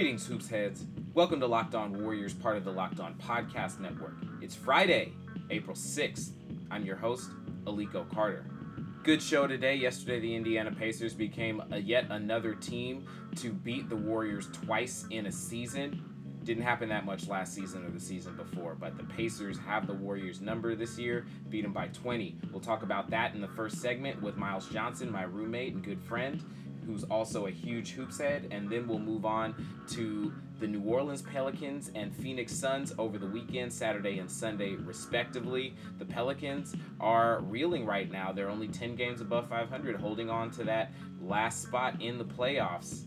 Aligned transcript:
Greetings, 0.00 0.26
Hoops 0.28 0.48
Heads. 0.48 0.86
Welcome 1.12 1.40
to 1.40 1.46
Locked 1.46 1.74
On 1.74 2.02
Warriors, 2.02 2.32
part 2.32 2.56
of 2.56 2.64
the 2.64 2.72
Locked 2.72 3.00
On 3.00 3.12
Podcast 3.16 3.80
Network. 3.80 4.14
It's 4.40 4.54
Friday, 4.54 5.12
April 5.50 5.76
6th. 5.76 6.30
I'm 6.70 6.86
your 6.86 6.96
host, 6.96 7.28
Aliko 7.64 8.08
Carter. 8.10 8.46
Good 9.02 9.20
show 9.20 9.46
today. 9.46 9.74
Yesterday, 9.74 10.18
the 10.18 10.34
Indiana 10.34 10.72
Pacers 10.72 11.12
became 11.12 11.62
a 11.70 11.76
yet 11.76 12.06
another 12.08 12.54
team 12.54 13.06
to 13.36 13.52
beat 13.52 13.90
the 13.90 13.96
Warriors 13.96 14.48
twice 14.64 15.04
in 15.10 15.26
a 15.26 15.32
season. 15.32 16.02
Didn't 16.44 16.62
happen 16.62 16.88
that 16.88 17.04
much 17.04 17.28
last 17.28 17.52
season 17.52 17.84
or 17.84 17.90
the 17.90 18.00
season 18.00 18.34
before, 18.36 18.74
but 18.74 18.96
the 18.96 19.04
Pacers 19.04 19.58
have 19.58 19.86
the 19.86 19.92
Warriors' 19.92 20.40
number 20.40 20.74
this 20.74 20.98
year, 20.98 21.26
beat 21.50 21.60
them 21.60 21.74
by 21.74 21.88
20. 21.88 22.38
We'll 22.50 22.62
talk 22.62 22.82
about 22.82 23.10
that 23.10 23.34
in 23.34 23.42
the 23.42 23.48
first 23.48 23.82
segment 23.82 24.22
with 24.22 24.38
Miles 24.38 24.66
Johnson, 24.70 25.12
my 25.12 25.24
roommate 25.24 25.74
and 25.74 25.84
good 25.84 26.00
friend 26.00 26.42
who's 26.86 27.04
also 27.04 27.46
a 27.46 27.50
huge 27.50 27.92
hoops 27.92 28.18
head, 28.18 28.48
and 28.50 28.68
then 28.68 28.86
we'll 28.86 28.98
move 28.98 29.24
on 29.24 29.54
to 29.90 30.32
the 30.58 30.66
New 30.66 30.82
Orleans 30.82 31.22
Pelicans 31.22 31.90
and 31.94 32.14
Phoenix 32.14 32.52
Suns 32.52 32.92
over 32.98 33.18
the 33.18 33.26
weekend, 33.26 33.72
Saturday 33.72 34.18
and 34.18 34.30
Sunday, 34.30 34.74
respectively. 34.74 35.74
The 35.98 36.04
Pelicans 36.04 36.74
are 37.00 37.40
reeling 37.40 37.86
right 37.86 38.10
now. 38.10 38.32
They're 38.32 38.50
only 38.50 38.68
10 38.68 38.94
games 38.94 39.20
above 39.20 39.48
500, 39.48 39.96
holding 39.96 40.28
on 40.28 40.50
to 40.52 40.64
that 40.64 40.92
last 41.22 41.62
spot 41.62 42.00
in 42.02 42.18
the 42.18 42.24
playoffs. 42.24 43.04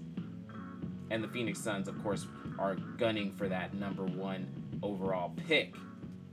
And 1.12 1.24
the 1.24 1.28
Phoenix 1.28 1.60
Suns, 1.60 1.88
of 1.88 2.02
course, 2.02 2.26
are 2.58 2.76
gunning 2.76 3.34
for 3.34 3.48
that 3.48 3.74
number 3.74 4.04
one 4.04 4.48
overall 4.82 5.32
pick. 5.48 5.76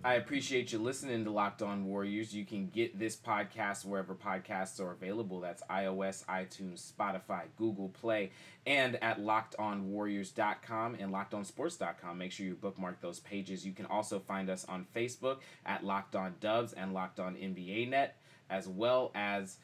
I 0.02 0.14
appreciate 0.14 0.72
you 0.72 0.78
listening 0.78 1.24
to 1.24 1.30
Locked 1.30 1.60
On 1.60 1.84
Warriors. 1.84 2.34
You 2.34 2.46
can 2.46 2.68
get 2.68 2.98
this 2.98 3.16
podcast 3.16 3.84
wherever 3.84 4.14
podcasts 4.14 4.80
are 4.80 4.92
available. 4.92 5.40
That's 5.40 5.62
iOS, 5.68 6.24
iTunes, 6.24 6.90
Spotify, 6.90 7.42
Google 7.58 7.90
Play, 7.90 8.30
and 8.64 8.96
at 9.02 9.20
lockedonwarriors.com 9.20 10.94
and 10.98 11.12
lockedonsports.com. 11.12 12.16
Make 12.16 12.32
sure 12.32 12.46
you 12.46 12.54
bookmark 12.54 13.02
those 13.02 13.20
pages. 13.20 13.66
You 13.66 13.72
can 13.72 13.84
also 13.84 14.18
find 14.18 14.48
us 14.48 14.64
on 14.64 14.86
Facebook 14.96 15.40
at 15.66 15.84
Locked 15.84 16.16
On 16.16 16.34
Dubs 16.40 16.72
and 16.72 16.94
Locked 16.94 17.20
On 17.20 17.34
NBA 17.34 17.90
Net, 17.90 18.16
as 18.48 18.66
well 18.66 19.10
as 19.14 19.58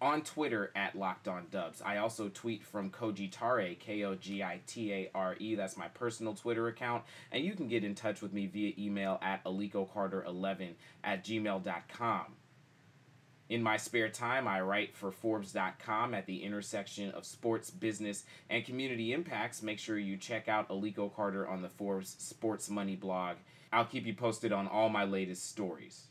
on 0.00 0.22
Twitter 0.22 0.70
at 0.74 0.96
Locked 0.96 1.28
On 1.28 1.46
Dubs. 1.50 1.82
I 1.82 1.98
also 1.98 2.28
tweet 2.28 2.64
from 2.64 2.90
Koji 2.90 3.30
Tare, 3.30 3.74
K 3.74 4.04
O 4.04 4.14
G 4.14 4.42
I 4.42 4.60
T 4.66 4.92
A 4.92 5.10
R 5.14 5.36
E. 5.38 5.54
That's 5.54 5.76
my 5.76 5.88
personal 5.88 6.34
Twitter 6.34 6.68
account. 6.68 7.04
And 7.30 7.44
you 7.44 7.54
can 7.54 7.68
get 7.68 7.84
in 7.84 7.94
touch 7.94 8.22
with 8.22 8.32
me 8.32 8.46
via 8.46 8.72
email 8.78 9.18
at 9.22 9.44
alikocarter11 9.44 10.70
at 11.04 11.24
gmail.com. 11.24 12.24
In 13.50 13.64
my 13.64 13.76
spare 13.76 14.08
time, 14.08 14.46
I 14.46 14.60
write 14.60 14.94
for 14.94 15.10
Forbes.com 15.10 16.14
at 16.14 16.26
the 16.26 16.44
intersection 16.44 17.10
of 17.10 17.26
sports, 17.26 17.68
business, 17.68 18.22
and 18.48 18.64
community 18.64 19.12
impacts. 19.12 19.60
Make 19.60 19.80
sure 19.80 19.98
you 19.98 20.16
check 20.16 20.48
out 20.48 20.68
Aliko 20.68 21.12
Carter 21.12 21.48
on 21.48 21.60
the 21.60 21.68
Forbes 21.68 22.14
Sports 22.18 22.70
Money 22.70 22.94
blog. 22.94 23.38
I'll 23.72 23.84
keep 23.84 24.06
you 24.06 24.14
posted 24.14 24.52
on 24.52 24.68
all 24.68 24.88
my 24.88 25.02
latest 25.02 25.48
stories. 25.48 26.06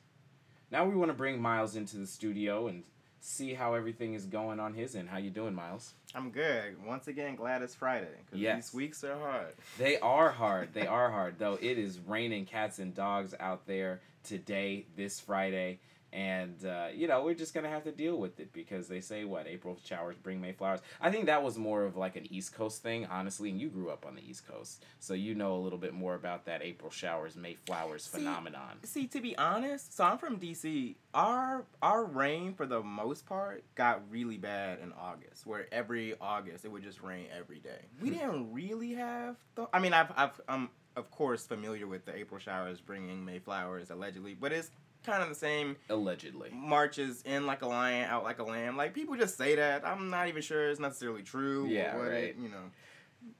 Now 0.69 0.85
we 0.85 0.95
want 0.95 1.11
to 1.11 1.17
bring 1.17 1.41
Miles 1.41 1.77
into 1.77 1.95
the 1.95 2.07
studio 2.07 2.67
and 2.67 2.83
see 3.19 3.53
how 3.53 3.73
everything 3.73 4.13
is 4.13 4.25
going 4.25 4.59
on 4.59 4.73
his 4.73 4.95
end. 4.95 5.09
How 5.09 5.17
you 5.17 5.29
doing, 5.29 5.53
Miles? 5.53 5.93
I'm 6.15 6.29
good. 6.31 6.83
Once 6.85 7.07
again, 7.07 7.35
glad 7.35 7.61
it's 7.61 7.75
Friday. 7.75 8.07
Cause 8.31 8.39
Yes. 8.39 8.67
These 8.69 8.73
weeks 8.73 9.03
are 9.03 9.17
hard. 9.17 9.53
They 9.77 9.99
are 9.99 10.29
hard. 10.31 10.73
They 10.73 10.87
are 10.87 11.11
hard, 11.11 11.35
though. 11.37 11.57
It 11.61 11.77
is 11.77 11.99
raining 11.99 12.45
cats 12.45 12.79
and 12.79 12.93
dogs 12.95 13.33
out 13.39 13.67
there 13.67 14.01
today, 14.23 14.85
this 14.95 15.19
Friday. 15.19 15.79
And, 16.11 16.65
uh, 16.65 16.87
you 16.93 17.07
know, 17.07 17.23
we're 17.23 17.35
just 17.35 17.53
to 17.53 17.69
have 17.69 17.83
to 17.83 17.91
deal 17.91 18.17
with 18.17 18.39
it 18.39 18.51
because 18.51 18.87
they 18.87 19.01
say, 19.01 19.25
what, 19.25 19.47
April 19.47 19.77
showers 19.83 20.15
bring 20.17 20.41
May 20.41 20.53
flowers. 20.53 20.79
I 20.99 21.11
think 21.11 21.27
that 21.27 21.43
was 21.43 21.57
more 21.57 21.83
of 21.83 21.97
like 21.97 22.15
an 22.15 22.31
East 22.33 22.53
Coast 22.53 22.81
thing, 22.81 23.05
honestly. 23.05 23.49
And 23.49 23.59
you 23.59 23.69
grew 23.69 23.89
up 23.89 24.05
on 24.05 24.15
the 24.15 24.27
East 24.27 24.47
Coast. 24.47 24.83
So 24.99 25.13
you 25.13 25.35
know 25.35 25.55
a 25.55 25.59
little 25.59 25.77
bit 25.77 25.93
more 25.93 26.15
about 26.15 26.45
that 26.45 26.61
April 26.61 26.89
showers, 26.91 27.35
May 27.35 27.55
flowers 27.65 28.03
See, 28.03 28.17
phenomenon. 28.17 28.77
See, 28.83 29.07
to 29.07 29.21
be 29.21 29.37
honest, 29.37 29.95
so 29.95 30.03
I'm 30.03 30.17
from 30.17 30.39
DC. 30.39 30.95
Our 31.13 31.65
our 31.81 32.05
rain 32.05 32.53
for 32.53 32.65
the 32.65 32.81
most 32.81 33.25
part 33.25 33.63
got 33.75 34.01
really 34.09 34.37
bad 34.37 34.79
in 34.79 34.93
August, 34.93 35.45
where 35.45 35.67
every 35.71 36.15
August 36.21 36.65
it 36.65 36.71
would 36.71 36.83
just 36.83 37.01
rain 37.01 37.25
every 37.35 37.59
day. 37.59 37.85
We 38.01 38.11
didn't 38.11 38.53
really 38.53 38.93
have. 38.93 39.37
The, 39.55 39.67
I 39.73 39.79
mean, 39.79 39.93
I've 39.93 40.11
I've 40.15 40.41
I'm 40.47 40.69
of 40.95 41.09
course 41.11 41.45
familiar 41.45 41.87
with 41.87 42.05
the 42.05 42.15
April 42.15 42.39
showers 42.39 42.81
bringing 42.81 43.25
May 43.25 43.39
flowers 43.39 43.89
allegedly, 43.89 44.35
but 44.35 44.51
it's 44.51 44.69
kind 45.05 45.23
of 45.23 45.29
the 45.29 45.35
same 45.35 45.77
Allegedly. 45.89 46.49
marches 46.53 47.21
in 47.23 47.45
like 47.45 47.61
a 47.61 47.67
lion, 47.67 48.09
out 48.09 48.23
like 48.23 48.39
a 48.39 48.43
lamb. 48.43 48.77
Like 48.77 48.93
people 48.93 49.15
just 49.15 49.37
say 49.37 49.55
that. 49.55 49.85
I'm 49.87 50.09
not 50.09 50.27
even 50.27 50.41
sure 50.41 50.69
it's 50.69 50.79
necessarily 50.79 51.23
true. 51.23 51.67
Yeah, 51.67 51.95
what 51.95 52.09
right. 52.09 52.23
It, 52.25 52.35
you 52.39 52.49
know, 52.49 52.63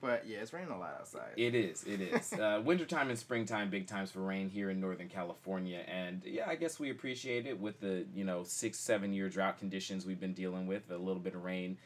but 0.02 0.28
yeah, 0.28 0.40
it's 0.40 0.54
raining 0.54 0.72
a 0.72 0.78
lot 0.78 0.96
outside. 1.00 1.32
It 1.38 1.56
is. 1.56 1.84
It 1.84 2.02
is. 2.02 2.34
Uh, 2.40 2.62
wintertime 2.64 3.10
and 3.10 3.20
springtime, 3.20 3.70
big 3.70 3.86
times 3.86 4.12
for 4.12 4.22
rain 4.22 4.50
here 4.50 4.70
in 4.70 4.80
Northern 4.80 5.10
California, 5.10 5.82
and 5.88 6.22
yeah, 6.26 6.46
I 6.48 6.56
guess 6.56 6.80
we 6.80 6.90
appreciate 6.90 7.46
it 7.46 7.60
with 7.60 7.82
the 7.82 8.06
you 8.16 8.24
know 8.24 8.44
six, 8.44 8.80
seven 8.80 9.14
year 9.14 9.30
drought 9.30 9.60
conditions 9.60 10.06
we've 10.06 10.20
been 10.20 10.34
dealing 10.34 10.68
with. 10.68 10.90
A 10.90 10.98
little 10.98 11.22
bit 11.22 11.36
of 11.36 11.44
rain 11.44 11.78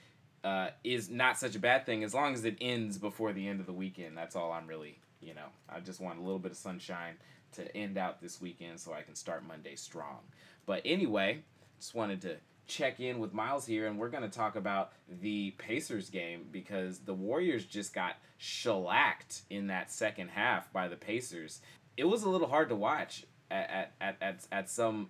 uh, 0.44 0.70
is 0.84 1.10
not 1.10 1.38
such 1.38 1.56
a 1.56 1.60
bad 1.60 1.86
thing 1.86 2.04
as 2.04 2.14
long 2.14 2.34
as 2.34 2.46
it 2.46 2.58
ends 2.62 2.98
before 2.98 3.34
the 3.34 3.48
end 3.48 3.60
of 3.60 3.66
the 3.66 3.74
weekend. 3.74 4.16
That's 4.16 4.36
all 4.36 4.52
I'm 4.52 4.68
really, 4.68 5.00
you 5.22 5.34
know, 5.34 5.48
I 5.68 5.80
just 5.80 6.00
want 6.00 6.20
a 6.20 6.22
little 6.22 6.40
bit 6.40 6.52
of 6.52 6.58
sunshine 6.58 7.16
to 7.54 7.78
end 7.78 7.98
out 7.98 8.22
this 8.22 8.42
weekend 8.42 8.80
so 8.80 8.94
I 8.94 9.02
can 9.02 9.16
start 9.16 9.48
Monday 9.48 9.76
strong. 9.76 10.20
But 10.66 10.82
anyway, 10.86 11.44
just 11.80 11.96
wanted 11.96 12.22
to 12.22 12.38
check 12.68 13.00
in 13.00 13.20
with 13.20 13.34
Miles 13.34 13.66
here, 13.66 13.88
and 13.88 13.98
we're 13.98 14.10
going 14.10 14.24
to 14.24 14.30
talk 14.30 14.56
about 14.56 14.94
the 15.08 15.52
Pacers 15.52 16.10
game 16.10 16.48
because 16.52 17.00
the 17.00 17.14
Warriors 17.14 17.66
just 17.66 17.94
got 17.94 18.16
shellacked 18.38 19.42
in 19.50 19.68
that 19.68 19.92
second 19.92 20.30
half 20.30 20.72
by 20.72 20.88
the 20.88 20.96
Pacers. 20.96 21.62
It 21.98 22.06
was 22.06 22.24
a 22.24 22.30
little 22.30 22.48
hard 22.48 22.70
to 22.70 22.76
watch 22.76 23.26
at, 23.52 23.94
at, 24.02 24.18
at, 24.22 24.48
at, 24.52 24.70
some 24.70 25.10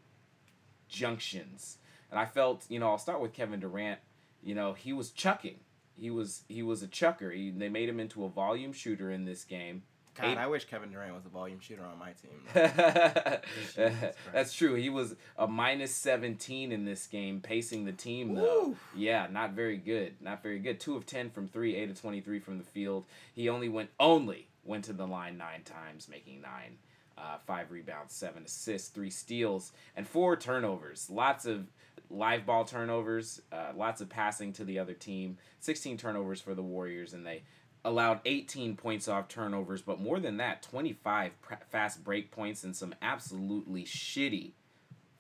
junctions. 0.90 1.78
And 2.12 2.20
I 2.20 2.25
felt, 2.25 2.66
you 2.70 2.80
know, 2.80 2.90
I'll 2.90 2.98
start 2.98 3.22
with 3.22 3.34
Kevin 3.34 3.60
Durant. 3.60 4.00
You 4.44 4.56
know, 4.56 4.74
he 4.74 4.94
was 4.94 5.12
chucking. 5.12 5.60
He 5.96 6.10
was 6.10 6.42
he 6.48 6.64
was 6.64 6.81
a 6.81 6.88
chucker. 6.88 7.31
He, 7.31 7.52
they 7.52 7.70
made 7.70 7.88
him 7.88 8.00
into 8.00 8.25
a 8.25 8.30
volume 8.30 8.74
shooter 8.74 9.12
in 9.12 9.25
this 9.25 9.44
game. 9.44 9.84
God, 10.16 10.25
Eight- 10.28 10.38
I 10.38 10.47
wish 10.47 10.66
Kevin 10.66 10.91
Durant 10.91 11.13
was 11.16 11.25
a 11.25 11.29
volume 11.29 11.59
shooter 11.59 11.84
on 11.84 11.97
my 11.97 12.12
team. 12.13 12.40
That's 14.31 14.53
true. 14.53 14.75
He 14.75 14.90
was 14.90 15.16
a 15.38 15.47
minus 15.47 15.94
17 15.96 16.72
in 16.72 16.85
this 16.85 17.07
game, 17.07 17.41
pacing 17.41 17.86
the 17.86 17.92
team, 17.92 18.36
though. 18.36 18.63
Woo. 18.68 18.77
Yeah, 18.95 19.27
not 19.31 19.51
very 19.54 19.77
good. 19.77 20.13
Not 20.21 20.44
very 20.44 20.60
good. 20.60 20.80
2 20.80 20.95
of 20.95 21.06
10 21.06 21.30
from 21.31 21.48
3, 21.48 21.75
8 21.75 21.89
of 21.92 22.00
23 22.01 22.39
from 22.39 22.57
the 22.57 22.63
field. 22.63 23.06
He 23.33 23.50
only 23.50 23.69
went, 23.69 23.89
only 24.00 24.48
went 24.63 24.86
to 24.86 24.94
the 24.94 25.07
line 25.07 25.38
nine 25.38 25.63
times, 25.63 26.07
making 26.10 26.42
nine. 26.42 26.77
Uh, 27.15 27.38
five 27.45 27.69
rebounds, 27.69 28.12
seven 28.12 28.44
assists, 28.44 28.89
three 28.89 29.12
steals, 29.12 29.71
and 29.95 30.07
four 30.07 30.36
turnovers. 30.36 31.12
Lots 31.12 31.45
of 31.45 31.68
live 32.10 32.44
ball 32.44 32.65
turnovers, 32.65 33.39
uh, 33.51 33.68
lots 33.75 34.01
of 34.01 34.10
passing 34.10 34.51
to 34.54 34.63
the 34.63 34.80
other 34.80 34.94
team. 34.95 35.38
16 35.60 35.98
turnovers 35.98 36.42
for 36.42 36.56
the 36.56 36.63
Warriors, 36.63 37.13
and 37.13 37.24
they 37.24 37.44
allowed 37.85 38.21
18 38.25 38.75
points 38.75 39.07
off 39.07 39.27
turnovers, 39.27 39.81
but 39.81 40.00
more 40.00 40.19
than 40.19 40.38
that, 40.38 40.62
25 40.63 41.41
pr- 41.41 41.53
fast 41.69 42.03
break 42.03 42.31
points 42.31 42.63
and 42.63 42.75
some 42.75 42.95
absolutely 43.01 43.83
shitty 43.83 44.51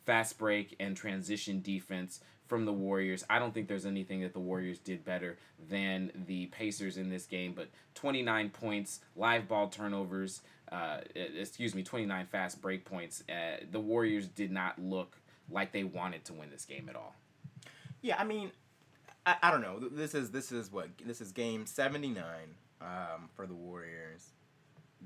fast 0.05 0.37
break 0.37 0.75
and 0.79 0.95
transition 0.95 1.61
defense 1.61 2.19
from 2.47 2.65
the 2.65 2.73
Warriors. 2.73 3.25
I 3.29 3.39
don't 3.39 3.53
think 3.53 3.67
there's 3.67 3.85
anything 3.85 4.21
that 4.21 4.33
the 4.33 4.39
Warriors 4.39 4.79
did 4.79 5.03
better 5.05 5.37
than 5.69 6.11
the 6.27 6.47
Pacers 6.47 6.97
in 6.97 7.09
this 7.09 7.25
game, 7.25 7.53
but 7.53 7.69
29 7.95 8.49
points, 8.49 8.99
live 9.15 9.47
ball 9.47 9.69
turnovers, 9.69 10.41
uh, 10.71 10.97
excuse 11.15 11.73
me, 11.73 11.83
29 11.83 12.27
fast 12.27 12.61
break 12.61 12.85
points. 12.85 13.23
Uh, 13.29 13.63
the 13.71 13.79
Warriors 13.79 14.27
did 14.27 14.51
not 14.51 14.79
look 14.79 15.17
like 15.49 15.71
they 15.71 15.83
wanted 15.83 16.25
to 16.25 16.33
win 16.33 16.49
this 16.49 16.65
game 16.65 16.87
at 16.89 16.95
all. 16.95 17.15
Yeah, 18.01 18.17
I 18.19 18.25
mean, 18.25 18.51
I, 19.25 19.35
I 19.43 19.51
don't 19.51 19.61
know. 19.61 19.79
This 19.79 20.13
is 20.15 20.31
this 20.31 20.51
is 20.51 20.71
what 20.71 20.89
this 21.05 21.21
is 21.21 21.31
game 21.31 21.65
seventy 21.65 22.09
nine 22.09 22.55
um, 22.81 23.29
for 23.35 23.45
the 23.47 23.53
Warriors. 23.53 24.29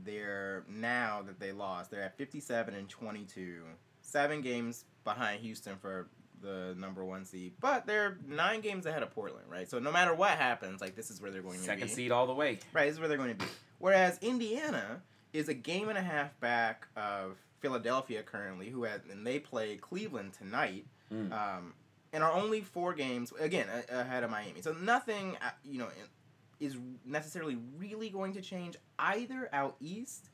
They're 0.03 0.63
now 0.69 1.23
that 1.25 1.39
they 1.39 1.51
lost, 1.51 1.89
they're 1.91 2.03
at 2.03 2.17
fifty 2.17 2.39
seven 2.39 2.75
and 2.75 2.87
twenty 2.87 3.23
two, 3.23 3.63
seven 4.01 4.41
games 4.41 4.85
behind 5.03 5.41
Houston 5.41 5.75
for 5.77 6.07
the 6.41 6.75
number 6.77 7.03
one 7.03 7.25
seed, 7.25 7.53
but 7.59 7.87
they're 7.87 8.19
nine 8.27 8.61
games 8.61 8.85
ahead 8.85 9.01
of 9.01 9.09
Portland, 9.09 9.45
right? 9.49 9.67
So 9.67 9.79
no 9.79 9.91
matter 9.91 10.13
what 10.13 10.31
happens, 10.31 10.81
like 10.81 10.95
this 10.95 11.09
is 11.09 11.19
where 11.19 11.31
they're 11.31 11.41
going 11.41 11.55
to 11.55 11.61
be. 11.61 11.65
Second 11.65 11.89
seed 11.89 12.11
all 12.11 12.27
the 12.27 12.33
way. 12.33 12.59
Right, 12.73 12.85
this 12.85 12.93
is 12.93 12.99
where 12.99 13.09
they're 13.09 13.17
going 13.17 13.35
to 13.35 13.43
be. 13.43 13.49
Whereas 13.79 14.19
Indiana 14.21 15.01
is 15.33 15.49
a 15.49 15.55
game 15.55 15.89
and 15.89 15.97
a 15.97 16.01
half 16.01 16.39
back 16.39 16.87
of 16.95 17.37
Philadelphia 17.59 18.21
currently, 18.21 18.69
who 18.69 18.83
had 18.83 19.01
and 19.09 19.25
they 19.25 19.39
play 19.39 19.77
Cleveland 19.77 20.33
tonight, 20.33 20.85
Mm. 21.11 21.31
um, 21.31 21.73
and 22.17 22.23
are 22.23 22.33
only 22.33 22.61
four 22.61 22.95
games 22.95 23.31
again 23.39 23.67
ahead 23.91 24.23
of 24.23 24.31
Miami. 24.31 24.63
So 24.63 24.73
nothing, 24.73 25.37
uh, 25.39 25.51
you 25.63 25.77
know, 25.77 25.87
is 26.59 26.75
necessarily 27.05 27.59
really 27.77 28.09
going 28.09 28.33
to 28.33 28.41
change 28.41 28.75
either 28.97 29.47
out 29.53 29.75
east. 29.79 30.31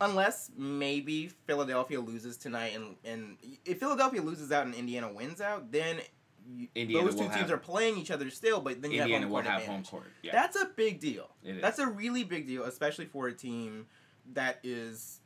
Unless 0.00 0.52
maybe 0.56 1.28
Philadelphia 1.46 2.00
loses 2.00 2.38
tonight, 2.38 2.72
and, 2.74 2.96
and 3.04 3.36
if 3.66 3.78
Philadelphia 3.78 4.22
loses 4.22 4.50
out 4.52 4.64
and 4.64 4.74
Indiana 4.74 5.12
wins 5.12 5.42
out, 5.42 5.70
then 5.70 6.00
you, 6.46 6.68
those 6.74 7.14
two 7.14 7.24
teams 7.24 7.34
have- 7.34 7.50
are 7.50 7.58
playing 7.58 7.98
each 7.98 8.10
other 8.10 8.30
still. 8.30 8.60
But 8.62 8.80
then 8.80 8.90
you 8.90 9.02
Indiana 9.02 9.20
have 9.26 9.28
home 9.28 9.32
will 9.32 9.50
have 9.50 9.60
advantage. 9.60 9.88
home 9.90 10.00
court. 10.00 10.12
Yeah. 10.22 10.32
That's 10.32 10.56
a 10.56 10.70
big 10.76 10.98
deal. 10.98 11.28
That's 11.44 11.78
a 11.78 11.86
really 11.86 12.24
big 12.24 12.46
deal, 12.46 12.64
especially 12.64 13.04
for 13.04 13.28
a 13.28 13.34
team 13.34 13.84
that 14.32 14.60
is 14.62 15.20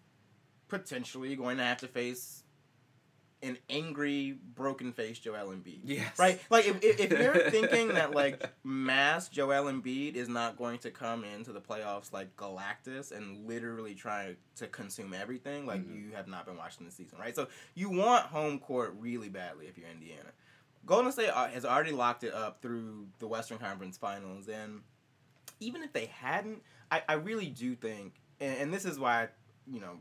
potentially 0.66 1.36
going 1.36 1.58
to 1.58 1.64
have 1.64 1.78
to 1.78 1.86
face 1.88 2.42
an 3.42 3.56
angry, 3.70 4.36
broken 4.54 4.92
faced 4.92 5.22
Joel 5.22 5.48
Embiid. 5.48 5.80
Yes. 5.84 6.18
Right? 6.18 6.40
Like, 6.50 6.66
if, 6.66 6.82
if, 6.84 7.00
if 7.00 7.10
you're 7.10 7.50
thinking 7.50 7.88
that, 7.88 8.12
like, 8.14 8.50
mass 8.64 9.28
Joel 9.28 9.64
Embiid 9.72 10.14
is 10.14 10.28
not 10.28 10.58
going 10.58 10.78
to 10.80 10.90
come 10.90 11.24
into 11.24 11.52
the 11.52 11.60
playoffs 11.60 12.12
like 12.12 12.36
Galactus 12.36 13.12
and 13.12 13.46
literally 13.46 13.94
try 13.94 14.36
to 14.56 14.66
consume 14.66 15.14
everything, 15.14 15.66
like, 15.66 15.80
Mhm. 15.80 15.94
you 15.94 16.12
have 16.14 16.28
not 16.28 16.44
been 16.44 16.56
watching 16.58 16.84
the 16.84 16.92
season, 16.92 17.18
right? 17.18 17.34
So, 17.34 17.48
you 17.74 17.88
want 17.88 18.26
home 18.26 18.58
court 18.58 18.94
really 18.98 19.28
badly 19.30 19.66
if 19.66 19.78
you're 19.78 19.88
Indiana. 19.88 20.30
Golden 20.84 21.12
State 21.12 21.28
uh, 21.30 21.48
has 21.48 21.64
already 21.64 21.92
locked 21.92 22.24
it 22.24 22.34
up 22.34 22.60
through 22.62 23.06
the 23.18 23.26
Western 23.26 23.58
Conference 23.58 23.96
Finals, 23.96 24.48
and 24.48 24.80
even 25.60 25.82
if 25.82 25.92
they 25.92 26.06
hadn't, 26.06 26.62
I, 26.90 27.02
I 27.08 27.12
really 27.14 27.46
do 27.48 27.74
think, 27.74 28.14
and, 28.40 28.56
and 28.58 28.74
this 28.74 28.84
is 28.84 28.98
why, 28.98 29.28
you 29.66 29.80
know, 29.80 30.00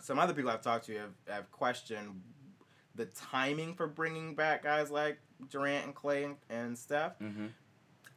some 0.00 0.18
other 0.18 0.34
people 0.34 0.50
I've 0.50 0.60
talked 0.60 0.86
to 0.86 0.96
have, 0.98 1.10
have 1.28 1.50
questioned 1.52 2.20
the 2.98 3.06
timing 3.06 3.72
for 3.74 3.86
bringing 3.86 4.34
back 4.34 4.62
guys 4.64 4.90
like 4.90 5.18
Durant 5.50 5.86
and 5.86 5.94
Klay 5.94 6.24
and, 6.26 6.36
and 6.50 6.76
Steph. 6.76 7.18
Mm-hmm. 7.20 7.46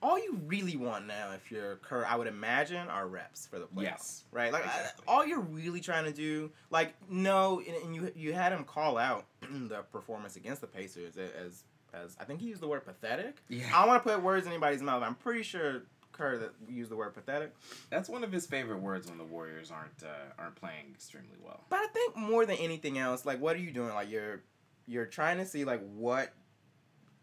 All 0.04 0.18
you 0.18 0.42
really 0.48 0.76
want 0.76 1.06
now, 1.06 1.32
if 1.36 1.52
you're 1.52 1.76
Kerr, 1.78 2.04
I 2.06 2.16
would 2.16 2.26
imagine, 2.26 2.88
are 2.88 3.08
reps 3.08 3.46
for 3.46 3.60
the 3.60 3.68
playoffs. 3.68 3.84
Yes. 3.84 4.24
Right? 4.32 4.52
Like, 4.52 4.66
I- 4.66 4.90
all 5.08 5.24
you're 5.26 5.40
really 5.42 5.80
trying 5.80 6.06
to 6.06 6.12
do, 6.12 6.52
like, 6.72 6.96
no, 7.08 7.60
and, 7.66 7.76
and 7.84 7.96
you 7.96 8.12
you 8.16 8.34
had 8.34 8.52
him 8.52 8.64
call 8.64 8.98
out 8.98 9.26
the 9.52 9.84
performance 9.92 10.36
against 10.36 10.60
the 10.62 10.68
Pacers 10.68 11.16
as, 11.18 11.64
as 11.94 12.18
I 12.20 12.24
think 12.24 12.42
he 12.42 12.48
used 12.48 12.62
the 12.62 12.68
word 12.68 12.84
pathetic. 12.84 13.38
Yeah. 13.48 13.66
I 13.74 13.80
don't 13.82 13.90
want 13.90 14.04
to 14.04 14.10
put 14.10 14.24
words 14.24 14.48
in 14.48 14.52
anybody's 14.52 14.82
mouth. 14.82 15.04
I'm 15.04 15.14
pretty 15.16 15.44
sure 15.44 15.84
Kerr 16.14 16.38
that 16.40 16.52
used 16.68 16.90
the 16.90 16.96
word 16.96 17.14
pathetic. 17.14 17.54
That's 17.92 18.10
one 18.10 18.24
of 18.24 18.32
his 18.32 18.48
favorite 18.48 18.80
words 18.82 19.08
when 19.08 19.20
the 19.20 19.24
Warriors 19.24 19.70
aren't 19.72 20.04
uh, 20.04 20.34
aren't 20.40 20.56
playing 20.56 20.86
extremely 20.94 21.38
well. 21.44 21.64
But 21.70 21.78
I 21.80 21.88
think 21.94 22.18
more 22.18 22.46
than 22.48 22.58
anything 22.58 22.98
else, 22.98 23.24
like 23.26 23.40
what 23.40 23.56
are 23.56 23.60
you 23.60 23.72
doing? 23.72 23.90
Like 23.94 24.10
you're 24.10 24.42
you're 24.92 25.06
trying 25.06 25.38
to 25.38 25.46
see 25.46 25.64
like 25.64 25.82
what 25.96 26.34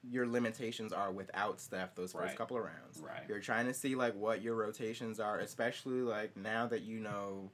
your 0.09 0.27
limitations 0.27 0.93
are 0.93 1.13
without 1.13 1.61
Steph 1.61 1.95
those 1.95 2.13
first 2.13 2.25
Right. 2.29 2.37
couple 2.37 2.57
of 2.57 2.65
rounds. 2.65 2.99
Right. 3.01 3.23
You're 3.29 3.41
trying 3.41 3.67
to 3.67 3.75
see 3.75 3.95
like 3.95 4.15
what 4.15 4.41
your 4.43 4.55
rotations 4.55 5.21
are, 5.21 5.39
especially 5.39 6.01
like 6.01 6.37
now 6.37 6.67
that 6.69 6.83
you 6.83 7.01
know. 7.01 7.51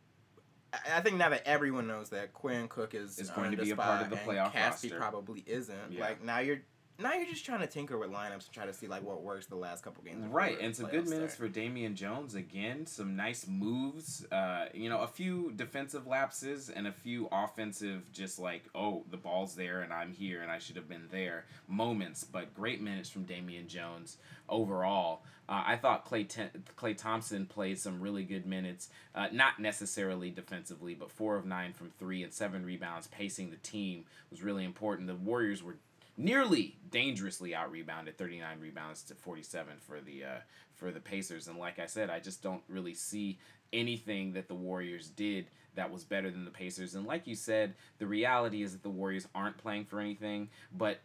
I- 0.73 1.01
think 1.01 1.17
now 1.17 1.29
that 1.29 1.43
everyone 1.47 1.87
knows 1.87 2.11
that 2.11 2.33
Quinn 2.33 2.67
Cook 2.69 2.95
is 2.95 3.19
Is 3.19 3.31
going 3.31 3.53
to 3.53 3.57
be 3.57 3.71
a 3.71 3.77
part 3.77 4.03
of 4.03 4.11
the 4.11 4.17
playoff 4.17 4.53
Casspi 4.53 4.61
roster. 4.91 4.99
probably 4.99 5.43
isn't. 5.47 5.93
Yeah. 5.93 6.01
Like 6.01 6.23
now 6.23 6.39
you're 6.41 6.63
now 6.99 7.13
you're 7.15 7.27
just 7.27 7.45
trying 7.45 7.61
to 7.61 7.67
tinker 7.67 7.99
with 7.99 8.11
lineups 8.11 8.33
and 8.33 8.53
try 8.53 8.67
to 8.67 8.73
see 8.73 8.87
like 8.87 9.03
what 9.03 9.23
works 9.23 9.47
the 9.47 9.57
last 9.57 9.83
couple 9.83 10.03
games. 10.05 10.27
Right, 10.27 10.59
and 10.61 10.75
some 10.75 10.87
good 10.87 11.09
minutes 11.09 11.35
start. 11.35 11.49
for 11.51 11.55
Damian 11.55 11.97
Jones 11.97 12.35
again. 12.35 12.87
Some 12.87 13.17
nice 13.17 13.47
moves. 13.49 14.25
Uh, 14.31 14.67
you 14.73 14.89
know, 14.89 15.01
a 15.01 15.07
few 15.07 15.53
defensive 15.57 16.07
lapses 16.07 16.71
and 16.71 16.87
a 16.87 16.93
few 16.93 17.29
offensive, 17.33 18.13
just 18.13 18.39
like 18.39 18.65
oh, 18.75 19.05
the 19.11 19.17
ball's 19.17 19.55
there 19.55 19.81
and 19.81 19.93
I'm 19.93 20.13
here 20.13 20.43
and 20.43 20.51
I 20.51 20.59
should 20.59 20.77
have 20.77 20.89
been 20.89 21.09
there 21.11 21.47
moments. 21.69 22.25
But 22.25 22.55
great 22.55 22.81
minutes 22.81 23.09
from 23.09 23.25
Damian 23.25 23.69
Jones 23.69 24.19
overall. 24.49 25.23
Uh, 25.47 25.63
I 25.67 25.77
thought 25.77 26.09
Klay 26.09 26.27
Ten- 26.27 26.65
Klay 26.79 26.97
Thompson 26.97 27.45
played 27.45 27.79
some 27.79 28.01
really 28.01 28.25
good 28.25 28.47
minutes. 28.47 28.89
Uh, 29.15 29.29
not 29.31 29.61
necessarily 29.61 30.31
defensively, 30.31 30.95
but 30.95 31.11
four 31.11 31.37
of 31.37 31.45
nine 31.45 31.75
from 31.75 31.91
three 31.99 32.23
and 32.23 32.33
seven 32.33 32.65
rebounds, 32.65 33.09
pacing 33.09 33.51
the 33.51 33.57
team 33.57 34.05
was 34.31 34.43
really 34.43 34.65
important. 34.65 35.07
The 35.07 35.15
Warriors 35.15 35.63
were 35.63 35.77
nearly 36.17 36.77
dangerously 36.91 37.55
out 37.55 37.71
rebounded 37.71 38.17
39 38.19 38.61
rebounds 38.61 39.03
to 39.05 39.15
47 39.15 39.75
for 39.81 40.01
the 40.01 40.25
uh, 40.25 40.39
for 40.75 40.91
the 40.91 41.01
Pacers. 41.01 41.49
And 41.49 41.59
like 41.59 41.79
I 41.79 41.87
said 41.87 42.11
I 42.11 42.21
just 42.21 42.43
don't 42.43 42.63
really 42.69 42.95
see 42.95 43.39
anything 43.73 44.33
that 44.35 44.49
the 44.49 44.55
Warriors 44.55 45.09
did 45.09 45.47
that 45.75 45.91
was 45.91 46.05
better 46.05 46.31
than 46.31 46.45
the 46.45 46.51
Pacers. 46.51 46.95
And 46.95 47.07
like 47.07 47.27
you 47.27 47.35
said 47.35 47.75
the 47.99 48.07
reality 48.07 48.63
is 48.63 48.73
that 48.73 48.83
the 48.83 48.91
Warriors 48.91 49.27
aren't 49.35 49.59
playing 49.59 49.87
for 49.87 50.01
anything 50.01 50.51
but 50.73 51.01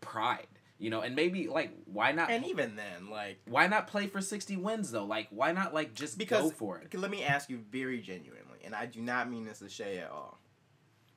pride 0.00 0.46
you 0.80 0.90
know? 0.90 1.02
And 1.02 1.14
maybe 1.14 1.46
like 1.46 1.70
why 1.84 2.10
not 2.10 2.30
And 2.30 2.44
even 2.46 2.74
then, 2.74 3.10
like 3.10 3.38
why 3.46 3.68
not 3.68 3.86
play 3.86 4.08
for 4.08 4.20
60 4.20 4.56
wins 4.56 4.90
though? 4.90 5.04
Like 5.04 5.28
why 5.30 5.52
not 5.52 5.72
like 5.72 5.94
just 5.94 6.18
because 6.18 6.42
go 6.42 6.50
for 6.50 6.78
it? 6.78 6.92
let 6.98 7.10
me 7.10 7.22
ask 7.22 7.48
you 7.48 7.58
very 7.70 8.00
genuinely, 8.00 8.58
and 8.64 8.74
I 8.74 8.86
do 8.86 9.00
not 9.00 9.30
mean 9.30 9.44
this 9.44 9.62
as 9.62 9.72
shade 9.72 9.98
at 9.98 10.10
all. 10.10 10.40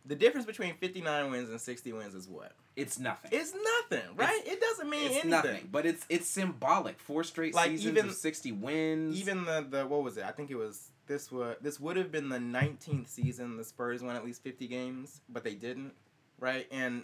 The 0.06 0.16
difference 0.16 0.46
between 0.46 0.76
59 0.76 1.32
wins 1.32 1.50
and 1.50 1.60
60 1.60 1.94
wins 1.94 2.14
is 2.14 2.28
what? 2.28 2.52
It's 2.76 2.98
nothing 3.00 3.30
It's 3.34 3.54
nothing, 3.54 4.16
right? 4.16 4.42
it 4.46 4.60
doesn't 4.60 4.90
mean 4.90 5.02
it's 5.06 5.12
anything. 5.24 5.30
nothing 5.30 5.70
but 5.72 5.86
it's 5.86 6.06
it's 6.10 6.28
symbolic 6.28 7.00
four 7.00 7.24
straight 7.24 7.54
Like, 7.54 7.72
seasons 7.72 7.98
even- 7.98 8.10
of 8.10 8.16
60 8.16 8.52
wins 8.52 9.20
Even 9.20 9.46
the 9.46 9.66
the 9.70 9.86
what 9.86 10.04
was 10.04 10.18
it? 10.18 10.24
I 10.26 10.32
think 10.32 10.50
it 10.52 10.56
was 10.56 10.90
this 11.06 11.32
was 11.32 11.56
this 11.62 11.80
would 11.80 11.98
have 11.98 12.12
been 12.12 12.30
the 12.30 12.38
19th 12.40 13.08
season 13.10 13.58
the 13.58 13.64
Spurs 13.64 14.02
won 14.02 14.16
at 14.16 14.24
least 14.26 14.42
50 14.44 14.68
games, 14.68 15.22
but 15.30 15.44
they 15.44 15.54
didn't, 15.54 15.94
right? 16.40 16.66
And 16.72 17.04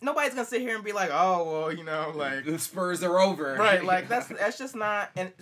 nobody's 0.00 0.34
gonna 0.34 0.44
sit 0.46 0.60
here 0.60 0.74
and 0.76 0.84
be 0.84 0.92
like, 0.92 1.10
oh 1.12 1.44
well, 1.44 1.72
you 1.72 1.84
know, 1.84 2.12
like 2.14 2.44
the 2.44 2.58
Spurs 2.58 3.02
are 3.02 3.18
over. 3.18 3.54
right 3.58 3.84
like 3.92 4.08
that's 4.08 4.28
that's 4.28 4.58
just 4.58 4.74
not 4.76 5.10
and 5.16 5.32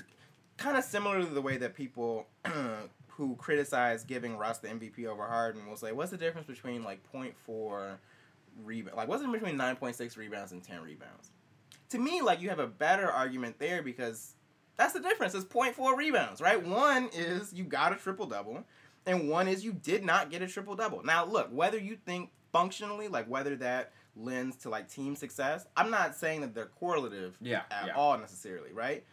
kind 0.57 0.77
of 0.77 0.85
similar 0.85 1.21
to 1.21 1.27
the 1.27 1.41
way 1.43 1.57
that 1.59 1.75
people 1.75 2.27
who 3.09 3.37
criticize 3.37 4.03
giving 4.05 4.37
Russ 4.37 4.59
the 4.59 4.69
MVP 4.69 5.07
over 5.07 5.27
Harden 5.27 5.67
will 5.69 5.77
say 5.77 5.93
what's 5.93 6.11
the 6.11 6.17
difference 6.17 6.47
between 6.47 6.83
like 6.83 7.01
0.4 7.13 7.97
rebound 8.65 8.97
like 8.97 9.09
what's 9.09 9.23
difference 9.23 9.41
between 9.43 9.59
9.6 9.59 10.17
rebounds 10.17 10.53
and 10.53 10.63
10 10.63 10.83
rebounds 10.83 11.31
to 11.89 11.99
me 11.99 12.21
like 12.23 12.41
you 12.41 12.49
have 12.49 12.59
a 12.59 12.67
better 12.67 13.11
argument 13.11 13.59
there 13.59 13.83
because 13.83 14.35
that's 14.77 14.93
the 14.93 15.01
difference 15.01 15.35
it's 15.35 15.45
0.4 15.45 15.97
rebounds 15.97 16.41
right 16.41 16.65
one 16.67 17.09
is 17.13 17.53
you 17.53 17.65
got 17.65 17.93
a 17.93 17.97
triple 17.97 18.27
double 18.27 18.65
and 19.07 19.29
one 19.29 19.49
is 19.49 19.65
you 19.65 19.73
did 19.73 20.05
not 20.05 20.31
get 20.31 20.43
a 20.43 20.47
triple 20.47 20.75
double 20.77 21.03
now 21.05 21.25
look 21.25 21.49
whether 21.53 21.79
you 21.79 21.97
think 22.07 22.31
functionally 22.53 23.09
like 23.09 23.27
whether 23.27 23.57
that 23.57 23.93
lends 24.17 24.57
to 24.57 24.69
like 24.69 24.89
team 24.89 25.15
success 25.15 25.67
i'm 25.77 25.91
not 25.91 26.15
saying 26.15 26.41
that 26.41 26.55
they're 26.55 26.71
correlative 26.81 27.37
Yeah, 27.41 27.63
at 27.71 27.87
yeah. 27.87 27.95
all 27.95 28.19
necessarily, 28.19 28.73
right? 28.73 29.05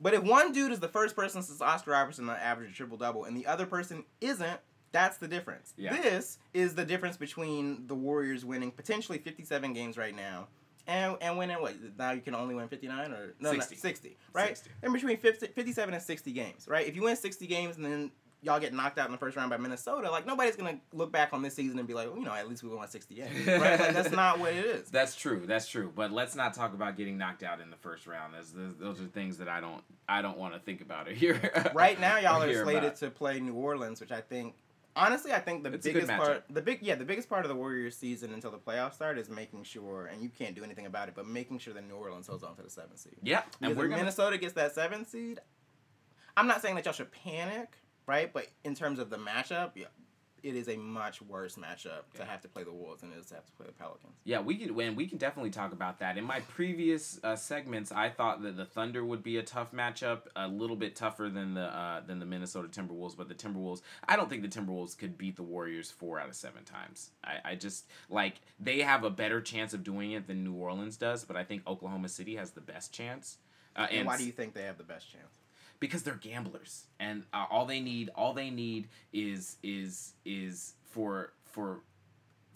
But 0.00 0.12
if 0.14 0.22
one 0.24 0.52
dude 0.52 0.72
is 0.72 0.80
the 0.80 0.88
first 0.88 1.14
person 1.14 1.40
since 1.42 1.60
Oscar 1.60 1.92
Robertson 1.92 2.26
to 2.26 2.32
average 2.32 2.70
a 2.72 2.74
triple 2.74 2.96
double 2.96 3.24
and 3.24 3.36
the 3.36 3.46
other 3.46 3.64
person 3.64 4.04
isn't, 4.20 4.58
that's 4.94 5.18
the 5.18 5.26
difference. 5.26 5.74
Yeah. 5.76 6.00
This 6.00 6.38
is 6.54 6.76
the 6.76 6.84
difference 6.84 7.16
between 7.16 7.88
the 7.88 7.96
Warriors 7.96 8.44
winning 8.44 8.70
potentially 8.70 9.18
57 9.18 9.72
games 9.72 9.98
right 9.98 10.14
now 10.14 10.46
and 10.86 11.16
and 11.20 11.36
winning 11.36 11.60
what? 11.60 11.74
Now 11.98 12.12
you 12.12 12.20
can 12.20 12.34
only 12.34 12.54
win 12.54 12.68
59 12.68 13.12
or 13.12 13.34
no, 13.40 13.52
60. 13.52 13.74
Not 13.74 13.80
60, 13.80 14.16
right? 14.32 14.56
60. 14.56 14.70
In 14.82 14.92
between 14.92 15.16
50, 15.16 15.48
57 15.48 15.94
and 15.94 16.02
60 16.02 16.32
games, 16.32 16.68
right? 16.68 16.86
If 16.86 16.94
you 16.94 17.02
win 17.02 17.16
60 17.16 17.46
games 17.46 17.76
and 17.76 17.84
then 17.84 18.12
y'all 18.42 18.60
get 18.60 18.74
knocked 18.74 18.98
out 18.98 19.06
in 19.06 19.12
the 19.12 19.18
first 19.18 19.36
round 19.36 19.50
by 19.50 19.56
Minnesota, 19.56 20.10
like 20.10 20.26
nobody's 20.26 20.56
going 20.56 20.76
to 20.76 20.96
look 20.96 21.10
back 21.10 21.30
on 21.32 21.42
this 21.42 21.54
season 21.54 21.78
and 21.78 21.88
be 21.88 21.94
like, 21.94 22.08
well, 22.08 22.18
you 22.18 22.24
know, 22.24 22.34
at 22.34 22.48
least 22.48 22.62
we 22.62 22.68
won 22.68 22.86
60 22.86 23.14
games, 23.14 23.46
right? 23.46 23.80
Like 23.80 23.94
that's 23.94 24.10
not 24.12 24.38
what 24.38 24.52
it 24.52 24.64
is. 24.64 24.90
That's 24.90 25.16
true. 25.16 25.44
That's 25.46 25.66
true. 25.66 25.90
But 25.94 26.12
let's 26.12 26.36
not 26.36 26.54
talk 26.54 26.74
about 26.74 26.96
getting 26.96 27.16
knocked 27.16 27.42
out 27.42 27.60
in 27.60 27.70
the 27.70 27.76
first 27.76 28.06
round. 28.06 28.34
Those, 28.34 28.52
those, 28.52 28.76
those 28.76 29.00
are 29.00 29.08
things 29.08 29.38
that 29.38 29.48
I 29.48 29.60
don't 29.60 29.82
I 30.08 30.20
don't 30.20 30.38
want 30.38 30.54
to 30.54 30.60
think 30.60 30.82
about 30.82 31.08
or 31.08 31.14
hear. 31.14 31.40
right 31.74 31.98
now 31.98 32.18
y'all 32.18 32.42
are 32.42 32.62
slated 32.62 32.84
about. 32.84 32.96
to 32.96 33.10
play 33.10 33.40
New 33.40 33.54
Orleans, 33.54 34.00
which 34.00 34.12
I 34.12 34.20
think 34.20 34.54
honestly 34.96 35.32
I 35.32 35.40
think 35.40 35.62
the 35.64 35.72
It's 35.72 35.86
biggest 35.86 36.08
part 36.08 36.44
the 36.50 36.62
big 36.62 36.80
yeah, 36.82 36.94
the 36.94 37.04
biggest 37.04 37.28
part 37.28 37.44
of 37.44 37.48
the 37.48 37.54
Warriors 37.54 37.96
season 37.96 38.32
until 38.32 38.50
the 38.50 38.58
playoffs 38.58 38.94
start 38.94 39.18
is 39.18 39.28
making 39.28 39.64
sure 39.64 40.06
and 40.06 40.22
you 40.22 40.28
can't 40.28 40.54
do 40.54 40.62
anything 40.64 40.86
about 40.86 41.08
it, 41.08 41.14
but 41.14 41.26
making 41.26 41.58
sure 41.58 41.74
that 41.74 41.86
New 41.88 41.94
Orleans 41.94 42.26
holds 42.26 42.42
on 42.44 42.54
to 42.56 42.62
the 42.62 42.70
seventh 42.70 42.98
seed. 42.98 43.16
Yeah, 43.22 43.42
Because 43.42 43.70
and 43.70 43.76
we're 43.76 43.88
gonna. 43.88 43.98
Minnesota 44.02 44.38
gets 44.38 44.54
that 44.54 44.74
seventh 44.74 45.08
seed, 45.08 45.40
I'm 46.36 46.46
not 46.46 46.62
saying 46.62 46.74
that 46.76 46.84
y'all 46.84 46.94
should 46.94 47.12
panic, 47.12 47.76
right? 48.06 48.32
But 48.32 48.48
in 48.64 48.74
terms 48.74 48.98
of 48.98 49.10
the 49.10 49.16
matchup, 49.18 49.72
yeah, 49.74 49.86
it 50.44 50.54
is 50.54 50.68
a 50.68 50.76
much 50.76 51.22
worse 51.22 51.56
matchup 51.56 52.02
to 52.14 52.24
have 52.24 52.42
to 52.42 52.48
play 52.48 52.62
the 52.62 52.70
Wolves 52.72 53.00
than 53.00 53.10
it 53.10 53.18
is 53.18 53.26
to 53.26 53.34
have 53.34 53.46
to 53.46 53.52
play 53.52 53.66
the 53.66 53.72
Pelicans. 53.72 54.12
Yeah, 54.24 54.40
we 54.40 54.56
can 54.56 54.74
when 54.74 54.94
we 54.94 55.06
can 55.06 55.16
definitely 55.16 55.50
talk 55.50 55.72
about 55.72 55.98
that. 56.00 56.18
In 56.18 56.24
my 56.24 56.40
previous 56.40 57.18
uh, 57.24 57.34
segments, 57.34 57.90
I 57.90 58.10
thought 58.10 58.42
that 58.42 58.56
the 58.56 58.66
Thunder 58.66 59.04
would 59.04 59.22
be 59.22 59.38
a 59.38 59.42
tough 59.42 59.72
matchup, 59.72 60.22
a 60.36 60.46
little 60.46 60.76
bit 60.76 60.94
tougher 60.94 61.30
than 61.30 61.54
the 61.54 61.62
uh, 61.62 62.00
than 62.06 62.18
the 62.20 62.26
Minnesota 62.26 62.68
Timberwolves. 62.68 63.16
But 63.16 63.28
the 63.28 63.34
Timberwolves, 63.34 63.80
I 64.06 64.16
don't 64.16 64.28
think 64.28 64.42
the 64.42 64.60
Timberwolves 64.60 64.96
could 64.96 65.16
beat 65.16 65.36
the 65.36 65.42
Warriors 65.42 65.90
four 65.90 66.20
out 66.20 66.28
of 66.28 66.34
seven 66.36 66.64
times. 66.64 67.10
I, 67.24 67.52
I 67.52 67.54
just 67.54 67.86
like 68.10 68.40
they 68.60 68.80
have 68.80 69.02
a 69.02 69.10
better 69.10 69.40
chance 69.40 69.72
of 69.72 69.82
doing 69.82 70.12
it 70.12 70.26
than 70.26 70.44
New 70.44 70.54
Orleans 70.54 70.98
does, 70.98 71.24
but 71.24 71.36
I 71.36 71.44
think 71.44 71.66
Oklahoma 71.66 72.10
City 72.10 72.36
has 72.36 72.50
the 72.50 72.60
best 72.60 72.92
chance. 72.92 73.38
Uh, 73.74 73.86
And 73.90 74.06
why 74.06 74.18
do 74.18 74.24
you 74.24 74.32
think 74.32 74.54
they 74.54 74.62
have 74.62 74.78
the 74.78 74.84
best 74.84 75.10
chance? 75.10 75.38
Because 75.84 76.02
they're 76.02 76.14
gamblers. 76.14 76.86
And 76.98 77.24
uh, 77.34 77.44
all 77.50 77.66
they 77.66 77.80
need 77.80 78.08
all 78.14 78.32
they 78.32 78.48
need 78.48 78.88
is 79.12 79.56
is 79.62 80.14
is 80.24 80.72
for 80.90 81.34
for 81.44 81.80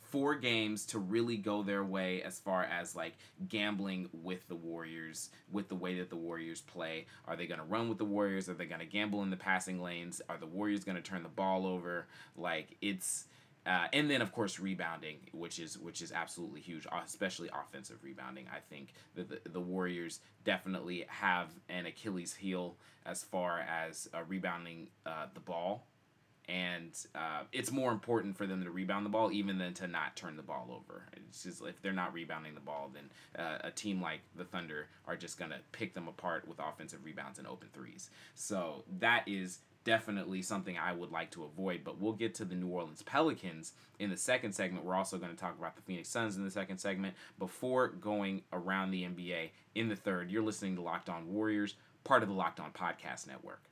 four 0.00 0.34
games 0.34 0.86
to 0.86 0.98
really 0.98 1.36
go 1.36 1.62
their 1.62 1.84
way 1.84 2.22
as 2.22 2.38
far 2.38 2.64
as 2.64 2.96
like 2.96 3.12
gambling 3.46 4.08
with 4.14 4.48
the 4.48 4.54
Warriors 4.54 5.28
with 5.52 5.68
the 5.68 5.74
way 5.74 5.98
that 5.98 6.08
the 6.08 6.16
Warriors 6.16 6.62
play. 6.62 7.04
Are 7.26 7.36
they 7.36 7.46
going 7.46 7.60
to 7.60 7.66
run 7.66 7.90
with 7.90 7.98
the 7.98 8.06
Warriors? 8.06 8.48
Are 8.48 8.54
they 8.54 8.64
going 8.64 8.80
to 8.80 8.86
gamble 8.86 9.22
in 9.22 9.28
the 9.28 9.36
passing 9.36 9.82
lanes? 9.82 10.22
Are 10.30 10.38
the 10.38 10.46
Warriors 10.46 10.84
going 10.84 10.96
to 10.96 11.02
turn 11.02 11.22
the 11.22 11.28
ball 11.28 11.66
over? 11.66 12.06
Like 12.34 12.78
it's 12.80 13.26
uh, 13.66 13.86
and 13.92 14.10
then 14.10 14.22
of 14.22 14.32
course 14.32 14.58
rebounding, 14.58 15.18
which 15.32 15.58
is 15.58 15.78
which 15.78 16.02
is 16.02 16.12
absolutely 16.12 16.60
huge, 16.60 16.86
uh, 16.90 17.00
especially 17.04 17.48
offensive 17.48 17.98
rebounding. 18.02 18.46
I 18.52 18.60
think 18.60 18.92
that 19.14 19.28
the, 19.28 19.50
the 19.50 19.60
Warriors 19.60 20.20
definitely 20.44 21.04
have 21.08 21.48
an 21.68 21.86
Achilles 21.86 22.34
heel 22.34 22.76
as 23.04 23.22
far 23.24 23.60
as 23.60 24.08
uh, 24.14 24.20
rebounding 24.28 24.88
uh, 25.06 25.26
the 25.34 25.40
ball, 25.40 25.86
and 26.48 26.92
uh, 27.14 27.42
it's 27.52 27.70
more 27.70 27.92
important 27.92 28.36
for 28.36 28.46
them 28.46 28.64
to 28.64 28.70
rebound 28.70 29.04
the 29.04 29.10
ball 29.10 29.30
even 29.30 29.58
than 29.58 29.74
to 29.74 29.86
not 29.86 30.16
turn 30.16 30.36
the 30.36 30.42
ball 30.42 30.68
over. 30.70 31.04
It's 31.12 31.42
just 31.42 31.62
if 31.62 31.82
they're 31.82 31.92
not 31.92 32.14
rebounding 32.14 32.54
the 32.54 32.60
ball, 32.60 32.90
then 32.92 33.44
uh, 33.44 33.58
a 33.64 33.70
team 33.70 34.00
like 34.00 34.20
the 34.34 34.44
Thunder 34.44 34.86
are 35.06 35.16
just 35.16 35.38
gonna 35.38 35.58
pick 35.72 35.92
them 35.92 36.08
apart 36.08 36.48
with 36.48 36.58
offensive 36.58 37.04
rebounds 37.04 37.38
and 37.38 37.46
open 37.46 37.68
threes. 37.74 38.10
So 38.34 38.84
that 38.98 39.24
is 39.26 39.58
definitely 39.88 40.42
something 40.42 40.76
I 40.76 40.92
would 40.92 41.10
like 41.10 41.30
to 41.30 41.44
avoid. 41.44 41.80
But 41.82 41.98
we'll 41.98 42.12
get 42.12 42.34
to 42.36 42.44
the 42.44 42.54
New 42.54 42.68
Orleans 42.68 43.02
Pelicans 43.02 43.72
in 43.98 44.10
the 44.10 44.18
second 44.18 44.52
segment. 44.52 44.84
We're 44.84 44.94
also 44.94 45.16
going 45.16 45.32
to 45.32 45.36
talk 45.36 45.58
about 45.58 45.76
the 45.76 45.82
Phoenix 45.82 46.10
Suns 46.10 46.36
in 46.36 46.44
the 46.44 46.50
second 46.50 46.76
segment 46.76 47.14
before 47.38 47.88
going 47.88 48.42
around 48.52 48.90
the 48.90 49.04
NBA 49.04 49.48
in 49.74 49.88
the 49.88 49.96
third. 49.96 50.30
You're 50.30 50.42
listening 50.42 50.76
to 50.76 50.82
Locked 50.82 51.08
On 51.08 51.32
Warriors, 51.32 51.74
part 52.04 52.22
of 52.22 52.28
the 52.28 52.34
Locked 52.34 52.60
On 52.60 52.70
Podcast 52.70 53.26
Network. 53.26 53.62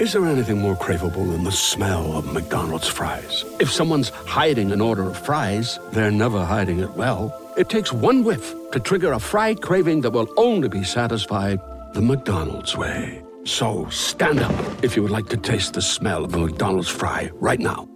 Is 0.00 0.14
there 0.14 0.26
anything 0.26 0.58
more 0.58 0.74
craveable 0.74 1.30
than 1.30 1.44
the 1.44 1.52
smell 1.52 2.16
of 2.16 2.32
McDonald's 2.32 2.88
fries? 2.88 3.44
If 3.60 3.70
someone's 3.70 4.08
hiding 4.08 4.72
an 4.72 4.80
order 4.80 5.04
of 5.04 5.24
fries, 5.24 5.78
they're 5.92 6.10
never 6.10 6.44
hiding 6.44 6.80
it 6.80 6.90
well. 6.90 7.32
It 7.56 7.68
takes 7.68 7.92
one 7.92 8.24
whiff 8.24 8.52
to 8.72 8.80
trigger 8.80 9.12
a 9.12 9.20
fry 9.20 9.54
craving 9.54 10.00
that 10.00 10.10
will 10.10 10.32
only 10.36 10.68
be 10.68 10.82
satisfied 10.82 11.60
the 11.94 12.02
McDonald's 12.02 12.76
way. 12.76 13.22
So 13.44 13.88
stand 13.90 14.40
up 14.40 14.84
if 14.84 14.96
you 14.96 15.02
would 15.02 15.10
like 15.10 15.28
to 15.28 15.36
taste 15.36 15.74
the 15.74 15.82
smell 15.82 16.24
of 16.24 16.34
a 16.34 16.38
McDonald's 16.38 16.88
fry 16.88 17.30
right 17.34 17.60
now. 17.60 17.88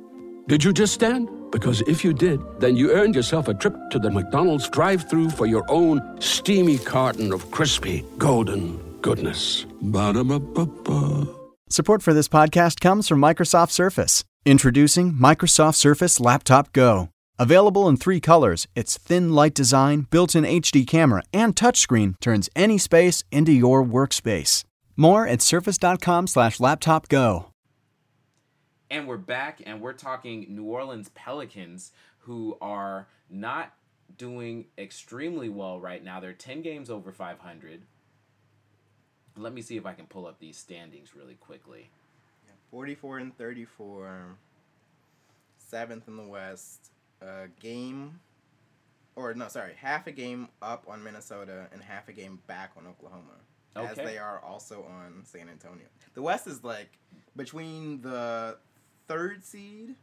Did 0.48 0.64
you 0.64 0.72
just 0.72 0.94
stand? 0.94 1.28
Because 1.50 1.80
if 1.82 2.04
you 2.04 2.12
did, 2.12 2.40
then 2.60 2.76
you 2.76 2.92
earned 2.92 3.14
yourself 3.14 3.48
a 3.48 3.54
trip 3.54 3.74
to 3.90 3.98
the 3.98 4.10
McDonald's 4.10 4.68
drive 4.68 5.08
thru 5.08 5.30
for 5.30 5.46
your 5.46 5.64
own 5.68 6.20
steamy 6.20 6.78
carton 6.78 7.32
of 7.32 7.50
crispy, 7.50 8.04
golden 8.18 8.76
goodness. 9.00 9.64
Ba-da-ba-ba-ba. 9.80 11.26
Support 11.68 12.02
for 12.02 12.12
this 12.12 12.28
podcast 12.28 12.80
comes 12.80 13.08
from 13.08 13.20
Microsoft 13.20 13.70
Surface. 13.70 14.24
Introducing 14.44 15.12
Microsoft 15.12 15.76
Surface 15.76 16.20
Laptop 16.20 16.72
Go. 16.72 17.08
Available 17.38 17.88
in 17.88 17.96
three 17.96 18.20
colors, 18.20 18.66
its 18.74 18.98
thin, 18.98 19.30
light 19.30 19.54
design, 19.54 20.06
built 20.10 20.34
in 20.34 20.44
HD 20.44 20.86
camera, 20.86 21.22
and 21.32 21.54
touchscreen 21.54 22.14
turns 22.20 22.48
any 22.54 22.78
space 22.78 23.24
into 23.30 23.52
your 23.52 23.84
workspace. 23.84 24.64
More 24.96 25.26
at 25.26 25.42
surface.com 25.42 26.26
slash 26.26 26.58
laptop 26.58 27.08
go. 27.08 27.52
And 28.90 29.06
we're 29.06 29.16
back, 29.16 29.60
and 29.66 29.80
we're 29.80 29.92
talking 29.92 30.46
New 30.48 30.64
Orleans 30.64 31.10
Pelicans, 31.14 31.92
who 32.20 32.56
are 32.60 33.08
not 33.28 33.74
doing 34.16 34.66
extremely 34.78 35.48
well 35.48 35.80
right 35.80 36.02
now. 36.02 36.20
They're 36.20 36.32
10 36.32 36.62
games 36.62 36.88
over 36.88 37.12
500. 37.12 37.82
Let 39.36 39.52
me 39.52 39.60
see 39.60 39.76
if 39.76 39.84
I 39.84 39.92
can 39.92 40.06
pull 40.06 40.26
up 40.26 40.38
these 40.38 40.56
standings 40.56 41.14
really 41.14 41.34
quickly. 41.34 41.90
44 42.70 43.18
and 43.18 43.36
34, 43.36 44.36
seventh 45.58 46.08
in 46.08 46.16
the 46.16 46.26
West, 46.26 46.90
a 47.20 47.48
game, 47.60 48.20
or 49.14 49.34
no, 49.34 49.48
sorry, 49.48 49.74
half 49.76 50.06
a 50.06 50.12
game 50.12 50.48
up 50.62 50.84
on 50.88 51.02
Minnesota 51.02 51.66
and 51.72 51.82
half 51.82 52.08
a 52.08 52.12
game 52.12 52.40
back 52.46 52.72
on 52.76 52.86
Oklahoma. 52.86 53.34
As 53.84 53.96
they 53.96 54.18
are 54.18 54.40
also 54.40 54.84
on 54.84 55.24
San 55.24 55.48
Antonio. 55.48 55.86
The 56.14 56.22
West 56.22 56.46
is 56.46 56.64
like 56.64 56.98
between 57.36 58.00
the 58.02 58.56
third 59.08 59.44
seed, 59.44 59.94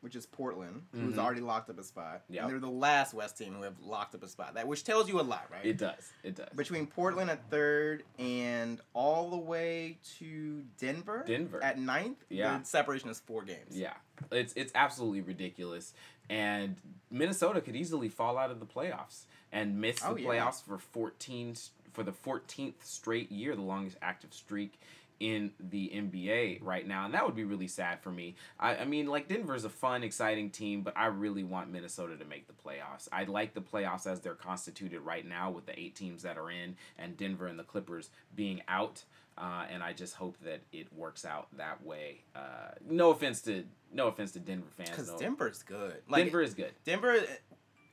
which 0.00 0.14
is 0.14 0.26
Portland, 0.26 0.82
who's 0.92 1.14
Mhm. 1.14 1.18
already 1.18 1.40
locked 1.40 1.68
up 1.70 1.78
a 1.78 1.82
spot, 1.82 2.22
Yep. 2.28 2.42
and 2.44 2.52
they're 2.52 2.60
the 2.60 2.70
last 2.70 3.12
West 3.14 3.36
team 3.36 3.54
who 3.54 3.62
have 3.62 3.78
locked 3.80 4.14
up 4.14 4.22
a 4.22 4.28
spot. 4.28 4.54
That 4.54 4.66
which 4.68 4.84
tells 4.84 5.08
you 5.08 5.20
a 5.20 5.22
lot, 5.22 5.50
right? 5.50 5.66
It 5.66 5.76
does. 5.76 6.12
It 6.22 6.36
does. 6.36 6.48
between 6.54 6.86
Portland 6.86 7.30
at 7.30 7.50
third 7.50 8.04
and 8.18 8.80
all 8.94 9.28
the 9.30 9.36
way 9.36 9.98
to 10.18 10.62
Denver. 10.78 11.24
Denver. 11.26 11.62
at 11.62 11.78
ninth. 11.78 12.24
Yeah. 12.28 12.58
the 12.58 12.64
separation 12.64 13.10
is 13.10 13.18
four 13.20 13.42
games. 13.42 13.76
Yeah, 13.76 13.94
it's 14.30 14.52
it's 14.54 14.72
absolutely 14.74 15.20
ridiculous, 15.20 15.92
and 16.30 16.76
Minnesota 17.10 17.60
could 17.60 17.74
easily 17.76 18.08
fall 18.08 18.38
out 18.38 18.50
of 18.52 18.60
the 18.60 18.66
playoffs 18.66 19.24
and 19.50 19.80
miss 19.80 19.98
the 20.00 20.08
Oh, 20.08 20.16
yeah. 20.16 20.28
playoffs 20.28 20.62
for 20.62 20.78
fourteen 20.78 21.54
for 21.98 22.04
the 22.04 22.12
fourteenth 22.12 22.86
straight 22.86 23.32
year, 23.32 23.56
the 23.56 23.62
longest 23.62 23.96
active 24.00 24.32
streak 24.32 24.78
in 25.18 25.50
the 25.58 25.90
NBA 25.92 26.62
right 26.62 26.86
now, 26.86 27.04
and 27.04 27.12
that 27.12 27.26
would 27.26 27.34
be 27.34 27.42
really 27.42 27.66
sad 27.66 28.00
for 28.00 28.12
me. 28.12 28.36
I, 28.60 28.76
I 28.76 28.84
mean, 28.84 29.08
like 29.08 29.26
Denver's 29.26 29.64
a 29.64 29.68
fun, 29.68 30.04
exciting 30.04 30.50
team, 30.50 30.82
but 30.82 30.96
I 30.96 31.06
really 31.06 31.42
want 31.42 31.72
Minnesota 31.72 32.16
to 32.16 32.24
make 32.24 32.46
the 32.46 32.52
playoffs. 32.52 33.08
I 33.10 33.24
like 33.24 33.52
the 33.52 33.60
playoffs 33.60 34.06
as 34.06 34.20
they're 34.20 34.34
constituted 34.34 35.00
right 35.00 35.26
now 35.26 35.50
with 35.50 35.66
the 35.66 35.76
eight 35.76 35.96
teams 35.96 36.22
that 36.22 36.38
are 36.38 36.52
in, 36.52 36.76
and 36.96 37.16
Denver 37.16 37.48
and 37.48 37.58
the 37.58 37.64
Clippers 37.64 38.10
being 38.36 38.62
out. 38.68 39.02
Uh, 39.36 39.64
and 39.68 39.82
I 39.82 39.92
just 39.92 40.14
hope 40.14 40.36
that 40.44 40.60
it 40.72 40.92
works 40.92 41.24
out 41.24 41.48
that 41.56 41.84
way. 41.84 42.22
Uh, 42.36 42.70
no 42.88 43.10
offense 43.10 43.40
to 43.42 43.64
no 43.92 44.06
offense 44.06 44.32
to 44.32 44.38
Denver 44.38 44.68
fans. 44.76 44.90
because 44.90 45.10
no. 45.10 45.18
Denver's 45.18 45.64
good. 45.64 45.96
Like, 46.08 46.24
Denver 46.24 46.42
is 46.42 46.54
good. 46.54 46.72
Denver. 46.84 47.16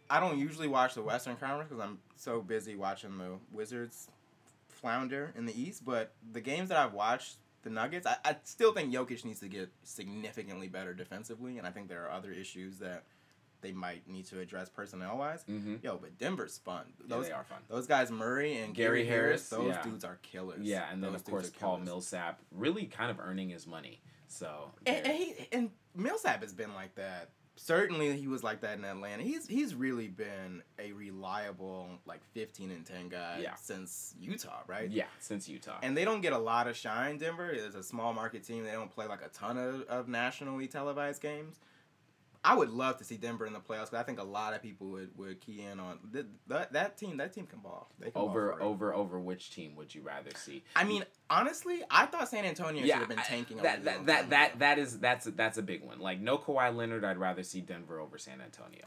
I 0.10 0.20
don't 0.20 0.38
usually 0.38 0.68
watch 0.68 0.94
the 0.94 1.02
Western 1.02 1.36
Conference 1.36 1.70
because 1.70 1.84
I'm 1.84 2.00
so 2.16 2.42
busy 2.42 2.76
watching 2.76 3.18
the 3.18 3.38
Wizards 3.52 4.10
flounder 4.70 5.34
in 5.38 5.46
the 5.46 5.60
East. 5.60 5.84
But 5.86 6.14
the 6.32 6.42
games 6.42 6.70
that 6.70 6.78
I've 6.78 6.94
watched, 6.94 7.38
the 7.64 7.70
Nuggets, 7.70 8.06
I, 8.06 8.16
I 8.24 8.36
still 8.44 8.72
think 8.74 8.94
Jokic 8.94 9.26
needs 9.26 9.40
to 9.40 9.48
get 9.48 9.70
significantly 9.84 10.68
better 10.68 10.94
defensively, 10.94 11.58
and 11.58 11.66
I 11.68 11.72
think 11.72 11.90
there 11.90 12.06
are 12.06 12.12
other 12.12 12.32
issues 12.32 12.78
that 12.80 13.04
they 13.62 13.72
might 13.72 14.08
need 14.08 14.26
to 14.28 14.40
address 14.40 14.70
personnel 14.70 15.18
wise. 15.18 15.44
Mhm. 15.50 15.84
Yo, 15.84 15.98
but 15.98 16.18
Denver's 16.20 16.60
fun. 16.60 16.86
Yeah, 17.00 17.06
Those 17.08 17.26
they 17.28 17.32
are 17.32 17.44
fun. 17.44 17.60
Those 17.68 17.88
guys, 17.88 18.12
Murray 18.12 18.58
and 18.58 18.76
Gary 18.76 19.04
Gary, 19.04 19.08
Harris, 19.08 19.50
Harris, 19.50 19.50
those 19.50 19.76
yeah. 19.76 19.82
dudes 19.82 20.06
are 20.06 20.18
killers. 20.22 20.62
Yeah, 20.62 20.86
and 20.92 21.04
then 21.04 21.14
Those 21.14 21.22
of 21.22 21.26
course 21.28 21.50
Paul. 21.50 21.80
Millsap 21.80 22.42
really 22.52 22.86
kind 22.86 23.10
of 23.10 23.20
earning 23.20 23.50
his 23.50 23.66
money. 23.66 24.02
So 24.28 24.72
And, 24.86 24.98
and, 25.08 25.18
he, 25.18 25.34
and 25.52 25.70
Millsap 25.96 26.42
has 26.44 26.54
been 26.54 26.74
like 26.76 26.94
that. 26.96 27.30
Certainly, 27.58 28.18
he 28.18 28.28
was 28.28 28.44
like 28.44 28.62
that 28.62 28.78
in 28.78 28.86
Atlanta. 28.86 29.24
He's 29.24 29.48
he's 29.48 29.74
really 29.76 30.08
been 30.08 30.62
a 30.78 30.92
reliable 30.92 31.88
like 32.06 32.22
fifteen 32.34 32.70
and 32.72 32.86
ten 32.86 33.08
guy 33.10 33.40
Yeah. 33.42 33.56
since 33.56 34.14
Utah, 34.20 34.62
right? 34.68 34.90
yeah, 34.92 35.06
since 35.20 35.48
Utah. 35.48 35.78
And 35.82 35.96
they 35.96 36.04
don't 36.06 36.22
get 36.22 36.34
a 36.34 36.38
lot 36.38 36.68
of 36.68 36.76
shine. 36.76 37.18
Denver 37.18 37.50
is 37.50 37.74
a 37.76 37.84
small 37.84 38.14
market 38.14 38.44
team. 38.44 38.64
They 38.66 38.72
don't 38.72 38.92
play 38.92 39.08
like 39.08 39.22
a 39.24 39.30
ton 39.30 39.58
of, 39.58 39.82
of 39.84 40.08
nationally 40.08 40.68
televised 40.68 41.22
games. 41.22 41.60
I 42.46 42.54
would 42.56 42.70
love 42.70 42.98
to 42.98 43.04
see 43.04 43.18
Denver 43.18 43.46
in 43.46 43.54
the 43.54 43.60
playoffs. 43.60 43.90
'cause 43.90 43.96
I 43.96 44.04
think 44.04 44.20
a 44.20 44.24
lot 44.24 44.54
of 44.54 44.62
people 44.62 44.88
would, 44.92 45.18
would 45.18 45.42
key 45.42 45.62
in 45.64 45.80
on 45.80 46.00
th- 46.14 46.25
that. 46.48 46.72
That 46.74 46.98
team. 46.98 47.18
That 47.18 47.34
team 47.34 47.48
can 47.48 47.60
ball. 47.60 47.90
They 48.00 48.12
can 48.12 48.14
ball 48.22 48.30
over 48.30 48.54
for 48.54 48.62
over 48.62 48.94
over 48.94 49.20
which 49.20 49.50
team 49.50 49.75
would 49.75 49.94
you 49.96 50.02
rather 50.02 50.30
see? 50.36 50.64
I 50.75 50.84
mean, 50.84 51.04
honestly, 51.30 51.82
I 51.90 52.06
thought 52.06 52.30
San 52.30 52.46
Antonio 52.46 52.86
should 52.86 52.96
have 52.96 53.10
been 53.10 53.18
tanking. 53.18 53.60
a 53.60 53.64
that 53.64 53.84
that 53.84 54.06
that 54.06 54.30
that, 54.30 54.60
that 54.60 54.80
is 54.80 55.00
that's 55.00 55.25
that's 55.25 55.58
a 55.58 55.64
big 55.64 55.84
one. 55.84 56.00
Like 56.00 56.20
no 56.20 56.38
Kawhi 56.38 56.75
Leonard, 56.75 57.04
I'd 57.04 57.18
rather 57.18 57.42
see 57.44 57.62
Denver 57.62 58.00
over 58.00 58.18
San 58.18 58.40
Antonio. 58.42 58.86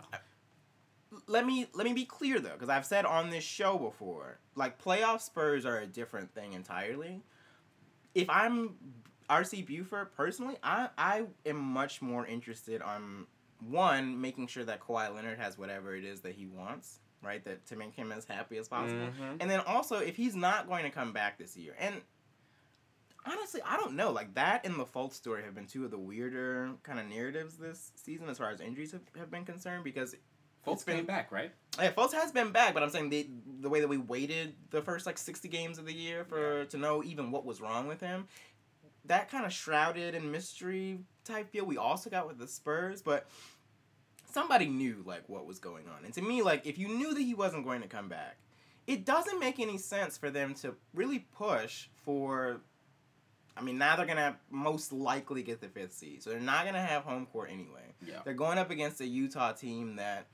let 1.27 1.47
me 1.47 1.67
let 1.75 1.85
me 1.85 1.93
be 1.93 2.05
clear 2.05 2.39
though, 2.41 2.53
because 2.53 2.69
I've 2.69 2.87
said 2.87 3.05
on 3.07 3.31
this 3.31 3.45
show 3.45 3.79
before, 3.79 4.39
like 4.55 4.83
playoff 4.83 5.21
Spurs 5.21 5.65
are 5.67 5.79
a 5.79 5.87
different 5.87 6.33
thing 6.35 6.53
entirely. 6.53 7.23
If 8.15 8.29
I'm 8.31 8.77
RC 9.31 9.67
Buford 9.67 10.13
personally, 10.15 10.57
I 10.63 10.91
I 10.97 11.25
am 11.47 11.57
much 11.59 12.01
more 12.03 12.27
interested 12.27 12.83
on 12.83 13.27
one 13.61 14.21
making 14.21 14.47
sure 14.47 14.65
that 14.65 14.81
Kawhi 14.81 15.15
Leonard 15.15 15.39
has 15.39 15.59
whatever 15.59 15.95
it 15.97 16.05
is 16.05 16.21
that 16.21 16.35
he 16.35 16.47
wants, 16.47 17.01
right? 17.23 17.45
That 17.45 17.67
to 17.67 17.77
make 17.77 17.95
him 17.95 18.13
as 18.13 18.25
happy 18.25 18.57
as 18.59 18.69
possible, 18.69 19.09
Mhm. 19.21 19.37
and 19.41 19.51
then 19.51 19.61
also 19.61 19.99
if 19.99 20.17
he's 20.17 20.35
not 20.37 20.69
going 20.69 20.85
to 20.85 20.91
come 20.91 21.13
back 21.13 21.39
this 21.39 21.57
year, 21.57 21.75
and 21.79 22.01
honestly, 23.27 23.61
I 23.67 23.77
don't 23.77 23.95
know. 23.95 24.11
Like 24.11 24.35
that 24.35 24.65
and 24.65 24.79
the 24.79 24.85
Fultz 24.87 25.15
story 25.15 25.43
have 25.45 25.55
been 25.55 25.67
two 25.67 25.85
of 25.85 25.91
the 25.91 25.99
weirder 25.99 26.73
kind 26.83 26.99
of 26.99 27.07
narratives 27.07 27.57
this 27.57 27.93
season 27.97 28.29
as 28.29 28.39
far 28.39 28.51
as 28.51 28.61
injuries 28.61 28.93
have, 28.93 29.03
have 29.17 29.31
been 29.31 29.45
concerned 29.45 29.85
because 29.85 30.15
Fultz 30.67 30.85
been- 30.85 30.97
came 30.97 31.07
back, 31.07 31.31
right? 31.33 31.53
yeah, 31.79 31.93
Fultz 31.93 32.13
has 32.13 32.33
been 32.33 32.53
back, 32.53 32.75
but 32.75 32.83
I'm 32.83 32.91
saying 32.91 33.11
the 33.11 33.29
the 33.61 33.69
way 33.69 33.81
that 33.81 33.89
we 33.89 33.97
waited 33.99 34.55
the 34.71 34.83
first 34.83 35.05
like 35.07 35.19
60 35.19 35.49
games 35.49 35.79
of 35.79 35.85
the 35.87 35.93
year 35.93 36.25
for 36.25 36.65
to 36.67 36.77
know 36.79 37.03
even 37.03 37.31
what 37.31 37.45
was 37.45 37.61
wrong 37.61 37.87
with 37.89 38.01
him, 38.01 38.29
that 39.09 39.31
kind 39.31 39.45
of 39.45 39.53
shrouded 39.53 40.15
in 40.15 40.31
mystery 40.31 41.01
type 41.25 41.51
feel 41.51 41.65
we 41.65 41.77
also 41.77 42.09
got 42.09 42.27
with 42.27 42.39
the 42.39 42.49
Spurs, 42.49 43.03
but 43.03 43.29
somebody 44.31 44.67
knew 44.67 45.03
like 45.05 45.29
what 45.29 45.47
was 45.47 45.59
going 45.59 45.85
on. 45.89 46.05
And 46.05 46.15
to 46.15 46.23
me, 46.23 46.43
like 46.43 46.67
if 46.67 46.79
you 46.79 46.89
knew 46.89 47.13
that 47.15 47.21
he 47.21 47.35
wasn't 47.35 47.65
going 47.65 47.83
to 47.83 47.89
come 47.89 48.09
back, 48.09 48.37
it 48.87 49.05
doesn't 49.05 49.39
make 49.39 49.61
any 49.61 49.77
sense 49.77 50.17
for 50.17 50.31
them 50.31 50.55
to 50.55 50.75
really 50.95 51.27
push 51.37 51.89
for. 52.05 52.61
I 53.57 53.61
mean, 53.61 53.77
now 53.77 53.97
they're 53.97 54.07
gonna 54.07 54.37
most 54.51 54.93
likely 54.93 55.43
get 55.43 55.61
the 55.61 55.67
fifth 55.67 55.93
seed, 55.93 56.23
so 56.23 56.31
they're 56.31 56.39
not 56.39 56.65
gonna 56.65 56.81
have 56.81 57.03
home 57.03 57.27
court 57.27 57.51
anyway. 57.53 57.93
Yeah. 58.07 58.21
They're 58.25 58.33
going 58.33 58.57
up 58.57 58.71
against 58.71 59.01
a 59.01 59.07
Utah 59.07 59.51
team 59.53 59.97
that, 59.97 60.27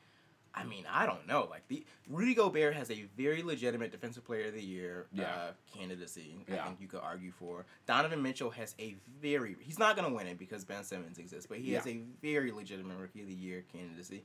I 0.56 0.62
mean, 0.64 0.84
I 0.88 1.04
don't 1.04 1.26
know. 1.26 1.48
Like 1.50 1.66
the 1.68 1.84
Rudy 2.08 2.34
Gobert 2.34 2.74
has 2.76 2.90
a 2.90 3.04
very 3.16 3.42
legitimate 3.42 3.90
Defensive 3.90 4.24
Player 4.24 4.46
of 4.48 4.54
the 4.54 4.62
Year 4.62 5.06
Yeah. 5.12 5.24
uh, 5.24 5.52
candidacy. 5.76 6.44
I 6.48 6.56
think 6.58 6.80
you 6.80 6.86
could 6.86 7.00
argue 7.00 7.32
for. 7.32 7.66
Donovan 7.86 8.22
Mitchell 8.22 8.50
has 8.50 8.74
a 8.78 8.94
very. 9.20 9.56
He's 9.60 9.78
not 9.78 9.96
gonna 9.96 10.12
win 10.14 10.26
it 10.28 10.38
because 10.38 10.64
Ben 10.64 10.84
Simmons 10.84 11.18
exists, 11.18 11.46
but 11.46 11.58
he 11.58 11.72
has 11.72 11.86
a 11.86 12.00
very 12.22 12.52
legitimate 12.52 12.96
Rookie 12.98 13.22
of 13.22 13.26
the 13.26 13.34
Year 13.34 13.64
candidacy. 13.72 14.22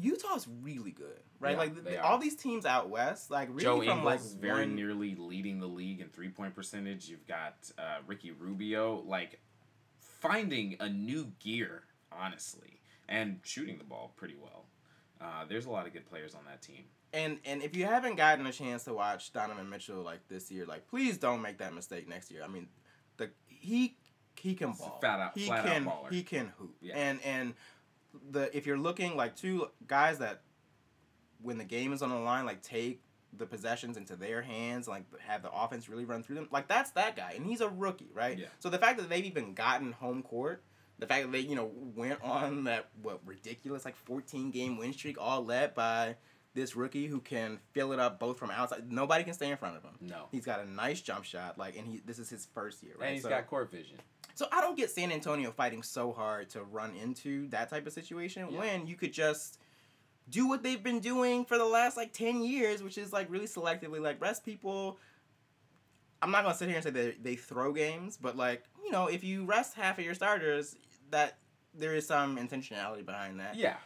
Utah's 0.00 0.46
really 0.62 0.92
good, 0.92 1.18
right? 1.40 1.52
Yeah, 1.52 1.56
like 1.58 1.84
the, 1.84 2.00
all 2.02 2.18
these 2.18 2.36
teams 2.36 2.64
out 2.64 2.90
west, 2.90 3.28
like 3.30 3.48
really 3.50 3.62
Joe 3.86 3.92
from 3.92 4.04
like 4.04 4.14
Ingles 4.20 4.26
is 4.32 4.34
very 4.34 4.60
one- 4.66 4.76
nearly 4.76 5.14
leading 5.16 5.58
the 5.58 5.66
league 5.66 6.00
in 6.00 6.08
three 6.08 6.28
point 6.28 6.54
percentage. 6.54 7.08
You've 7.08 7.26
got 7.26 7.56
uh, 7.76 7.98
Ricky 8.06 8.30
Rubio, 8.30 9.02
like 9.06 9.40
finding 9.98 10.76
a 10.80 10.88
new 10.88 11.32
gear, 11.40 11.82
honestly, 12.12 12.80
and 13.08 13.40
shooting 13.42 13.78
the 13.78 13.84
ball 13.84 14.12
pretty 14.16 14.36
well. 14.40 14.66
Uh, 15.20 15.44
there's 15.48 15.66
a 15.66 15.70
lot 15.70 15.86
of 15.86 15.92
good 15.92 16.06
players 16.06 16.34
on 16.34 16.40
that 16.46 16.62
team. 16.62 16.84
And 17.12 17.38
and 17.44 17.62
if 17.62 17.76
you 17.76 17.84
haven't 17.86 18.16
gotten 18.16 18.46
a 18.46 18.52
chance 18.52 18.84
to 18.84 18.94
watch 18.94 19.32
Donovan 19.32 19.68
Mitchell 19.68 20.02
like 20.02 20.26
this 20.28 20.50
year, 20.50 20.64
like 20.66 20.86
please 20.88 21.18
don't 21.18 21.42
make 21.42 21.58
that 21.58 21.74
mistake 21.74 22.08
next 22.08 22.30
year. 22.30 22.42
I 22.44 22.48
mean, 22.48 22.68
the 23.16 23.30
he 23.46 23.96
he 24.38 24.54
can 24.54 24.72
ball. 24.72 24.98
fat 25.02 25.20
out- 25.20 25.36
he 25.36 25.46
flat 25.46 25.60
out 25.60 25.66
can 25.66 25.84
baller. 25.84 26.10
he 26.10 26.22
can 26.22 26.52
hoop. 26.58 26.76
Yeah. 26.80 26.94
And 26.96 27.20
and 27.22 27.54
the 28.30 28.56
if 28.56 28.66
you're 28.66 28.78
looking 28.78 29.16
like 29.16 29.36
two 29.36 29.68
guys 29.86 30.18
that 30.18 30.42
when 31.42 31.58
the 31.58 31.64
game 31.64 31.92
is 31.92 32.00
on 32.02 32.10
the 32.10 32.16
line, 32.16 32.46
like 32.46 32.62
take 32.62 33.02
the 33.36 33.46
possessions 33.46 33.96
into 33.96 34.16
their 34.16 34.42
hands, 34.42 34.88
like 34.88 35.04
have 35.20 35.42
the 35.42 35.50
offense 35.52 35.88
really 35.88 36.04
run 36.04 36.22
through 36.22 36.36
them. 36.36 36.48
Like 36.50 36.68
that's 36.68 36.92
that 36.92 37.16
guy, 37.16 37.32
and 37.36 37.44
he's 37.44 37.60
a 37.60 37.68
rookie, 37.68 38.10
right? 38.14 38.38
Yeah. 38.38 38.46
So 38.58 38.68
the 38.70 38.78
fact 38.78 38.98
that 38.98 39.08
they've 39.08 39.24
even 39.24 39.54
gotten 39.54 39.92
home 39.92 40.22
court, 40.22 40.62
the 41.00 41.06
fact 41.06 41.24
that 41.24 41.32
they 41.32 41.40
you 41.40 41.56
know 41.56 41.70
went 41.96 42.22
on 42.22 42.64
that 42.64 42.88
what 43.02 43.20
ridiculous 43.26 43.84
like 43.84 43.96
14 43.96 44.50
game 44.50 44.76
win 44.76 44.92
streak, 44.92 45.16
all 45.18 45.44
led 45.44 45.74
by 45.74 46.16
this 46.54 46.74
rookie 46.74 47.06
who 47.06 47.20
can 47.20 47.58
fill 47.72 47.92
it 47.92 48.00
up 48.00 48.18
both 48.18 48.38
from 48.38 48.50
outside. 48.50 48.90
Nobody 48.90 49.22
can 49.24 49.32
stay 49.34 49.50
in 49.50 49.56
front 49.56 49.76
of 49.76 49.82
him. 49.84 49.92
No. 50.00 50.26
He's 50.32 50.44
got 50.44 50.60
a 50.60 50.68
nice 50.68 51.00
jump 51.00 51.24
shot, 51.24 51.56
like, 51.58 51.76
and 51.76 51.86
he 51.86 52.02
this 52.04 52.18
is 52.18 52.28
his 52.28 52.46
first 52.54 52.82
year, 52.82 52.94
right? 52.98 53.06
And 53.06 53.14
he's 53.14 53.22
So- 53.22 53.28
got 53.30 53.46
court 53.46 53.70
vision. 53.70 53.96
so 54.34 54.46
I 54.52 54.60
don't 54.60 54.76
get 54.76 54.90
San 54.90 55.10
Antonio 55.12 55.50
fighting 55.52 55.82
so 55.82 56.12
hard 56.12 56.48
to 56.50 56.62
run 56.64 56.94
into 56.96 57.48
that 57.48 57.68
type 57.70 57.86
of 57.86 57.92
situation 57.92 58.48
Yeah. 58.50 58.58
when 58.58 58.86
you 58.86 58.96
could 58.96 59.12
just 59.12 59.58
do 60.28 60.46
what 60.48 60.62
they've 60.62 60.82
been 60.82 61.00
doing 61.00 61.44
for 61.44 61.56
the 61.58 61.64
last 61.64 61.96
like 61.96 62.12
10 62.12 62.42
years, 62.42 62.82
which 62.82 62.98
is 62.98 63.12
like 63.12 63.30
really 63.30 63.46
selectively 63.46 64.00
like 64.00 64.20
rest 64.20 64.44
people. 64.44 64.98
I'm 66.22 66.30
not 66.30 66.42
going 66.42 66.52
to 66.52 66.58
sit 66.58 66.68
here 66.68 66.76
and 66.76 66.84
say 66.84 66.90
that 66.90 67.22
they 67.24 67.34
throw 67.34 67.72
games, 67.72 68.18
but 68.20 68.36
like, 68.36 68.64
you 68.84 68.90
know, 68.92 69.06
if 69.06 69.24
you 69.24 69.44
rest 69.44 69.74
half 69.74 69.98
of 69.98 70.04
your 70.04 70.14
starters, 70.14 70.76
that 71.10 71.38
there 71.74 71.94
is 71.94 72.06
some 72.06 72.36
intentionality 72.36 73.04
behind 73.04 73.40
that. 73.40 73.54
Yeah. 73.56 73.76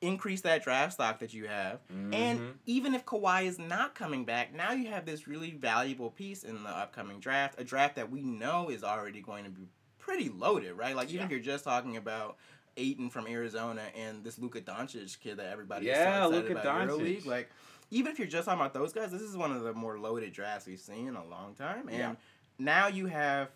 Increase 0.00 0.42
that 0.42 0.62
draft 0.62 0.92
stock 0.92 1.18
that 1.18 1.34
you 1.34 1.48
have. 1.48 1.80
And 1.90 2.12
Mhm. 2.38 2.54
even 2.66 2.94
if 2.94 3.04
Kawhi 3.04 3.46
is 3.46 3.58
not 3.58 3.96
coming 3.96 4.24
back, 4.24 4.52
now 4.54 4.70
you 4.70 4.88
have 4.88 5.04
this 5.04 5.26
really 5.26 5.50
valuable 5.50 6.10
piece 6.10 6.44
in 6.44 6.62
the 6.62 6.70
upcoming 6.70 7.18
draft, 7.18 7.60
a 7.60 7.64
draft 7.64 7.96
that 7.96 8.08
we 8.08 8.22
know 8.22 8.68
is 8.70 8.84
already 8.84 9.20
going 9.20 9.42
to 9.44 9.50
be 9.50 9.68
pretty 9.98 10.28
loaded, 10.28 10.74
right? 10.74 10.94
Like 10.94 11.08
even 11.08 11.18
Yeah. 11.20 11.24
if 11.24 11.30
you're 11.32 11.40
just 11.40 11.64
talking 11.64 11.96
about 11.96 12.36
Ayton 12.76 13.10
from 13.10 13.26
Arizona 13.26 13.82
and 13.96 14.22
this 14.22 14.38
Luka 14.38 14.60
Doncic 14.60 15.18
kid 15.18 15.38
that 15.38 15.46
everybody 15.46 15.86
Yeah, 15.86 15.92
is 15.92 15.98
so 15.98 16.38
excited 16.38 16.50
Luka 16.56 16.68
about 16.68 16.82
in 16.82 16.88
Doncic. 16.88 17.16
EuroLeague, 17.22 17.26
like 17.26 17.50
even 17.90 18.12
if 18.12 18.18
you're 18.20 18.28
just 18.28 18.44
talking 18.44 18.60
about 18.60 18.74
those 18.74 18.92
guys, 18.92 19.10
this 19.10 19.22
is 19.22 19.36
one 19.36 19.50
of 19.50 19.62
the 19.64 19.74
more 19.74 19.98
loaded 19.98 20.32
drafts 20.32 20.66
we've 20.68 20.78
seen 20.78 21.08
in 21.08 21.16
a 21.16 21.24
long 21.26 21.56
time. 21.56 21.88
And 21.88 21.98
Yeah. 21.98 22.14
now 22.58 22.86
you 22.86 23.06
have 23.06 23.50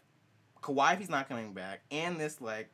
Kawhi 0.63 0.95
if 0.95 1.01
he's 1.01 1.11
not 1.11 1.29
coming 1.29 1.53
back, 1.53 1.81
and 1.91 2.19
this 2.19 2.41
like, 2.41 2.71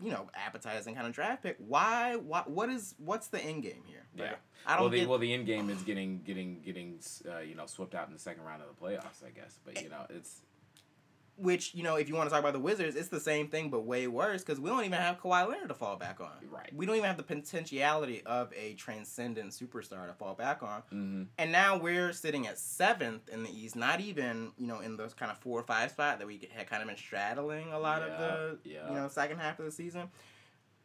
you 0.00 0.10
know, 0.10 0.28
appetizing 0.34 0.94
kind 0.94 1.06
of 1.06 1.12
draft 1.12 1.42
pick. 1.42 1.56
Why? 1.58 2.16
What? 2.16 2.50
What 2.50 2.68
is? 2.68 2.94
What's 2.98 3.28
the 3.28 3.42
end 3.42 3.62
game 3.62 3.82
here? 3.86 4.04
Yeah. 4.14 4.34
I 4.66 4.74
don't 4.74 4.82
well, 4.82 4.90
the 4.90 4.98
get. 5.00 5.08
well 5.08 5.18
the 5.18 5.32
end 5.32 5.46
game 5.46 5.70
is 5.70 5.82
getting 5.82 6.22
getting 6.24 6.60
getting 6.64 6.98
uh, 7.28 7.38
you 7.40 7.54
know 7.54 7.66
swept 7.66 7.94
out 7.94 8.06
in 8.06 8.12
the 8.12 8.18
second 8.18 8.44
round 8.44 8.62
of 8.62 8.68
the 8.68 8.84
playoffs, 8.84 9.24
I 9.24 9.30
guess. 9.30 9.58
But 9.64 9.82
you 9.82 9.88
know 9.88 10.06
it's 10.10 10.42
which 11.36 11.74
you 11.74 11.82
know, 11.82 11.96
if 11.96 12.08
you 12.08 12.14
want 12.14 12.28
to 12.28 12.30
talk 12.30 12.40
about 12.40 12.52
the 12.52 12.60
Wizards, 12.60 12.96
it's 12.96 13.08
the 13.08 13.20
same 13.20 13.48
thing 13.48 13.70
but 13.70 13.84
way 13.84 14.06
worse 14.06 14.42
because 14.42 14.58
we 14.58 14.70
don't 14.70 14.80
even 14.84 14.98
have 14.98 15.20
Kawhi 15.20 15.48
Leonard 15.48 15.68
to 15.68 15.74
fall 15.74 15.96
back 15.96 16.20
on. 16.20 16.30
Right. 16.50 16.70
We 16.74 16.86
don't 16.86 16.96
even 16.96 17.06
have 17.06 17.16
the 17.16 17.22
potentiality 17.22 18.22
of 18.24 18.52
a 18.54 18.74
transcendent 18.74 19.52
superstar 19.52 20.06
to 20.06 20.14
fall 20.14 20.34
back 20.34 20.62
on. 20.62 20.80
mm-hmm. 20.92 21.22
And 21.38 21.52
now 21.52 21.76
we're 21.78 22.12
sitting 22.12 22.46
at 22.46 22.58
seventh 22.58 23.28
in 23.28 23.42
the 23.42 23.50
East, 23.50 23.76
not 23.76 24.00
even 24.00 24.52
you 24.58 24.66
know 24.66 24.80
in 24.80 24.96
those 24.96 25.14
kind 25.14 25.30
of 25.30 25.38
four 25.38 25.60
or 25.60 25.64
five 25.64 25.90
spot 25.90 26.18
that 26.18 26.26
we 26.26 26.48
had 26.54 26.68
kind 26.68 26.82
of 26.82 26.88
been 26.88 26.96
straddling 26.96 27.72
a 27.72 27.78
lot 27.78 28.02
of 28.02 28.18
the 28.18 28.58
Yeah, 28.64 28.74
yeah. 28.74 28.88
you 28.88 28.94
know 28.94 29.08
second 29.08 29.38
half 29.38 29.58
of 29.58 29.64
the 29.64 29.72
season. 29.72 30.08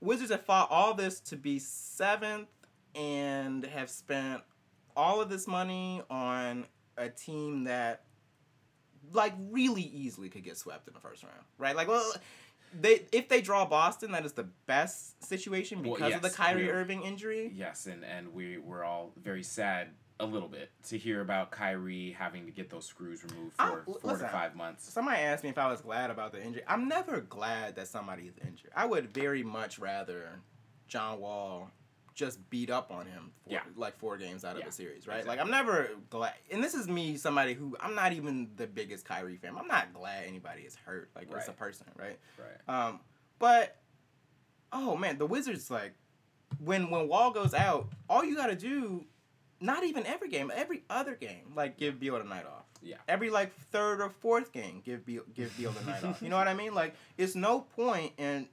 Wizards 0.01 0.31
have 0.31 0.41
fought 0.45 0.69
all 0.71 0.93
this 0.93 1.19
to 1.19 1.35
be 1.35 1.59
seventh 1.59 2.47
and 2.95 3.65
have 3.65 3.89
spent 3.89 4.41
all 4.95 5.21
of 5.21 5.29
this 5.29 5.47
money 5.47 6.01
on 6.09 6.65
a 6.97 7.07
team 7.07 7.63
that 7.65 8.03
like 9.13 9.33
really 9.49 9.81
easily 9.83 10.29
could 10.29 10.43
get 10.43 10.57
swept 10.57 10.87
in 10.87 10.93
the 10.93 10.99
first 10.99 11.23
round, 11.23 11.35
right? 11.57 11.75
Like, 11.75 11.87
well, 11.87 12.13
they 12.79 13.01
if 13.11 13.27
they 13.29 13.41
draw 13.41 13.65
Boston, 13.65 14.11
that 14.11 14.25
is 14.25 14.33
the 14.33 14.47
best 14.65 15.23
situation 15.23 15.83
Well, 15.83 15.95
because 15.95 16.15
of 16.15 16.21
the 16.21 16.27
yes, 16.29 16.35
Kyrie 16.35 16.71
Irving 16.71 17.03
injury. 17.03 17.51
yes, 17.53 17.85
and 17.87 18.03
and 18.05 18.33
we 18.33 18.57
we're 18.57 18.83
all 18.83 19.11
very 19.21 19.43
sad 19.43 19.89
a 20.19 20.25
little 20.25 20.47
bit 20.47 20.69
to 20.87 20.97
hear 20.99 21.21
about 21.21 21.49
Kyrie 21.49 22.11
having 22.17 22.45
to 22.45 22.51
get 22.51 22.69
those 22.69 22.85
screws 22.85 23.23
removed 23.23 23.55
for 23.55 23.63
l- 23.63 23.81
four 23.85 23.97
listen, 24.03 24.27
to 24.27 24.31
five 24.31 24.55
months. 24.55 24.87
Somebody 24.91 25.17
asked 25.19 25.43
me 25.43 25.49
if 25.49 25.57
I 25.57 25.67
was 25.71 25.81
glad 25.81 26.11
about 26.11 26.31
the 26.31 26.43
injury. 26.43 26.61
I'm 26.67 26.87
never 26.87 27.21
glad 27.21 27.75
that 27.77 27.87
somebody 27.87 28.23
is 28.27 28.35
injured. 28.45 28.69
I 28.75 28.85
would 28.85 29.11
very 29.11 29.41
much 29.41 29.79
rather 29.79 30.39
John 30.87 31.19
Wall 31.19 31.71
just 32.21 32.47
beat 32.49 32.69
up 32.69 32.91
on 32.91 33.05
him 33.05 33.31
for 33.43 33.51
Yeah. 33.51 33.61
like 33.75 33.97
four 33.97 34.17
games 34.17 34.45
out 34.45 34.55
of 34.55 34.61
Yeah, 34.61 34.67
a 34.67 34.71
series, 34.71 35.07
right? 35.07 35.19
exactly. 35.19 35.29
Like 35.37 35.39
I'm 35.45 35.51
never 35.51 35.89
glad. 36.09 36.33
And 36.51 36.63
this 36.63 36.73
is 36.75 36.87
me, 36.87 37.17
somebody 37.17 37.53
who 37.53 37.75
I'm 37.79 37.95
not 37.95 38.13
even 38.13 38.49
the 38.55 38.67
biggest 38.67 39.05
Kyrie 39.05 39.37
fan. 39.37 39.55
I'm 39.57 39.67
not 39.67 39.93
glad 39.93 40.25
anybody 40.25 40.61
is 40.61 40.75
hurt, 40.75 41.09
like 41.15 41.27
as 41.35 41.47
a 41.49 41.51
person, 41.53 41.87
right? 41.97 42.17
Right. 42.37 42.73
Um, 42.87 42.99
but 43.39 43.77
oh 44.71 44.95
man, 44.95 45.17
the 45.17 45.25
Wizards 45.25 45.69
like 45.71 45.93
when 46.59 46.89
when 46.89 47.07
Wall 47.07 47.31
goes 47.31 47.53
out, 47.53 47.89
all 48.09 48.23
you 48.23 48.35
gotta 48.35 48.55
do, 48.55 49.05
not 49.59 49.83
even 49.83 50.05
every 50.05 50.29
game, 50.29 50.51
every 50.55 50.83
other 50.89 51.15
game, 51.15 51.53
like 51.55 51.77
give 51.77 51.99
Beal 51.99 52.17
the 52.19 52.23
night 52.23 52.45
off. 52.45 52.65
Yeah. 52.83 52.97
Every 53.07 53.29
like 53.29 53.53
third 53.71 54.01
or 54.01 54.09
fourth 54.09 54.51
game, 54.51 54.81
give 54.85 55.05
Beal 55.05 55.23
give 55.33 55.55
Beal 55.57 55.71
the 55.71 55.83
night 55.89 56.03
off. 56.03 56.21
You 56.21 56.29
know 56.29 56.37
what 56.37 56.47
I 56.47 56.53
mean? 56.53 56.73
Like 56.73 56.95
it's 57.17 57.35
no 57.35 57.61
point 57.61 58.13
in 58.17 58.47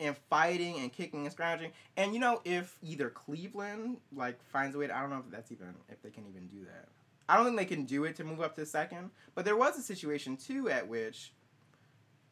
in 0.00 0.16
fighting 0.28 0.80
and 0.80 0.92
kicking 0.92 1.26
and 1.26 1.32
scrounging. 1.32 1.70
And 1.96 2.12
you 2.12 2.18
know 2.18 2.40
if 2.44 2.76
either 2.82 3.10
Cleveland 3.10 3.98
like 4.14 4.42
finds 4.42 4.74
a 4.74 4.78
way 4.78 4.88
to, 4.88 4.96
I 4.96 5.00
don't 5.00 5.10
know 5.10 5.22
if 5.24 5.30
that's 5.30 5.52
even 5.52 5.74
if 5.88 6.02
they 6.02 6.10
can 6.10 6.26
even 6.26 6.48
do 6.48 6.64
that. 6.64 6.88
I 7.28 7.36
don't 7.36 7.44
think 7.44 7.56
they 7.56 7.64
can 7.64 7.84
do 7.84 8.04
it 8.04 8.16
to 8.16 8.24
move 8.24 8.40
up 8.40 8.56
to 8.56 8.66
second. 8.66 9.10
But 9.36 9.44
there 9.44 9.56
was 9.56 9.78
a 9.78 9.82
situation 9.82 10.36
too 10.36 10.68
at 10.68 10.88
which 10.88 11.32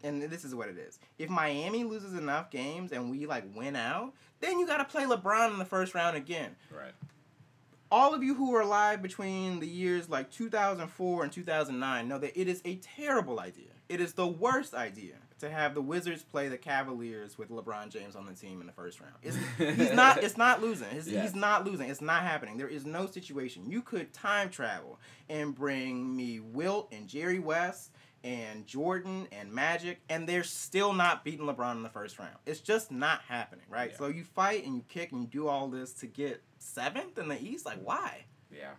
and 0.03 0.23
this 0.23 0.45
is 0.45 0.55
what 0.55 0.69
it 0.69 0.79
is. 0.79 0.99
If 1.19 1.29
Miami 1.29 1.85
loses 1.85 2.15
enough 2.15 2.51
games 2.51 2.93
and 2.93 3.11
we 3.11 3.27
like 3.27 3.45
win 3.55 3.77
out, 3.77 4.13
then 4.41 4.59
you 4.59 4.67
got 4.67 4.79
to 4.79 4.85
play 4.85 5.05
LeBron 5.05 5.53
in 5.53 5.59
the 5.59 5.65
first 5.65 5.95
round 5.95 6.17
again. 6.17 6.55
Right. 6.71 6.93
All 7.91 8.15
of 8.15 8.23
you 8.23 8.35
who 8.35 8.51
were 8.51 8.61
alive 8.61 9.03
between 9.03 9.61
the 9.61 9.67
years 9.67 10.09
like 10.09 10.31
2004 10.31 11.25
and 11.25 11.33
2009 11.33 12.09
know 12.09 12.19
that 12.19 12.39
it 12.41 12.49
is 12.49 12.63
a 12.65 12.77
terrible 12.77 13.41
idea. 13.41 13.71
It 13.89 14.01
is 14.01 14.13
the 14.13 14.27
worst 14.27 14.75
idea 14.75 15.15
to 15.38 15.48
have 15.51 15.74
the 15.74 15.83
Wizards 15.83 16.22
play 16.22 16.48
the 16.48 16.59
Cavaliers 16.59 17.38
with 17.38 17.51
LeBron 17.51 17.90
James 17.90 18.16
on 18.16 18.27
the 18.27 18.33
team 18.35 18.61
in 18.61 18.66
the 18.66 18.72
first 18.72 19.01
round. 19.01 19.14
It's, 19.22 19.37
he's 19.59 19.92
not. 19.92 20.22
It's 20.22 20.37
not 20.37 20.61
losing. 20.62 20.88
He's, 20.90 21.09
Yeah. 21.09 21.22
he's 21.22 21.35
not 21.35 21.64
losing. 21.64 21.88
It's 21.90 22.01
not 22.01 22.22
happening. 22.22 22.57
There 22.57 22.68
is 22.68 22.85
no 22.85 23.07
situation. 23.07 23.70
You 23.70 23.83
could 23.83 24.12
time 24.12 24.51
travel 24.51 24.98
and 25.29 25.55
bring 25.55 26.14
me 26.16 26.40
Wilt 26.40 26.88
and 26.92 27.07
Jerry 27.09 27.38
West 27.38 27.90
and 28.24 28.66
Jordan 28.66 29.29
and 29.31 29.53
Magic, 29.53 30.01
and 30.09 30.29
they're 30.29 30.42
still 30.42 30.92
not 30.92 31.24
beating 31.24 31.46
LeBron 31.46 31.77
in 31.77 31.83
the 31.85 31.88
first 31.88 32.18
round. 32.18 32.35
It's 32.46 32.61
just 32.61 32.90
not 32.90 33.20
happening, 33.29 33.64
right? 33.70 33.90
Yeah. 33.92 33.96
So 33.98 34.07
you 34.09 34.24
fight 34.24 34.66
and 34.66 34.74
you 34.74 34.83
kick 34.88 35.12
and 35.12 35.20
you 35.22 35.29
do 35.29 35.46
all 35.46 35.68
this 35.68 35.92
to 35.94 36.07
get 36.07 36.42
seventh 36.59 37.16
in 37.16 37.29
the 37.29 37.40
East. 37.40 37.64
Like 37.64 37.79
why? 37.83 38.24
Yeah. 38.53 38.72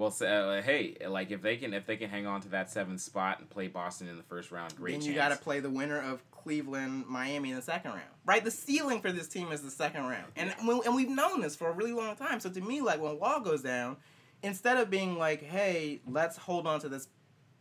Well, 0.00 0.10
so, 0.10 0.26
uh, 0.26 0.62
hey, 0.62 0.96
like 1.06 1.30
if 1.30 1.42
they 1.42 1.58
can 1.58 1.74
if 1.74 1.84
they 1.84 1.98
can 1.98 2.08
hang 2.08 2.26
on 2.26 2.40
to 2.40 2.48
that 2.48 2.70
seventh 2.70 3.02
spot 3.02 3.38
and 3.38 3.50
play 3.50 3.66
Boston 3.66 4.08
in 4.08 4.16
the 4.16 4.22
first 4.22 4.50
round, 4.50 4.74
great. 4.74 4.92
then 4.92 5.02
you 5.02 5.12
got 5.12 5.28
to 5.28 5.36
play 5.36 5.60
the 5.60 5.68
winner 5.68 6.00
of 6.00 6.22
Cleveland, 6.30 7.04
Miami 7.06 7.50
in 7.50 7.56
the 7.56 7.60
second 7.60 7.90
round, 7.90 8.08
right? 8.24 8.42
The 8.42 8.50
ceiling 8.50 9.02
for 9.02 9.12
this 9.12 9.28
team 9.28 9.52
is 9.52 9.60
the 9.60 9.70
second 9.70 10.04
round, 10.06 10.32
and 10.36 10.54
we, 10.66 10.80
and 10.86 10.94
we've 10.94 11.10
known 11.10 11.42
this 11.42 11.54
for 11.54 11.68
a 11.68 11.72
really 11.72 11.92
long 11.92 12.16
time. 12.16 12.40
So 12.40 12.48
to 12.48 12.62
me, 12.62 12.80
like 12.80 12.98
when 12.98 13.18
Wall 13.18 13.40
goes 13.40 13.60
down, 13.60 13.98
instead 14.42 14.78
of 14.78 14.88
being 14.88 15.18
like, 15.18 15.42
"Hey, 15.42 16.00
let's 16.08 16.38
hold 16.38 16.66
on 16.66 16.80
to 16.80 16.88
this," 16.88 17.08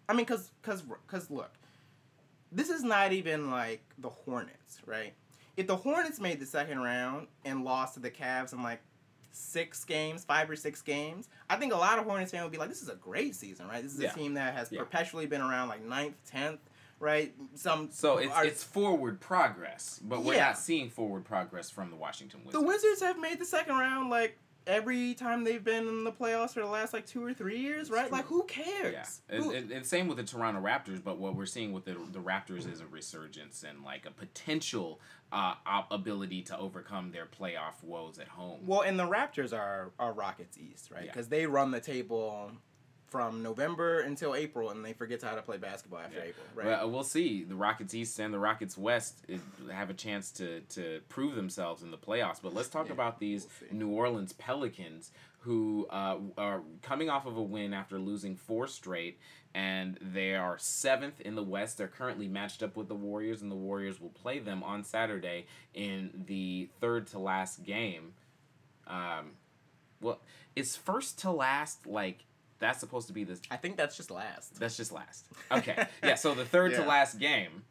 I 0.07 0.13
mean, 0.13 0.25
cause 0.25 0.49
cause 0.61 0.81
cause 1.07 1.29
look, 1.29 1.51
this 2.53 2.69
is 2.69 2.85
not 2.85 3.11
even 3.11 3.51
like 3.51 3.83
the 3.97 4.09
Hornets, 4.09 4.79
right? 4.85 5.13
If 5.57 5.67
the 5.67 5.75
Hornets 5.75 6.21
made 6.21 6.39
the 6.39 6.45
second 6.45 6.79
round 6.79 7.27
and 7.43 7.65
lost 7.65 7.95
to 7.95 7.99
the 7.99 8.09
Cavs 8.09 8.53
in 8.53 8.63
like 8.63 8.79
six 9.39 9.83
games, 9.85 10.23
five 10.23 10.49
or 10.49 10.55
six 10.55 10.81
games, 10.81 11.29
I 11.49 11.55
think 11.55 11.73
a 11.73 11.77
lot 11.77 11.97
of 11.97 12.05
Hornets 12.05 12.31
fans 12.31 12.43
would 12.43 12.51
be 12.51 12.57
like, 12.57 12.69
"This 12.69 12.81
is 12.81 12.89
a 12.89 12.95
great 12.95 13.35
season, 13.35 13.67
right? 13.67 13.81
This 13.81 13.93
is 13.93 13.99
Yeah. 14.01 14.11
a 14.11 14.13
team 14.13 14.33
that 14.35 14.53
has 14.53 14.71
Yeah. 14.71 14.79
perpetually 14.79 15.25
been 15.25 15.41
around 15.41 15.69
like 15.69 15.83
ninth, 15.83 16.15
tenth, 16.29 16.59
right? 16.99 17.33
Some 17.55 17.89
So 17.91 18.17
it's 18.17 18.31
are- 18.33 18.45
it's 18.45 18.63
forward 18.63 19.19
progress, 19.19 19.99
but 20.03 20.23
we're 20.23 20.35
Yeah. 20.35 20.47
not 20.47 20.57
seeing 20.59 20.89
forward 20.89 21.23
progress 21.25 21.69
from 21.69 21.89
the 21.89 21.95
Washington 21.95 22.41
Wizards. 22.41 22.53
the 22.61 22.67
Wizards 22.67 23.01
have 23.01 23.17
made 23.19 23.39
the 23.39 23.45
second 23.45 23.75
round 23.75 24.09
like 24.09 24.37
every 24.67 25.15
time 25.15 25.43
they've 25.45 25.63
been 25.63 25.87
in 25.87 26.03
the 26.03 26.11
playoffs 26.11 26.51
for 26.53 26.59
the 26.59 26.65
last 26.67 26.93
like 26.93 27.03
two 27.07 27.23
or 27.23 27.33
three 27.33 27.57
years, 27.57 27.89
right? 27.89 28.11
Like 28.11 28.25
who 28.25 28.43
cares? 28.43 28.93
Yeah, 29.29 29.35
and, 29.35 29.43
Who- 29.45 29.51
and, 29.51 29.71
and 29.71 29.85
same 29.85 30.07
with 30.07 30.17
the 30.17 30.23
Toronto 30.23 30.61
Raptors. 30.61 31.03
But 31.03 31.17
what 31.17 31.33
we're 31.33 31.47
seeing 31.47 31.71
with 31.73 31.85
the 31.85 31.93
the 31.93 32.19
Raptors 32.19 32.71
is 32.71 32.79
a 32.81 32.85
resurgence 32.85 33.63
and 33.63 33.83
like 33.83 34.05
a 34.05 34.11
potential 34.11 34.99
uh, 35.31 35.53
ability 35.91 36.41
to 36.43 36.57
overcome 36.57 37.11
their 37.11 37.25
playoff 37.25 37.83
woes 37.83 38.17
at 38.19 38.27
home. 38.27 38.59
Well, 38.65 38.81
and 38.81 38.99
the 38.99 39.07
Raptors 39.07 39.53
are 39.53 39.91
are 39.99 40.13
Rockets 40.13 40.57
East, 40.57 40.91
right? 40.91 41.05
Yeah. 41.05 41.11
Because 41.11 41.27
they 41.29 41.45
run 41.45 41.71
the 41.71 41.79
table 41.79 42.51
from 43.07 43.41
November 43.41 44.01
until 44.01 44.35
April, 44.35 44.69
and 44.69 44.85
they 44.85 44.93
forget 44.93 45.19
how 45.23 45.33
to 45.33 45.41
play 45.41 45.57
basketball 45.57 45.99
after 45.99 46.19
April, 46.19 46.45
right? 46.53 46.67
Well, 46.67 46.91
we'll 46.91 47.03
see. 47.03 47.43
The 47.43 47.55
Rockets 47.55 47.95
East 47.95 48.19
and 48.19 48.31
the 48.31 48.37
Rockets 48.39 48.77
West 48.77 49.25
have 49.71 49.89
a 49.89 49.95
chance 49.95 50.31
to 50.33 50.61
to 50.61 51.01
prove 51.09 51.35
themselves 51.35 51.81
in 51.83 51.89
the 51.91 51.97
playoffs. 51.97 52.39
But 52.41 52.53
let's 52.53 52.69
talk 52.69 52.87
Yeah, 52.87 52.93
about 52.93 53.19
these 53.19 53.45
we'll. 53.45 53.67
New 53.71 53.89
Orleans 53.89 54.33
Pelicans, 54.33 55.11
who 55.39 55.87
uh, 55.89 56.17
are 56.37 56.61
coming 56.83 57.09
off 57.09 57.25
of 57.25 57.35
a 57.37 57.41
win 57.41 57.73
after 57.73 57.97
losing 57.97 58.35
four 58.35 58.67
straight, 58.67 59.19
and 59.55 59.97
they 60.01 60.35
are 60.35 60.57
seventh 60.57 61.19
in 61.21 61.35
the 61.35 61.43
West. 61.43 61.77
They're 61.77 61.87
currently 61.87 62.27
matched 62.27 62.61
up 62.61 62.75
with 62.75 62.87
the 62.87 62.95
Warriors, 62.95 63.41
and 63.41 63.51
the 63.51 63.55
Warriors 63.55 63.99
will 63.99 64.09
play 64.09 64.39
them 64.39 64.63
on 64.63 64.83
Saturday 64.83 65.47
in 65.73 66.23
the 66.27 66.69
third 66.79 67.07
to 67.07 67.19
last 67.19 67.63
game. 67.63 68.13
Um, 68.87 69.31
well, 70.01 70.19
is 70.55 70.75
first 70.75 71.19
to 71.19 71.31
last 71.31 71.87
like 71.87 72.25
that's 72.59 72.79
supposed 72.79 73.07
to 73.07 73.13
be 73.13 73.23
this? 73.23 73.41
I 73.49 73.57
think 73.57 73.77
that's 73.77 73.97
just 73.97 74.11
last. 74.11 74.59
that's 74.59 74.77
just 74.77 74.91
last. 74.91 75.25
Okay. 75.51 75.87
yeah, 76.03 76.15
so 76.15 76.33
the 76.33 76.45
third 76.45 76.73
to 76.75 76.83
last 76.83 77.19
game. 77.19 77.63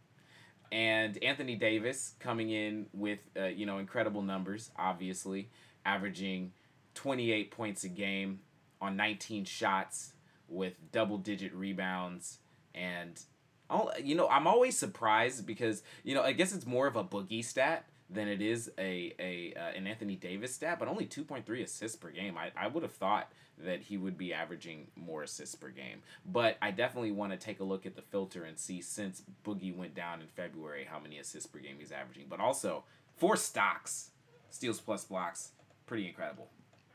And 0.71 1.23
Anthony 1.23 1.55
Davis 1.55 2.15
coming 2.19 2.51
in 2.51 2.87
with, 2.93 3.21
uh, 3.39 3.45
you 3.45 3.65
know, 3.65 3.79
incredible 3.79 4.21
numbers, 4.21 4.71
obviously, 4.77 5.49
averaging 5.87 6.53
28 6.95 7.51
points 7.51 7.85
a 7.85 7.89
game 7.89 8.41
on 8.81 8.97
19 8.97 9.47
shots 9.47 10.13
with 10.49 10.75
double 10.93 11.19
digit 11.19 11.55
rebounds. 11.55 12.39
And, 12.75 13.21
all, 13.69 13.93
you 14.03 14.15
know, 14.15 14.29
I'm 14.29 14.47
always 14.47 14.77
surprised 14.79 15.47
because, 15.47 15.83
you 16.05 16.15
know, 16.15 16.23
I 16.23 16.33
guess 16.33 16.53
it's 16.53 16.67
more 16.67 16.87
of 16.87 16.97
a 16.97 17.05
boogie 17.05 17.45
stat 17.45 17.87
than 18.11 18.29
it 18.29 18.41
is 18.41 18.71
a, 18.79 19.15
a 19.19 19.55
uh, 19.55 19.77
an 19.77 19.87
Anthony 19.87 20.17
Davis 20.17 20.55
stat, 20.55 20.79
but 20.79 20.89
only 20.89 21.07
2.3 21.07 21.63
assists 21.63 21.97
per 21.97 22.11
game. 22.11 22.37
I, 22.39 22.51
I 22.57 22.69
would 22.69 22.83
have 22.83 22.93
thought 22.93 23.31
that 23.65 23.83
he 23.83 23.97
would 23.97 24.17
be 24.17 24.33
averaging 24.33 24.87
more 24.97 25.25
assists 25.25 25.55
per 25.55 25.69
game. 25.69 26.03
But 26.25 26.57
I 26.63 26.71
definitely 26.71 27.13
want 27.13 27.33
to 27.33 27.39
take 27.39 27.61
a 27.61 27.65
look 27.65 27.87
at 27.87 27.97
the 27.97 28.03
filter 28.03 28.45
and 28.45 28.59
see 28.59 28.81
since 28.81 29.23
Boogie 29.45 29.77
went 29.77 29.95
down 29.95 30.21
in 30.21 30.29
February 30.29 30.87
how 30.89 30.99
many 30.99 31.19
assists 31.19 31.47
per 31.47 31.59
game 31.59 31.77
he's 31.79 31.93
averaging. 31.93 32.27
But 32.29 32.41
also 32.41 32.85
four 33.17 33.37
stocks, 33.37 34.11
steals 34.51 34.81
plus 34.81 35.05
blocks, 35.05 35.51
pretty 35.87 36.07
incredible. 36.07 36.49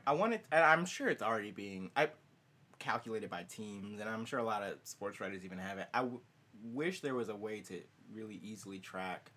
I 0.05 0.13
wanted, 0.13 0.41
and 0.51 0.63
I'm 0.63 0.85
sure 0.85 1.09
it's 1.09 1.23
already 1.23 1.51
being 1.51 1.91
I 1.95 2.09
calculated 2.79 3.29
by 3.29 3.43
teams, 3.43 3.99
and 3.99 4.09
I'm 4.09 4.25
sure 4.25 4.39
a 4.39 4.43
lot 4.43 4.63
of 4.63 4.75
sports 4.83 5.19
writers 5.19 5.43
even 5.45 5.57
have 5.57 5.77
it. 5.77 5.88
I 5.93 5.99
w- 5.99 6.19
wish 6.73 7.01
there 7.01 7.15
was 7.15 7.29
a 7.29 7.36
way 7.36 7.62
to 7.62 7.79
really 8.13 8.39
easily 8.43 8.79
track, 8.79 9.31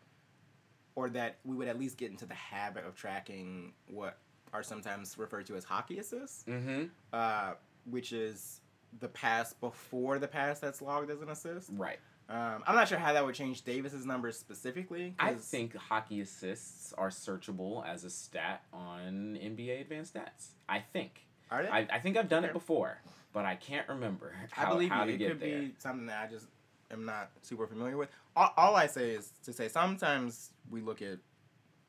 or 0.94 1.09
that 1.11 1.37
we 1.44 1.57
would 1.57 1.68
at 1.68 1.79
least 1.79 1.96
get 1.99 2.11
into 2.11 2.27
the 2.27 2.35
habit 2.35 2.85
of 2.87 2.96
tracking 2.96 3.72
what 3.87 4.18
are 4.53 4.62
sometimes 4.62 5.18
referred 5.18 5.46
to 5.46 5.57
as 5.57 5.64
hockey 5.64 5.99
assists, 5.99 6.44
Mm-hmm. 6.49 6.85
uh, 7.12 7.53
which 7.85 8.12
is 8.12 8.61
the 9.01 9.09
pass 9.09 9.53
before 9.53 10.18
the 10.18 10.29
pass 10.29 10.59
that's 10.59 10.81
logged 10.81 11.11
as 11.11 11.20
an 11.20 11.29
assist. 11.29 11.70
Right. 11.75 11.99
Um, 12.29 12.64
I'm 12.66 12.75
not 12.75 12.88
sure 12.88 12.99
how 12.99 13.12
that 13.12 13.25
would 13.25 13.37
change 13.37 13.62
Davis's 13.62 14.05
numbers 14.05 14.37
specifically. 14.37 15.14
I 15.18 15.35
think 15.35 15.77
hockey 15.77 16.20
assists 16.22 16.92
are 16.94 17.11
searchable 17.11 17.87
as 17.87 18.03
a 18.03 18.11
stat 18.11 18.62
on 18.72 19.38
NBA 19.40 19.83
Advanced 19.83 20.14
Stats. 20.14 20.49
I 20.68 20.81
think. 20.81 21.25
Are 21.53 21.62
they? 21.62 21.68
I, 21.68 21.87
I 21.92 21.99
think 22.01 22.16
I've 22.16 22.29
done 22.29 22.44
it 22.44 22.53
before, 22.53 22.99
but 23.37 23.44
I 23.44 23.55
can't 23.55 23.87
remember 23.87 24.33
how, 24.51 24.64
I 24.64 24.72
believe 24.72 24.90
how 24.90 25.05
you. 25.05 25.09
to 25.11 25.14
It 25.14 25.18
get 25.18 25.29
could 25.33 25.40
there. 25.40 25.61
be 25.61 25.75
something 25.77 26.07
that 26.07 26.27
I 26.27 26.33
just 26.33 26.46
am 26.90 27.05
not 27.05 27.31
super 27.42 27.66
familiar 27.66 27.99
with. 27.99 28.09
All, 28.35 28.51
all 28.57 28.75
I 28.77 28.87
say 28.87 29.11
is 29.11 29.31
to 29.44 29.53
say 29.53 29.68
sometimes 29.68 30.53
we 30.70 30.81
look 30.81 31.03
at 31.03 31.18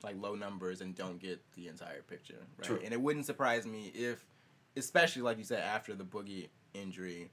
like 0.03 0.17
low 0.21 0.36
numbers 0.36 0.81
and 0.81 0.93
don't 0.93 1.21
get 1.21 1.39
the 1.55 1.69
entire 1.69 2.01
picture, 2.01 2.45
right? 2.57 2.67
True. 2.67 2.81
And 2.83 2.93
it 2.93 2.99
wouldn't 2.99 3.25
surprise 3.25 3.65
me 3.65 3.93
if, 3.95 4.25
especially 4.75 5.21
like 5.21 5.38
you 5.38 5.45
said 5.45 5.63
after 5.63 5.95
the 5.95 6.03
boogie 6.03 6.49
injury, 6.73 7.31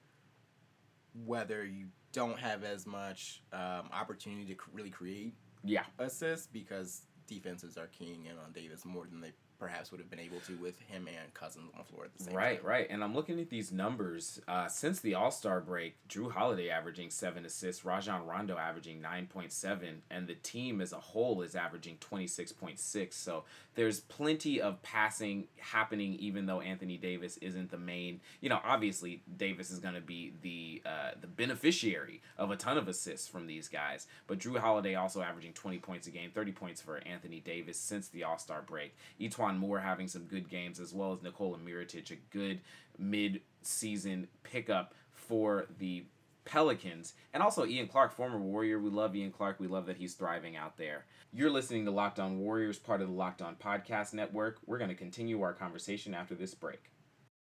whether 1.26 1.64
you 1.64 1.86
don't 2.12 2.38
have 2.38 2.62
as 2.62 2.86
much 2.86 3.42
um, 3.52 3.88
opportunity 3.92 4.54
to 4.54 4.56
really 4.72 4.90
create 4.90 5.34
Yeah. 5.64 5.82
assists 5.98 6.46
because 6.46 7.02
defenses 7.26 7.76
are 7.76 7.88
keying 7.88 8.26
in 8.26 8.38
on 8.38 8.52
Davis 8.52 8.84
more 8.84 9.06
than 9.10 9.20
they 9.20 9.32
perhaps 9.58 9.90
would 9.90 10.00
have 10.00 10.10
been 10.10 10.20
able 10.20 10.40
to 10.40 10.56
with 10.56 10.78
him 10.80 11.06
and 11.08 11.32
Cousins 11.34 11.70
on 11.74 11.78
the 11.78 11.84
floor 11.84 12.04
at 12.04 12.16
the 12.16 12.24
same 12.24 12.34
Right, 12.34 12.58
time. 12.58 12.66
right. 12.66 12.78
right. 12.80 12.86
And 12.90 13.02
I'm 13.04 13.14
looking 13.14 13.40
at 13.40 13.50
these 13.50 13.72
numbers. 13.72 14.40
Uh, 14.48 14.68
since 14.68 15.00
the 15.00 15.14
All 15.14 15.30
Star 15.30 15.60
break, 15.60 15.96
Jrue 16.08 16.30
Holiday 16.32 16.70
averaging 16.70 17.10
seven 17.10 17.44
assists, 17.44 17.84
Rajon 17.84 18.26
Rondo 18.26 18.56
averaging 18.58 19.00
9.7, 19.00 20.00
and 20.10 20.26
the 20.26 20.34
team 20.34 20.80
as 20.80 20.92
a 20.92 20.98
whole 21.00 21.42
is 21.42 21.54
averaging 21.54 21.96
26.6. 21.98 23.12
So 23.14 23.44
there's 23.74 24.00
plenty 24.00 24.60
of 24.60 24.82
passing 24.82 25.48
happening, 25.58 26.14
even 26.14 26.46
though 26.46 26.60
Anthony 26.60 26.96
Davis 26.96 27.36
isn't 27.38 27.70
the 27.70 27.78
main. 27.78 28.20
You 28.40 28.48
know, 28.48 28.60
obviously, 28.64 29.22
Davis 29.36 29.70
is 29.70 29.78
going 29.78 29.94
to 29.94 30.00
be 30.00 30.32
the, 30.42 30.82
uh, 30.86 31.10
the 31.20 31.26
beneficiary 31.26 32.22
of 32.38 32.50
a 32.50 32.56
ton 32.56 32.76
of 32.78 32.88
assists 32.88 33.26
from 33.28 33.46
these 33.46 33.68
guys. 33.68 34.06
But 34.26 34.38
Jrue 34.38 34.58
Holiday 34.58 34.94
also 34.94 35.22
averaging 35.22 35.52
20 35.54 35.78
points 35.78 36.06
a 36.06 36.10
game, 36.10 36.30
30 36.32 36.52
points 36.52 36.80
for 36.80 36.98
Anthony 37.06 37.40
Davis 37.40 37.78
since 37.78 38.08
the 38.08 38.24
All 38.24 38.38
Star 38.38 38.62
break. 38.62 38.94
E'Twaun 39.44 39.58
Moore 39.58 39.80
having 39.80 40.08
some 40.08 40.24
good 40.24 40.48
games, 40.48 40.80
as 40.80 40.92
well 40.92 41.12
as 41.12 41.22
Nikola 41.22 41.58
Mirotic, 41.58 42.10
a 42.10 42.16
good 42.30 42.60
mid 42.98 43.40
season 43.62 44.28
pickup 44.42 44.94
for 45.12 45.66
the 45.78 46.04
Pelicans. 46.44 47.14
And 47.32 47.42
also 47.42 47.64
Ian 47.66 47.88
Clark, 47.88 48.12
former 48.12 48.38
Warrior. 48.38 48.78
We 48.78 48.90
love 48.90 49.16
Ian 49.16 49.30
Clark. 49.30 49.58
We 49.58 49.66
love 49.66 49.86
that 49.86 49.96
he's 49.96 50.14
thriving 50.14 50.56
out 50.56 50.76
there. 50.76 51.06
You're 51.32 51.50
listening 51.50 51.84
to 51.86 51.90
Locked 51.90 52.20
On 52.20 52.38
Warriors, 52.38 52.78
part 52.78 53.00
of 53.00 53.08
the 53.08 53.14
Locked 53.14 53.42
On 53.42 53.56
Podcast 53.56 54.12
Network. 54.14 54.58
We're 54.66 54.78
going 54.78 54.90
to 54.90 54.94
continue 54.94 55.42
our 55.42 55.52
conversation 55.52 56.14
after 56.14 56.34
this 56.34 56.54
break. 56.54 56.90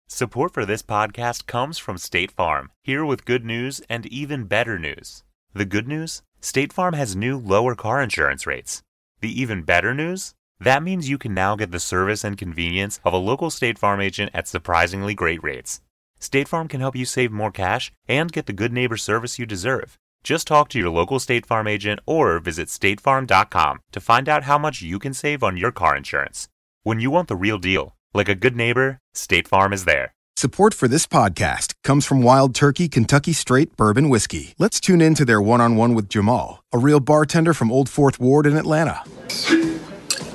Support 0.07 0.53
for 0.53 0.65
this 0.65 0.81
podcast 0.81 1.47
comes 1.47 1.77
from 1.77 1.97
State 1.97 2.31
Farm, 2.31 2.71
here 2.83 3.05
with 3.05 3.25
good 3.25 3.45
news 3.45 3.81
and 3.89 4.05
even 4.05 4.45
better 4.45 4.77
news. 4.77 5.23
The 5.53 5.65
good 5.65 5.87
news? 5.87 6.21
State 6.39 6.73
Farm 6.73 6.93
has 6.93 7.15
new 7.15 7.37
lower 7.37 7.73
car 7.75 8.01
insurance 8.01 8.45
rates. 8.45 8.81
The 9.21 9.41
even 9.41 9.63
better 9.63 9.93
news? 9.93 10.33
That 10.59 10.83
means 10.83 11.09
you 11.09 11.17
can 11.17 11.33
now 11.33 11.55
get 11.55 11.71
the 11.71 11.79
service 11.79 12.23
and 12.23 12.37
convenience 12.37 12.99
of 13.03 13.13
a 13.13 13.17
local 13.17 13.49
State 13.49 13.77
Farm 13.77 13.99
agent 14.01 14.31
at 14.33 14.47
surprisingly 14.47 15.13
great 15.13 15.43
rates. 15.43 15.81
State 16.19 16.47
Farm 16.47 16.67
can 16.67 16.79
help 16.79 16.95
you 16.95 17.05
save 17.05 17.31
more 17.31 17.51
cash 17.51 17.91
and 18.07 18.31
get 18.31 18.45
the 18.45 18.53
good 18.53 18.71
neighbor 18.71 18.97
service 18.97 19.37
you 19.37 19.45
deserve. 19.45 19.97
Just 20.23 20.47
talk 20.47 20.69
to 20.69 20.79
your 20.79 20.89
local 20.89 21.19
State 21.19 21.45
Farm 21.45 21.67
agent 21.67 21.99
or 22.05 22.39
visit 22.39 22.69
statefarm.com 22.69 23.79
to 23.91 23.99
find 23.99 24.29
out 24.29 24.43
how 24.43 24.57
much 24.57 24.81
you 24.81 24.99
can 24.99 25.13
save 25.13 25.43
on 25.43 25.57
your 25.57 25.71
car 25.71 25.97
insurance. 25.97 26.47
When 26.83 27.01
you 27.01 27.11
want 27.11 27.27
the 27.27 27.35
real 27.35 27.57
deal, 27.57 27.95
like 28.13 28.29
a 28.29 28.35
good 28.35 28.55
neighbor, 28.55 28.99
State 29.13 29.49
Farm 29.49 29.73
is 29.73 29.83
there. 29.83 30.13
Support 30.37 30.73
for 30.73 30.87
this 30.87 31.05
podcast 31.05 31.73
comes 31.83 32.05
from 32.05 32.23
Wild 32.23 32.55
Turkey 32.55 32.89
Kentucky 32.89 33.33
Straight 33.33 33.75
Bourbon 33.77 34.09
Whiskey. 34.09 34.55
Let's 34.57 34.79
tune 34.79 35.01
in 35.01 35.13
to 35.15 35.25
their 35.25 35.41
one 35.41 35.61
on 35.61 35.75
one 35.75 35.93
with 35.93 36.09
Jamal, 36.09 36.63
a 36.71 36.77
real 36.77 36.99
bartender 36.99 37.53
from 37.53 37.71
Old 37.71 37.87
Fourth 37.87 38.19
Ward 38.19 38.45
in 38.45 38.57
Atlanta. 38.57 39.03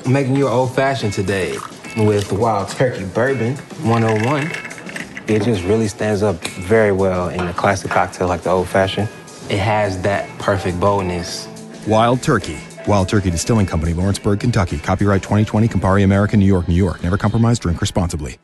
Making 0.09 0.37
you 0.37 0.47
an 0.47 0.53
old 0.53 0.75
fashioned 0.75 1.13
today 1.13 1.57
with 1.97 2.33
Wild 2.33 2.71
Turkey 2.71 3.05
Bourbon 3.05 3.57
101. 3.57 4.51
It 5.29 5.43
just 5.43 5.63
really 5.65 5.89
stands 5.89 6.23
up 6.23 6.37
very 6.61 6.93
well 6.93 7.29
in 7.29 7.41
a 7.41 7.53
classic 7.53 7.91
cocktail 7.91 8.29
like 8.29 8.43
the 8.43 8.51
old 8.51 8.69
fashioned. 8.69 9.09
It 9.51 9.59
has 9.59 10.01
that 10.03 10.27
perfect 10.39 10.81
boldness. 10.81 11.47
Wild 11.87 12.23
Turkey. 12.23 12.59
Wild 12.87 13.09
Turkey 13.11 13.31
Distilling 13.31 13.67
Company, 13.67 13.93
Lawrenceburg, 13.93 14.41
Kentucky. 14.41 14.79
Copyright 14.79 15.23
2020, 15.23 15.69
Campari 15.69 16.05
America, 16.05 16.39
New 16.39 16.47
York, 16.47 16.69
New 16.69 16.75
York. 16.75 17.03
Never 17.03 17.19
compromise, 17.19 17.59
drink 17.59 17.83
responsibly. 17.83 18.39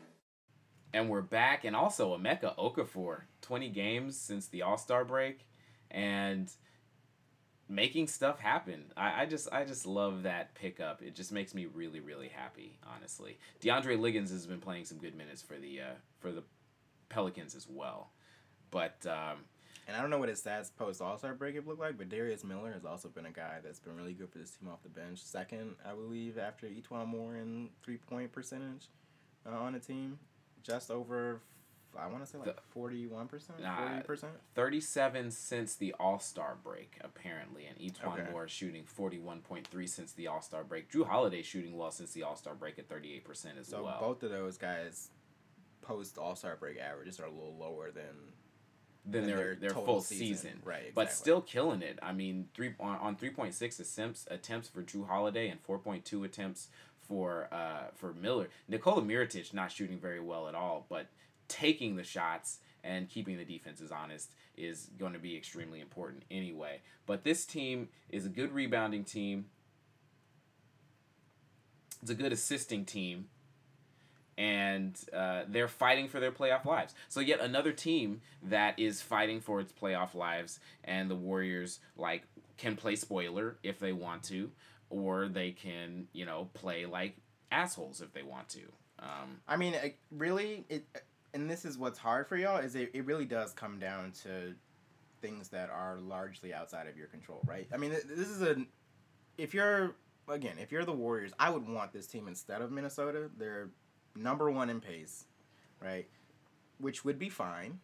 And 0.93 1.09
we're 1.09 1.21
back, 1.21 1.65
and 1.65 1.75
also 1.75 2.15
Emeka 2.15 2.55
Okafor, 2.55 3.21
twenty 3.41 3.69
games 3.69 4.17
since 4.17 4.47
the 4.47 4.61
All 4.61 4.77
Star 4.77 5.03
break, 5.03 5.47
and 5.89 6.49
making 7.67 8.07
stuff 8.07 8.39
happen. 8.39 8.85
I, 8.95 9.23
I 9.23 9.25
just 9.25 9.47
I 9.51 9.63
just 9.63 9.85
love 9.85 10.23
that 10.23 10.53
pickup. 10.55 11.01
It 11.01 11.15
just 11.15 11.31
makes 11.31 11.53
me 11.53 11.65
really 11.65 11.99
really 11.99 12.29
happy, 12.29 12.77
honestly. 12.95 13.37
DeAndre 13.61 13.99
Liggins 13.99 14.31
has 14.31 14.45
been 14.45 14.59
playing 14.59 14.85
some 14.85 14.97
good 14.97 15.15
minutes 15.15 15.41
for 15.41 15.57
the 15.57 15.81
uh, 15.81 15.93
for 16.19 16.31
the 16.31 16.43
Pelicans 17.09 17.55
as 17.55 17.67
well, 17.69 18.11
but. 18.71 19.05
Um, 19.05 19.39
and 19.87 19.95
I 19.95 20.01
don't 20.01 20.09
know 20.09 20.17
what 20.17 20.29
his 20.29 20.41
stats 20.41 20.71
post 20.75 20.99
All 20.99 21.15
Star 21.15 21.35
break 21.35 21.53
have 21.55 21.67
looked 21.67 21.79
like, 21.79 21.95
but 21.95 22.09
Darius 22.09 22.43
Miller 22.43 22.73
has 22.73 22.85
also 22.85 23.07
been 23.07 23.27
a 23.27 23.31
guy 23.31 23.59
that's 23.63 23.77
been 23.77 23.95
really 23.95 24.13
good 24.13 24.31
for 24.31 24.39
this 24.39 24.49
team 24.49 24.67
off 24.67 24.81
the 24.81 24.89
bench. 24.89 25.21
Second, 25.21 25.75
I 25.87 25.93
believe, 25.93 26.39
after 26.39 26.65
E'Twaun 26.65 27.05
Moore 27.05 27.35
in 27.35 27.69
three 27.83 27.97
point 27.97 28.31
percentage 28.31 28.87
uh, 29.45 29.55
on 29.55 29.73
the 29.73 29.79
team, 29.79 30.17
just 30.63 30.89
over. 30.89 31.41
I 31.99 32.07
want 32.07 32.23
to 32.23 32.29
say 32.29 32.37
like 32.37 32.59
forty 32.69 33.07
one 33.07 33.27
percent, 33.27 33.59
forty 33.59 34.01
percent, 34.03 34.33
thirty 34.53 34.81
seven 34.81 35.31
since 35.31 35.75
the 35.75 35.93
All 35.99 36.19
Star 36.19 36.57
break 36.63 36.97
apparently, 37.01 37.65
and 37.65 37.77
E'Twaun 37.79 38.19
okay. 38.19 38.31
Moore 38.31 38.47
shooting 38.47 38.83
forty 38.85 39.19
one 39.19 39.41
point 39.41 39.67
three 39.67 39.87
since 39.87 40.11
the 40.13 40.27
All 40.27 40.41
Star 40.41 40.63
break. 40.63 40.91
Jrue 40.91 41.07
Holiday 41.07 41.41
shooting 41.41 41.77
well 41.77 41.91
since 41.91 42.11
the 42.13 42.23
All 42.23 42.35
Star 42.35 42.55
break 42.55 42.79
at 42.79 42.89
thirty 42.89 43.13
eight 43.13 43.23
percent 43.23 43.55
as 43.59 43.67
so 43.67 43.83
well. 43.83 43.99
So 43.99 44.05
both 44.07 44.23
of 44.23 44.31
those 44.31 44.57
guys, 44.57 45.09
post 45.81 46.17
All 46.17 46.35
Star 46.35 46.55
break 46.55 46.79
averages 46.79 47.19
are 47.19 47.25
a 47.25 47.31
little 47.31 47.55
lower 47.57 47.91
than 47.91 48.03
than 49.05 49.27
their 49.27 49.37
their, 49.37 49.55
their 49.55 49.69
full 49.69 50.01
season, 50.01 50.27
season. 50.27 50.61
right? 50.63 50.77
Exactly. 50.77 50.91
But 50.95 51.11
still 51.13 51.41
killing 51.41 51.81
it. 51.81 51.99
I 52.01 52.11
mean, 52.11 52.47
three 52.53 52.73
on, 52.79 52.97
on 52.97 53.15
three 53.15 53.29
point 53.29 53.53
six 53.53 53.79
attempts 53.79 54.25
attempts 54.29 54.67
for 54.67 54.81
Jrue 54.81 55.07
Holiday 55.07 55.47
and 55.49 55.59
four 55.61 55.77
point 55.77 56.05
two 56.05 56.23
attempts 56.23 56.69
for 57.07 57.47
uh 57.51 57.91
for 57.93 58.13
Miller. 58.13 58.49
Nikola 58.67 59.03
Mirotic 59.03 59.53
not 59.53 59.71
shooting 59.71 59.99
very 59.99 60.19
well 60.19 60.47
at 60.47 60.55
all, 60.55 60.87
but 60.89 61.07
taking 61.47 61.95
the 61.95 62.03
shots 62.03 62.59
and 62.83 63.09
keeping 63.09 63.37
the 63.37 63.45
defenses 63.45 63.91
honest 63.91 64.31
is 64.55 64.89
going 64.97 65.13
to 65.13 65.19
be 65.19 65.35
extremely 65.35 65.81
important 65.81 66.23
anyway. 66.29 66.81
But 67.05 67.23
this 67.23 67.45
team 67.45 67.89
is 68.09 68.25
a 68.25 68.29
good 68.29 68.53
rebounding 68.53 69.03
team. 69.03 69.45
It's 72.01 72.11
a 72.11 72.15
good 72.15 72.31
assisting 72.31 72.85
team 72.85 73.25
and 74.37 74.99
uh, 75.13 75.43
they're 75.47 75.67
fighting 75.67 76.07
for 76.07 76.19
their 76.19 76.31
playoff 76.31 76.65
lives. 76.65 76.93
So 77.07 77.19
yet 77.19 77.39
another 77.39 77.71
team 77.71 78.21
that 78.43 78.77
is 78.77 79.01
fighting 79.01 79.39
for 79.39 79.61
its 79.61 79.71
playoff 79.71 80.13
lives, 80.13 80.59
and 80.83 81.09
the 81.09 81.15
Warriors 81.15 81.79
like 81.97 82.23
can 82.57 82.75
play 82.75 82.95
spoiler 82.95 83.57
if 83.63 83.79
they 83.79 83.93
want 83.93 84.23
to, 84.23 84.51
or 84.89 85.27
they 85.27 85.51
can 85.51 86.07
you 86.13 86.25
know 86.25 86.49
play 86.53 86.85
like 86.85 87.17
assholes 87.51 88.01
if 88.01 88.13
they 88.13 88.23
want 88.23 88.49
to. 88.49 88.61
Um, 88.99 89.41
I 89.47 89.57
mean, 89.57 89.75
really, 90.11 90.65
it 90.69 90.85
and 91.35 91.51
this 91.51 91.65
is 91.65 91.77
what's 91.77 91.99
hard 91.99 92.27
for 92.27 92.37
y'all 92.37 92.57
is 92.57 92.75
it, 92.75 92.89
it 92.93 93.05
really 93.05 93.25
does 93.25 93.51
come 93.51 93.77
down 93.77 94.13
to 94.23 94.55
things 95.21 95.49
that 95.49 95.69
are 95.69 95.99
largely 95.99 96.53
outside 96.53 96.87
of 96.87 96.97
your 96.97 97.07
control, 97.07 97.41
right? 97.45 97.67
I 97.73 97.77
mean, 97.77 97.91
this 97.91 98.29
is 98.29 98.41
a 98.41 98.55
if 99.37 99.53
you're 99.53 99.95
again 100.29 100.55
if 100.57 100.71
you're 100.71 100.85
the 100.85 100.93
Warriors, 100.93 101.33
I 101.37 101.49
would 101.49 101.67
want 101.67 101.91
this 101.91 102.07
team 102.07 102.27
instead 102.27 102.61
of 102.61 102.71
Minnesota. 102.71 103.29
They're 103.37 103.69
number 104.15 104.49
one 104.49 104.69
in 104.69 104.79
pace, 104.79 105.25
right? 105.81 106.07
Which 106.79 107.03
would 107.03 107.19
be 107.19 107.29
fine, 107.29 107.79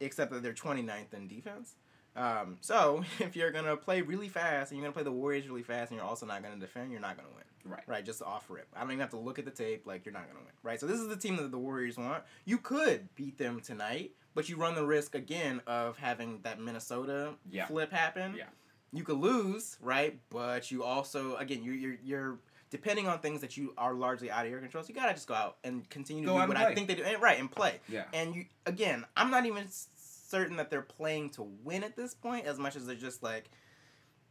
except 0.00 0.32
that 0.32 0.42
they're 0.42 0.52
29th 0.52 1.14
in 1.14 1.28
defense. 1.28 1.76
Um, 2.16 2.58
so 2.60 3.04
if 3.20 3.36
you're 3.36 3.52
gonna 3.52 3.76
play 3.76 4.02
really 4.02 4.28
fast 4.28 4.72
and 4.72 4.78
you're 4.78 4.84
gonna 4.84 4.94
play 4.94 5.04
the 5.04 5.12
Warriors 5.12 5.48
really 5.48 5.62
fast 5.62 5.92
and 5.92 5.98
you're 5.98 6.08
also 6.08 6.26
not 6.26 6.42
gonna 6.42 6.56
defend, 6.56 6.90
you're 6.90 7.00
not 7.00 7.16
gonna 7.16 7.28
win. 7.36 7.44
Right. 7.64 7.82
Right. 7.86 8.04
Just 8.04 8.22
off 8.22 8.46
rip. 8.48 8.68
I 8.74 8.80
don't 8.80 8.90
even 8.90 9.00
have 9.00 9.10
to 9.10 9.18
look 9.18 9.38
at 9.38 9.44
the 9.44 9.50
tape. 9.50 9.86
Like 9.86 10.04
you're 10.04 10.12
not 10.12 10.26
gonna 10.26 10.40
win. 10.40 10.52
Right. 10.62 10.80
So 10.80 10.86
this 10.86 10.98
is 10.98 11.08
the 11.08 11.16
team 11.16 11.36
that 11.36 11.50
the 11.50 11.58
Warriors 11.58 11.96
want. 11.96 12.24
You 12.44 12.58
could 12.58 13.14
beat 13.14 13.38
them 13.38 13.60
tonight, 13.60 14.12
but 14.34 14.48
you 14.48 14.56
run 14.56 14.74
the 14.74 14.84
risk 14.84 15.14
again 15.14 15.60
of 15.66 15.96
having 15.98 16.40
that 16.42 16.60
Minnesota 16.60 17.34
yeah. 17.50 17.66
flip 17.66 17.92
happen. 17.92 18.34
Yeah. 18.36 18.44
You 18.92 19.04
could 19.04 19.18
lose, 19.18 19.76
right? 19.80 20.18
But 20.30 20.70
you 20.70 20.82
also 20.82 21.36
again 21.36 21.62
you're 21.62 21.74
you're 21.74 21.96
you're 22.02 22.38
depending 22.70 23.08
on 23.08 23.18
things 23.18 23.40
that 23.40 23.56
you 23.56 23.74
are 23.76 23.94
largely 23.94 24.30
out 24.30 24.44
of 24.44 24.50
your 24.50 24.60
control. 24.60 24.82
So 24.82 24.88
you 24.88 24.94
gotta 24.94 25.14
just 25.14 25.26
go 25.26 25.34
out 25.34 25.56
and 25.64 25.88
continue 25.90 26.22
to 26.22 26.28
go 26.28 26.40
do 26.40 26.48
what. 26.48 26.56
I 26.56 26.74
think 26.74 26.88
they 26.88 26.94
do, 26.94 27.02
and, 27.02 27.20
right? 27.20 27.38
And 27.38 27.50
play. 27.50 27.80
Yeah. 27.88 28.04
And 28.12 28.34
you 28.34 28.46
again, 28.66 29.04
I'm 29.16 29.30
not 29.30 29.46
even 29.46 29.66
certain 29.96 30.56
that 30.56 30.70
they're 30.70 30.82
playing 30.82 31.30
to 31.30 31.42
win 31.64 31.84
at 31.84 31.96
this 31.96 32.14
point, 32.14 32.46
as 32.46 32.58
much 32.58 32.76
as 32.76 32.86
they're 32.86 32.96
just 32.96 33.22
like. 33.22 33.50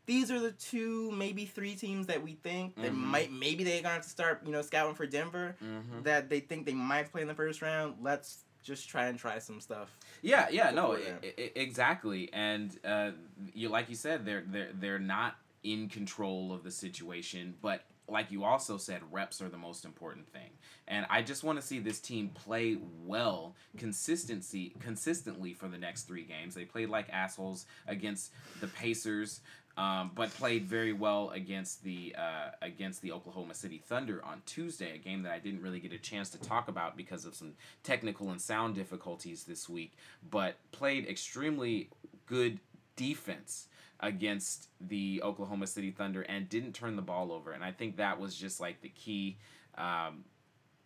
These 0.05 0.31
are 0.31 0.39
the 0.39 0.51
two, 0.51 1.11
maybe 1.11 1.45
three 1.45 1.75
teams 1.75 2.07
that 2.07 2.21
we 2.23 2.33
think 2.33 2.75
that 2.77 2.91
Mhm. 2.91 2.95
might, 2.95 3.31
maybe 3.31 3.63
they're 3.63 3.81
gonna 3.81 3.93
have 3.95 4.03
to 4.03 4.09
start, 4.09 4.41
you 4.45 4.51
know, 4.51 4.61
scouting 4.61 4.95
for 4.95 5.05
Denver. 5.05 5.55
Mhm. 5.63 6.03
That 6.03 6.29
they 6.29 6.39
think 6.39 6.65
they 6.65 6.73
might 6.73 7.11
play 7.11 7.21
in 7.21 7.27
the 7.27 7.35
first 7.35 7.61
round. 7.61 7.97
Let's 8.01 8.43
just 8.63 8.89
try 8.89 9.05
and 9.05 9.17
try 9.19 9.39
some 9.39 9.61
stuff. 9.61 9.95
Yeah, 10.21 10.49
yeah, 10.49 10.71
no. 10.71 10.93
I- 10.95 11.19
I- 11.23 11.51
exactly. 11.55 12.31
And 12.33 12.77
uh, 12.83 13.11
you, 13.53 13.69
like 13.69 13.89
you 13.89 13.95
said, 13.95 14.25
they're 14.25 14.43
they're 14.45 14.71
they're 14.73 14.99
not 14.99 15.35
in 15.63 15.89
control 15.89 16.51
of 16.53 16.63
the 16.63 16.71
situation, 16.71 17.55
but 17.61 17.85
like 18.07 18.31
you 18.31 18.43
also 18.43 18.77
said, 18.77 19.01
reps 19.11 19.39
are 19.39 19.49
the 19.49 19.57
most 19.57 19.85
important 19.85 20.27
thing. 20.31 20.49
And 20.87 21.05
I 21.11 21.21
just 21.21 21.43
want 21.43 21.59
to 21.61 21.65
see 21.65 21.77
this 21.77 21.99
team 21.99 22.29
play 22.29 22.79
well, 23.05 23.55
consistency 23.77 24.73
consistently 24.79 25.53
for 25.53 25.67
the 25.67 25.77
next 25.77 26.03
three 26.03 26.23
games. 26.23 26.55
They 26.55 26.65
played 26.65 26.89
like 26.89 27.07
assholes 27.11 27.65
against 27.87 28.31
the 28.61 28.67
Pacers, 28.67 29.41
um, 29.79 30.11
but 30.13 30.29
played 30.31 30.65
very 30.65 30.91
well 30.91 31.29
against 31.29 31.85
the 31.85 32.13
uh, 32.17 32.51
against 32.61 33.01
the 33.01 33.13
Oklahoma 33.13 33.53
City 33.53 33.81
Thunder 33.87 34.21
on 34.25 34.41
Tuesday, 34.45 34.93
a 34.93 34.97
game 34.97 35.23
that 35.23 35.31
I 35.31 35.39
didn't 35.39 35.61
really 35.61 35.79
get 35.79 35.93
a 35.93 35.97
chance 35.97 36.29
to 36.31 36.37
talk 36.37 36.67
about 36.67 36.97
because 36.97 37.23
of 37.23 37.33
some 37.33 37.53
technical 37.81 38.29
and 38.29 38.41
sound 38.41 38.75
difficulties 38.75 39.45
this 39.45 39.69
week. 39.69 39.93
But 40.29 40.57
played 40.73 41.07
extremely 41.07 41.87
good 42.25 42.59
defense 42.97 43.67
against 44.01 44.67
the 44.81 45.21
Oklahoma 45.23 45.65
City 45.65 45.91
Thunder 45.91 46.23
and 46.23 46.49
didn't 46.49 46.73
turn 46.73 46.97
the 46.97 47.01
ball 47.01 47.31
over. 47.31 47.53
And 47.53 47.63
I 47.63 47.71
think 47.71 47.95
that 47.97 48.19
was 48.19 48.35
just 48.35 48.59
like 48.59 48.81
the 48.81 48.89
key 48.89 49.37
um, 49.77 50.25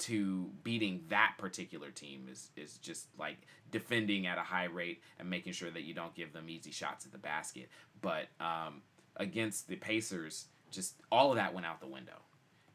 to 0.04 0.50
beating 0.64 1.02
that 1.08 1.36
particular 1.38 1.90
team 1.90 2.28
is 2.30 2.50
is 2.58 2.78
just 2.78 3.08
like 3.18 3.38
defending 3.72 4.28
at 4.28 4.38
a 4.38 4.42
high 4.42 4.66
rate 4.66 5.02
and 5.18 5.30
making 5.30 5.54
sure 5.54 5.72
that 5.72 5.84
you 5.84 5.94
don't 5.94 6.14
give 6.14 6.34
them 6.34 6.50
easy 6.50 6.72
shots 6.72 7.06
at 7.06 7.14
the 7.14 7.18
basket. 7.18 7.70
But 8.02 8.28
um, 8.42 8.82
against 9.16 9.70
the 9.70 9.78
Pacers, 9.78 10.48
just 10.72 10.96
all 11.10 11.30
of 11.30 11.38
that 11.38 11.54
went 11.54 11.66
out 11.66 11.80
the 11.80 11.88
window. 11.88 12.20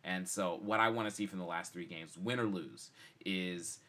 And 0.05 0.27
so 0.27 0.59
what 0.63 0.81
I 0.81 0.89
want 0.89 1.09
to 1.09 1.15
see 1.15 1.27
from 1.27 1.39
the 1.39 1.45
last 1.45 1.73
three 1.73 1.85
games, 1.85 2.17
win 2.17 2.41
or 2.41 2.47
lose, 2.47 2.91
is 3.27 3.81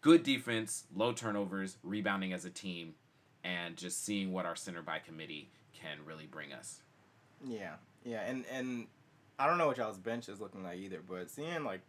good 0.00 0.22
defense, 0.22 0.84
low 0.94 1.12
turnovers, 1.12 1.76
rebounding 1.82 2.32
as 2.32 2.46
a 2.46 2.50
team, 2.50 2.94
and 3.44 3.76
just 3.76 4.02
seeing 4.02 4.32
what 4.32 4.46
our 4.46 4.56
center 4.56 4.80
by 4.80 4.98
committee 4.98 5.50
can 5.74 5.98
really 6.06 6.26
bring 6.26 6.54
us. 6.54 6.80
Yeah, 7.44 7.74
yeah, 8.02 8.22
and 8.22 8.44
and 8.50 8.86
I 9.38 9.46
don't 9.46 9.58
know 9.58 9.66
what 9.66 9.76
y'all's 9.76 9.98
bench 9.98 10.30
is 10.30 10.40
looking 10.40 10.62
like 10.62 10.78
either, 10.78 11.00
but 11.06 11.30
seeing 11.30 11.64
like 11.64 11.82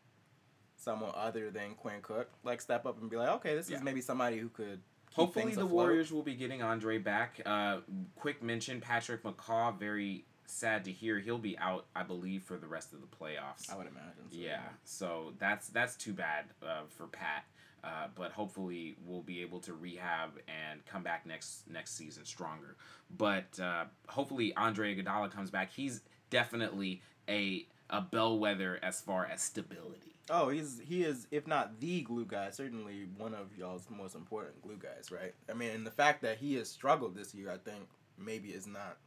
someone 0.79 1.11
other 1.15 1.51
than 1.51 1.75
Quinn 1.75 2.01
Cook 2.01 2.29
like 2.43 2.61
step 2.61 2.85
up 2.85 2.99
and 3.01 3.09
be 3.09 3.17
like, 3.17 3.29
okay, 3.29 3.55
this 3.55 3.69
Yeah. 3.69 3.77
is 3.77 3.83
maybe 3.83 4.01
somebody 4.01 4.37
who 4.39 4.49
could. 4.49 4.79
keep 5.09 5.15
Hopefully, 5.15 5.45
the 5.55 5.61
afloat. 5.61 5.71
Warriors 5.71 6.11
will 6.11 6.23
be 6.23 6.35
getting 6.35 6.61
Andre 6.61 6.97
back. 6.97 7.41
Uh, 7.45 7.79
quick 8.15 8.41
mention: 8.43 8.79
Patrick 8.81 9.23
McCaw. 9.23 9.77
Very 9.77 10.25
sad 10.45 10.83
to 10.85 10.91
hear 10.91 11.19
he'll 11.19 11.37
be 11.37 11.57
out. 11.59 11.85
I 11.95 12.03
believe 12.03 12.43
for 12.43 12.57
the 12.57 12.67
rest 12.67 12.93
of 12.93 13.01
the 13.01 13.07
playoffs. 13.07 13.71
I 13.71 13.75
would 13.77 13.87
imagine. 13.87 14.29
So, 14.31 14.37
Yeah, 14.37 14.61
so 14.83 15.33
that's 15.39 15.67
that's 15.69 15.95
too 15.95 16.13
bad 16.13 16.45
uh, 16.63 16.81
for 16.87 17.07
Pat. 17.07 17.45
Uh, 17.81 18.07
but 18.13 18.31
hopefully 18.33 18.97
we'll 19.05 19.21
be 19.21 19.41
able 19.41 19.59
to 19.61 19.73
rehab 19.73 20.31
and 20.49 20.85
come 20.85 21.01
back 21.01 21.25
next 21.25 21.67
next 21.69 21.95
season 21.95 22.25
stronger. 22.25 22.75
But 23.15 23.57
uh, 23.59 23.85
hopefully 24.07 24.53
Andre 24.55 24.95
Iguodala 24.95 25.31
comes 25.31 25.49
back. 25.49 25.71
He's 25.71 26.01
definitely 26.29 27.01
a 27.29 27.67
a 27.89 28.01
bellwether 28.01 28.79
as 28.83 29.01
far 29.01 29.25
as 29.25 29.41
stability. 29.41 30.08
Oh, 30.29 30.49
he's 30.49 30.79
he 30.85 31.03
is 31.03 31.27
if 31.31 31.47
not 31.47 31.79
the 31.79 32.01
glue 32.01 32.25
guy, 32.25 32.49
certainly 32.51 33.07
one 33.17 33.33
of 33.33 33.57
y'all's 33.57 33.87
most 33.89 34.15
important 34.15 34.61
glue 34.61 34.77
guys, 34.77 35.11
right? 35.11 35.33
I 35.49 35.53
mean, 35.53 35.71
and 35.71 35.85
the 35.87 35.91
fact 35.91 36.21
that 36.21 36.37
he 36.37 36.55
has 36.55 36.69
struggled 36.69 37.15
this 37.15 37.33
year, 37.33 37.51
I 37.51 37.57
think 37.57 37.87
maybe 38.17 38.49
is 38.49 38.67
not 38.67 38.97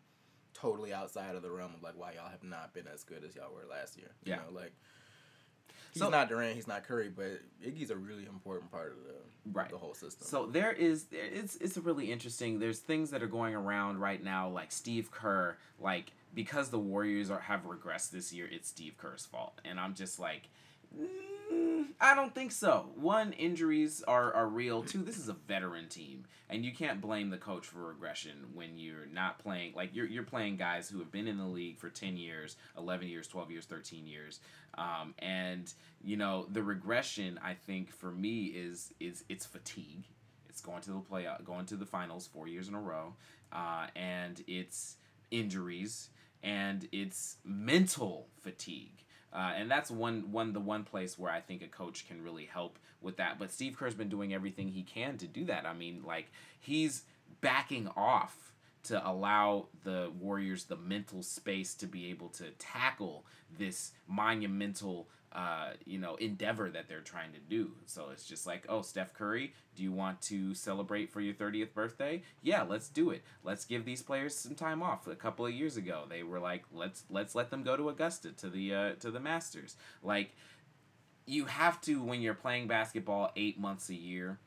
totally 0.54 0.92
outside 0.92 1.34
of 1.34 1.42
the 1.42 1.50
realm 1.50 1.72
of 1.74 1.82
like 1.82 1.94
why 1.96 2.12
y'all 2.12 2.28
have 2.30 2.42
not 2.42 2.74
been 2.74 2.86
as 2.92 3.04
good 3.04 3.24
as 3.24 3.34
y'all 3.36 3.52
were 3.54 3.66
last 3.70 3.96
year. 3.96 4.08
You 4.24 4.32
Yeah. 4.32 4.36
know, 4.38 4.50
like 4.52 4.72
he's 5.92 6.02
So- 6.02 6.10
not 6.10 6.28
Durant, 6.28 6.54
he's 6.56 6.66
not 6.66 6.84
Curry, 6.84 7.08
but 7.08 7.40
Iggy's 7.62 7.90
a 7.90 7.96
really 7.96 8.26
important 8.26 8.70
part 8.70 8.92
of 8.92 9.04
the 9.04 9.14
Right. 9.52 9.70
the 9.70 9.78
whole 9.78 9.94
system. 9.94 10.26
So 10.26 10.46
there 10.46 10.72
is 10.72 11.06
it's 11.12 11.56
it's 11.56 11.76
really 11.78 12.10
interesting. 12.12 12.58
There's 12.58 12.80
things 12.80 13.10
that 13.10 13.22
are 13.22 13.26
going 13.28 13.54
around 13.54 13.98
right 14.00 14.22
now, 14.22 14.48
like 14.48 14.72
Steve 14.72 15.10
Kerr, 15.10 15.56
like 15.78 16.12
because 16.34 16.70
the 16.70 16.78
Warriors 16.78 17.30
are 17.30 17.40
have 17.40 17.62
regressed 17.62 18.10
this 18.10 18.32
year, 18.32 18.48
it's 18.50 18.68
Steve 18.68 18.96
Kerr's 18.96 19.24
fault, 19.26 19.60
and 19.64 19.78
I'm 19.78 19.94
just 19.94 20.18
like, 20.18 20.48
I 22.00 22.14
don't 22.14 22.34
think 22.34 22.50
so. 22.50 22.90
One, 22.96 23.32
injuries 23.34 24.02
are, 24.08 24.32
are 24.34 24.48
real. 24.48 24.82
Two, 24.82 25.02
this 25.02 25.18
is 25.18 25.28
a 25.28 25.34
veteran 25.34 25.88
team, 25.88 26.24
and 26.50 26.64
you 26.64 26.72
can't 26.72 27.00
blame 27.00 27.30
the 27.30 27.36
coach 27.36 27.66
for 27.66 27.78
regression 27.78 28.32
when 28.54 28.76
you're 28.76 29.06
not 29.06 29.38
playing. 29.38 29.74
Like 29.74 29.90
you're 29.94 30.06
you're 30.06 30.22
playing 30.24 30.56
guys 30.56 30.88
who 30.88 30.98
have 30.98 31.12
been 31.12 31.28
in 31.28 31.38
the 31.38 31.46
league 31.46 31.78
for 31.78 31.90
ten 31.90 32.16
years, 32.16 32.56
eleven 32.76 33.08
years, 33.08 33.28
twelve 33.28 33.50
years, 33.50 33.66
thirteen 33.66 34.06
years, 34.06 34.40
um, 34.78 35.14
and 35.20 35.72
you 36.02 36.16
know 36.16 36.46
the 36.50 36.62
regression. 36.62 37.38
I 37.42 37.54
think 37.54 37.92
for 37.92 38.10
me 38.10 38.46
is 38.46 38.92
is 38.98 39.24
it's 39.28 39.46
fatigue. 39.46 40.04
It's 40.48 40.60
going 40.60 40.82
to 40.82 40.90
the 40.90 40.98
play, 41.00 41.26
going 41.44 41.66
to 41.66 41.76
the 41.76 41.86
finals 41.86 42.26
four 42.26 42.48
years 42.48 42.68
in 42.68 42.74
a 42.74 42.80
row, 42.80 43.14
uh, 43.52 43.86
and 43.94 44.42
it's 44.46 44.96
injuries 45.30 46.10
and 46.42 46.88
it's 46.92 47.36
mental 47.44 48.26
fatigue. 48.40 49.01
Uh, 49.34 49.52
and 49.56 49.70
that's 49.70 49.90
one 49.90 50.30
one 50.30 50.52
the 50.52 50.60
one 50.60 50.84
place 50.84 51.18
where 51.18 51.32
I 51.32 51.40
think 51.40 51.62
a 51.62 51.68
coach 51.68 52.06
can 52.06 52.22
really 52.22 52.44
help 52.44 52.78
with 53.00 53.16
that. 53.16 53.38
But 53.38 53.50
Steve 53.50 53.76
Kerr's 53.78 53.94
been 53.94 54.08
doing 54.08 54.34
everything 54.34 54.68
he 54.68 54.82
can 54.82 55.16
to 55.18 55.26
do 55.26 55.44
that. 55.46 55.66
I 55.66 55.72
mean, 55.72 56.02
like 56.06 56.30
he's 56.60 57.02
backing 57.40 57.88
off 57.96 58.52
to 58.84 59.08
allow 59.08 59.66
the 59.84 60.10
Warriors 60.20 60.64
the 60.64 60.76
mental 60.76 61.22
space 61.22 61.74
to 61.76 61.86
be 61.86 62.10
able 62.10 62.28
to 62.30 62.50
tackle 62.58 63.24
this 63.58 63.92
monumental 64.08 65.08
uh, 65.34 65.70
you 65.86 65.98
know, 65.98 66.16
endeavor 66.16 66.68
that 66.70 66.88
they're 66.88 67.00
trying 67.00 67.32
to 67.32 67.38
do. 67.38 67.72
So 67.86 68.10
it's 68.12 68.24
just 68.24 68.46
like, 68.46 68.66
oh, 68.68 68.82
Steph 68.82 69.14
Curry, 69.14 69.54
do 69.74 69.82
you 69.82 69.92
want 69.92 70.20
to 70.22 70.54
celebrate 70.54 71.10
for 71.10 71.20
your 71.20 71.34
30th 71.34 71.72
birthday? 71.72 72.22
Yeah, 72.42 72.62
let's 72.62 72.88
do 72.88 73.10
it. 73.10 73.22
Let's 73.42 73.64
give 73.64 73.84
these 73.84 74.02
players 74.02 74.36
some 74.36 74.54
time 74.54 74.82
off. 74.82 75.06
A 75.06 75.14
couple 75.14 75.46
of 75.46 75.52
years 75.52 75.76
ago, 75.76 76.04
they 76.08 76.22
were 76.22 76.38
like, 76.38 76.64
let's 76.72 77.04
let's 77.08 77.34
let 77.34 77.50
them 77.50 77.62
go 77.62 77.76
to 77.76 77.88
Augusta 77.88 78.32
to 78.32 78.50
the 78.50 78.74
uh, 78.74 78.92
to 79.00 79.10
the 79.10 79.20
Masters. 79.20 79.76
Like 80.02 80.34
you 81.24 81.46
have 81.46 81.80
to 81.82 82.02
when 82.02 82.20
you're 82.20 82.34
playing 82.34 82.66
basketball 82.66 83.30
8 83.36 83.58
months 83.58 83.88
a 83.88 83.94
year 83.94 84.38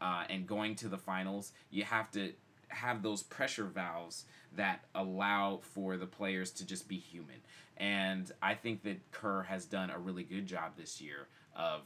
uh, 0.00 0.24
and 0.28 0.46
going 0.46 0.74
to 0.76 0.88
the 0.88 0.98
finals, 0.98 1.52
you 1.70 1.84
have 1.84 2.10
to 2.12 2.32
have 2.68 3.02
those 3.02 3.22
pressure 3.22 3.64
valves 3.64 4.24
that 4.56 4.84
allow 4.94 5.60
for 5.74 5.96
the 5.96 6.06
players 6.06 6.50
to 6.52 6.66
just 6.66 6.88
be 6.88 6.96
human. 6.96 7.36
And 7.76 8.30
I 8.42 8.54
think 8.54 8.82
that 8.84 9.10
Kerr 9.10 9.42
has 9.42 9.64
done 9.64 9.90
a 9.90 9.98
really 9.98 10.22
good 10.22 10.46
job 10.46 10.72
this 10.76 11.00
year 11.00 11.26
of 11.56 11.82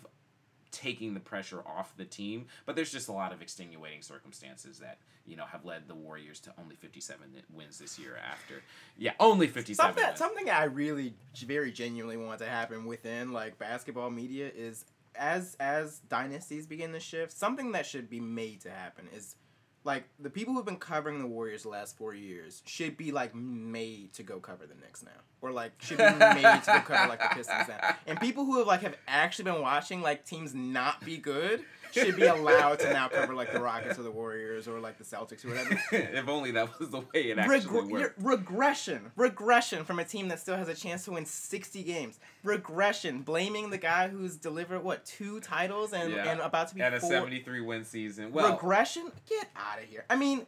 taking 0.71 1.15
the 1.15 1.21
pressure 1.21 1.61
off 1.67 1.97
the 1.97 2.05
team. 2.05 2.47
But 2.67 2.77
there's 2.77 2.93
just 2.93 3.09
a 3.09 3.13
lot 3.13 3.33
of 3.33 3.41
extenuating 3.41 4.03
circumstances 4.03 4.79
that 4.81 4.99
you 5.27 5.37
know 5.37 5.45
have 5.45 5.65
led 5.65 5.89
the 5.89 5.95
Warriors 5.95 6.41
to 6.41 6.53
only 6.61 6.75
57 6.77 7.27
wins 7.53 7.79
this 7.79 7.99
year. 7.99 8.19
After 8.31 8.63
yeah, 8.99 9.13
only 9.21 9.47
57. 9.47 9.77
Something 9.77 10.05
wins. 10.05 10.19
something 10.19 10.51
I 10.51 10.65
really 10.65 11.15
very 11.47 11.73
genuinely 11.73 12.17
want 12.17 12.41
to 12.41 12.47
happen 12.47 12.85
within 12.85 13.33
like 13.33 13.59
basketball 13.59 14.11
media 14.11 14.51
is 14.55 14.85
as 15.15 15.57
as 15.61 16.01
dynasties 16.09 16.67
begin 16.67 16.93
to 16.93 17.01
shift, 17.01 17.33
something 17.33 17.73
that 17.73 17.87
should 17.87 18.09
be 18.09 18.21
made 18.21 18.61
to 18.63 18.71
happen 18.71 19.09
is 19.15 19.37
like 19.85 20.05
the 20.19 20.31
people 20.31 20.55
who've 20.55 20.65
been 20.65 20.77
covering 20.77 21.21
the 21.21 21.27
Warriors 21.27 21.63
the 21.63 21.69
last 21.69 21.97
four 21.97 22.15
years 22.15 22.63
should 22.67 22.97
be 22.97 23.13
like 23.13 23.35
made 23.35 24.13
to 24.15 24.23
go 24.23 24.39
cover 24.41 24.67
the 24.67 24.75
Knicks 24.75 25.03
now, 25.03 25.11
or 25.41 25.53
like 25.53 25.73
should 25.79 25.99
be 25.99 26.05
made 26.05 26.43
to 26.65 26.73
go 26.73 26.81
cover 26.81 27.09
like 27.09 27.21
the 27.21 27.29
Pistons 27.35 27.69
now. 27.69 27.97
And 28.07 28.21
people 28.21 28.45
who 28.45 28.59
have 28.59 28.67
like 28.67 28.83
have 28.83 28.97
actually 29.07 29.51
been 29.51 29.63
watching 29.63 30.03
like 30.03 30.25
teams 30.25 30.55
not 30.55 31.05
be 31.05 31.17
good 31.17 31.65
should 31.93 32.17
be 32.17 32.25
allowed 32.27 32.79
to 32.81 32.93
now 32.93 33.09
cover 33.09 33.35
like 33.35 33.53
the 33.53 33.61
Rockets 33.61 33.99
or 33.99 34.03
the 34.03 34.11
Warriors 34.11 34.67
or 34.69 34.81
like 34.81 34.99
the 34.99 35.05
Celtics 35.05 35.45
or 35.45 35.49
whatever. 35.49 35.81
if 35.93 36.29
only 36.29 36.51
that 36.53 36.79
was 36.79 36.91
the 36.91 36.99
way 37.01 37.31
it 37.31 37.39
actually 37.39 37.61
Regre- 37.83 37.91
worked. 37.91 38.23
regression, 38.23 39.11
regression 39.17 39.85
from 39.85 39.99
a 39.99 40.05
team 40.05 40.29
that 40.29 40.41
still 40.41 40.57
has 40.57 40.69
a 40.69 40.75
chance 40.75 41.05
to 41.07 41.13
win 41.13 41.25
sixty 41.27 41.83
games. 41.83 42.19
Regression, 42.45 43.23
blaming 43.23 43.71
the 43.71 43.79
guy 43.79 44.09
who's 44.09 44.37
delivered 44.37 44.83
what 44.85 45.05
two 45.05 45.41
titles 45.41 45.93
and, 45.93 46.13
Yeah. 46.13 46.31
and 46.31 46.41
about 46.41 46.69
to 46.69 46.75
be 46.75 46.83
and 46.83 46.95
a 46.95 47.01
73 47.01 47.61
win 47.61 47.85
season. 47.85 48.33
Well, 48.33 48.53
regression. 48.53 49.11
Get 49.29 49.49
out 49.57 49.79
of 49.79 49.85
here. 49.85 50.05
I 50.09 50.17
mean, 50.17 50.47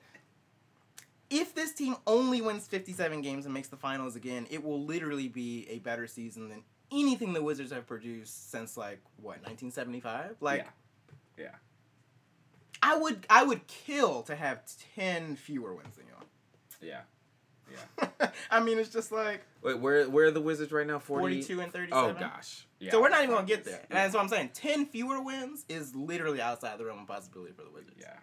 if 1.30 1.54
this 1.54 1.72
team 1.72 1.96
only 2.06 2.40
wins 2.40 2.66
fifty-seven 2.66 3.22
games 3.22 3.44
and 3.44 3.54
makes 3.54 3.68
the 3.68 3.76
finals 3.76 4.16
again, 4.16 4.46
it 4.50 4.64
will 4.64 4.82
literally 4.84 5.28
be 5.28 5.66
a 5.70 5.78
better 5.78 6.06
season 6.06 6.48
than 6.48 6.62
anything 6.92 7.32
the 7.32 7.42
Wizards 7.42 7.70
have 7.72 7.86
produced 7.86 8.50
since 8.50 8.76
like 8.76 9.00
what 9.22 9.42
nineteen 9.46 9.70
seventy-five. 9.70 10.36
Like. 10.40 10.62
yeah, 10.62 10.70
yeah. 11.40 11.54
I 12.82 12.96
would 12.96 13.26
I 13.28 13.44
would 13.44 13.66
kill 13.66 14.22
to 14.22 14.36
have 14.36 14.62
ten 14.96 15.36
fewer 15.36 15.74
wins 15.74 15.96
than 15.96 16.06
y'all. 16.06 16.26
Yeah. 16.80 17.00
Yeah. 18.00 18.30
I 18.50 18.60
mean, 18.60 18.78
it's 18.78 18.90
just 18.90 19.12
like 19.12 19.42
Wait, 19.62 19.78
where 19.78 20.08
where 20.08 20.26
are 20.26 20.30
the 20.30 20.40
Wizards 20.40 20.72
right 20.72 20.86
now? 20.86 20.98
40? 20.98 21.22
42 21.22 21.60
and 21.60 21.72
37. 21.72 22.04
Oh 22.04 22.18
gosh. 22.18 22.66
Yeah, 22.78 22.92
so 22.92 23.00
we're 23.00 23.10
not 23.10 23.22
even 23.22 23.34
gonna 23.34 23.46
get 23.46 23.64
there. 23.64 23.84
And 23.90 23.98
that's 23.98 24.14
what 24.14 24.22
I'm 24.22 24.28
saying. 24.28 24.50
Ten 24.54 24.86
fewer 24.86 25.20
wins 25.20 25.64
is 25.68 25.94
literally 25.94 26.40
outside 26.40 26.78
the 26.78 26.86
realm 26.86 27.00
of 27.00 27.06
possibility 27.06 27.52
for 27.52 27.62
the 27.62 27.70
Wizards. 27.70 27.96
Yeah. 28.00 28.16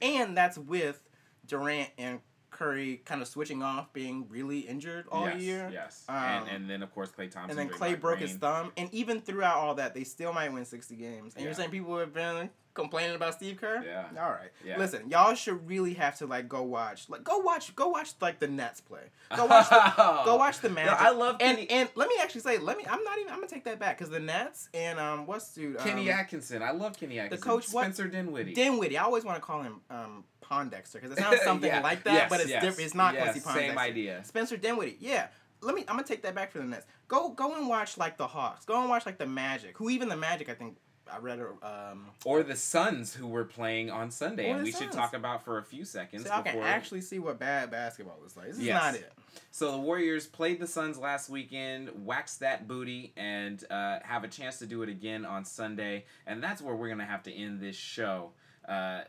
And 0.00 0.36
that's 0.36 0.56
with 0.56 1.00
Durant 1.46 1.90
and 1.98 2.20
Curry 2.50 3.02
kind 3.04 3.20
of 3.22 3.28
switching 3.28 3.62
off, 3.62 3.92
being 3.92 4.26
really 4.28 4.60
injured 4.60 5.06
all 5.10 5.26
yes, 5.26 5.40
year. 5.40 5.70
Yes. 5.72 6.04
Um, 6.08 6.16
and 6.16 6.48
and 6.48 6.70
then 6.70 6.82
of 6.82 6.92
course 6.94 7.10
Klay 7.10 7.30
Thompson. 7.30 7.58
and 7.58 7.70
then 7.70 7.78
Klay 7.78 8.00
broke 8.00 8.18
his 8.18 8.34
thumb. 8.34 8.72
And 8.76 8.92
even 8.92 9.20
throughout 9.20 9.56
all 9.58 9.74
that, 9.76 9.94
they 9.94 10.04
still 10.04 10.32
might 10.32 10.52
win 10.52 10.64
60 10.64 10.96
games. 10.96 11.34
And 11.34 11.42
Yeah. 11.42 11.44
you're 11.48 11.54
saying 11.54 11.70
people 11.70 11.96
have 11.98 12.12
been 12.12 12.50
complaining 12.74 13.16
about 13.16 13.34
Steve 13.34 13.56
Kerr? 13.56 13.82
Yeah. 13.84 14.04
All 14.22 14.30
right. 14.30 14.50
Yeah. 14.64 14.78
Listen, 14.78 15.10
y'all 15.10 15.34
should 15.34 15.66
really 15.68 15.94
have 15.94 16.16
to 16.18 16.26
like 16.26 16.48
go 16.48 16.62
watch, 16.62 17.08
like 17.08 17.24
go 17.24 17.38
watch, 17.38 17.74
go 17.76 17.88
watch 17.88 18.12
like 18.20 18.38
the 18.38 18.46
Nets 18.48 18.80
play. 18.80 19.02
Go 19.36 19.46
watch, 19.46 19.68
the, 19.68 20.22
go 20.24 20.36
watch 20.36 20.60
the 20.60 20.68
Magic. 20.70 20.92
I 21.00 21.10
love 21.10 21.36
and 21.40 21.56
Kenny- 21.58 21.70
and 21.70 21.88
let 21.96 22.08
me 22.08 22.14
actually 22.20 22.40
say, 22.42 22.58
let 22.58 22.76
me. 22.78 22.84
I'm 22.88 23.02
not 23.04 23.18
even. 23.18 23.32
I'm 23.32 23.38
gonna 23.38 23.48
take 23.48 23.64
that 23.64 23.78
back 23.78 23.98
because 23.98 24.10
the 24.10 24.20
Nets 24.20 24.68
and 24.74 24.98
um, 24.98 25.26
what's 25.26 25.52
dude? 25.54 25.78
Kenny 25.78 26.10
um, 26.10 26.18
Atkinson. 26.18 26.62
I 26.62 26.70
love 26.70 26.98
Kenny 26.98 27.18
Atkinson. 27.18 27.40
The 27.40 27.50
coach, 27.50 27.72
what- 27.72 27.82
Spencer 27.82 28.06
Dinwiddie. 28.08 28.54
Dinwiddie. 28.54 28.96
I 28.96 29.02
always 29.04 29.24
want 29.24 29.36
to 29.36 29.42
call 29.42 29.62
him 29.62 29.80
um, 29.90 30.24
Pondexter 30.50 30.94
because 30.94 31.12
it 31.12 31.18
sounds 31.18 31.40
something 31.42 31.68
Yeah. 31.70 31.80
like 31.80 32.04
that, 32.04 32.14
Yes, 32.14 32.30
but 32.30 32.40
it's 32.40 32.50
yes, 32.50 32.62
different. 32.62 32.86
It's 32.86 32.94
not 32.94 33.14
yes, 33.14 33.32
Quincy 33.32 33.40
Pondexter. 33.40 33.54
same 33.68 33.78
idea. 33.78 34.24
Spencer 34.24 34.56
Dinwiddie. 34.56 34.96
Yeah. 35.00 35.28
Let 35.60 35.74
me. 35.74 35.80
I'm 35.88 35.96
gonna 35.96 36.04
take 36.04 36.22
that 36.22 36.34
back 36.34 36.52
for 36.52 36.58
the 36.58 36.64
Nets. 36.64 36.86
Go 37.08 37.30
go 37.30 37.56
and 37.56 37.68
watch 37.68 37.98
like 37.98 38.16
the 38.16 38.26
Hawks. 38.28 38.64
Go 38.64 38.80
and 38.80 38.88
watch 38.88 39.04
like 39.06 39.18
the 39.18 39.26
Magic. 39.26 39.76
Who 39.78 39.90
even 39.90 40.08
the 40.08 40.16
Magic? 40.16 40.48
I 40.48 40.54
think 40.54 40.76
I 41.12 41.18
read. 41.18 41.40
Um, 41.62 42.06
or 42.24 42.44
the 42.44 42.54
Suns 42.54 43.12
who 43.12 43.26
were 43.26 43.44
playing 43.44 43.90
on 43.90 44.10
Sunday, 44.12 44.50
and 44.50 44.62
we 44.62 44.70
should 44.70 44.92
talk 44.92 45.14
about 45.14 45.44
for 45.44 45.58
a 45.58 45.64
few 45.64 45.84
seconds. 45.84 46.26
so 46.26 46.30
I 46.32 46.42
can 46.42 46.58
actually 46.60 47.00
see 47.00 47.18
what 47.18 47.40
bad 47.40 47.72
basketball 47.72 48.18
is 48.24 48.36
like. 48.36 48.46
This 48.48 48.58
is 48.58 48.68
not 48.68 48.94
it. 48.94 49.12
So 49.50 49.72
the 49.72 49.78
Warriors 49.78 50.26
played 50.26 50.60
the 50.60 50.66
Suns 50.68 50.96
last 50.96 51.28
weekend, 51.28 51.90
waxed 52.06 52.38
that 52.40 52.68
booty, 52.68 53.12
and 53.16 53.62
uh, 53.70 53.98
have 54.04 54.22
a 54.22 54.28
chance 54.28 54.58
to 54.60 54.66
do 54.66 54.82
it 54.82 54.88
again 54.88 55.24
on 55.24 55.44
Sunday. 55.44 56.04
And 56.26 56.40
that's 56.40 56.62
where 56.62 56.74
we're 56.76 56.88
gonna 56.88 57.04
have 57.04 57.24
to 57.24 57.32
end 57.32 57.58
this 57.60 57.74
show. 57.76 58.30
Uh, 58.68 59.00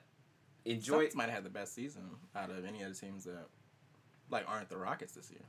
enjoy. 0.65 1.03
Suns 1.05 1.15
might 1.15 1.25
have 1.25 1.35
had 1.35 1.43
the 1.43 1.49
best 1.49 1.73
season 1.73 2.03
out 2.35 2.49
of 2.49 2.65
any 2.65 2.83
other 2.83 2.93
teams 2.93 3.23
that 3.25 3.47
like 4.29 4.45
aren't 4.47 4.69
the 4.69 4.77
Rockets 4.77 5.13
this 5.13 5.31
year. 5.31 5.41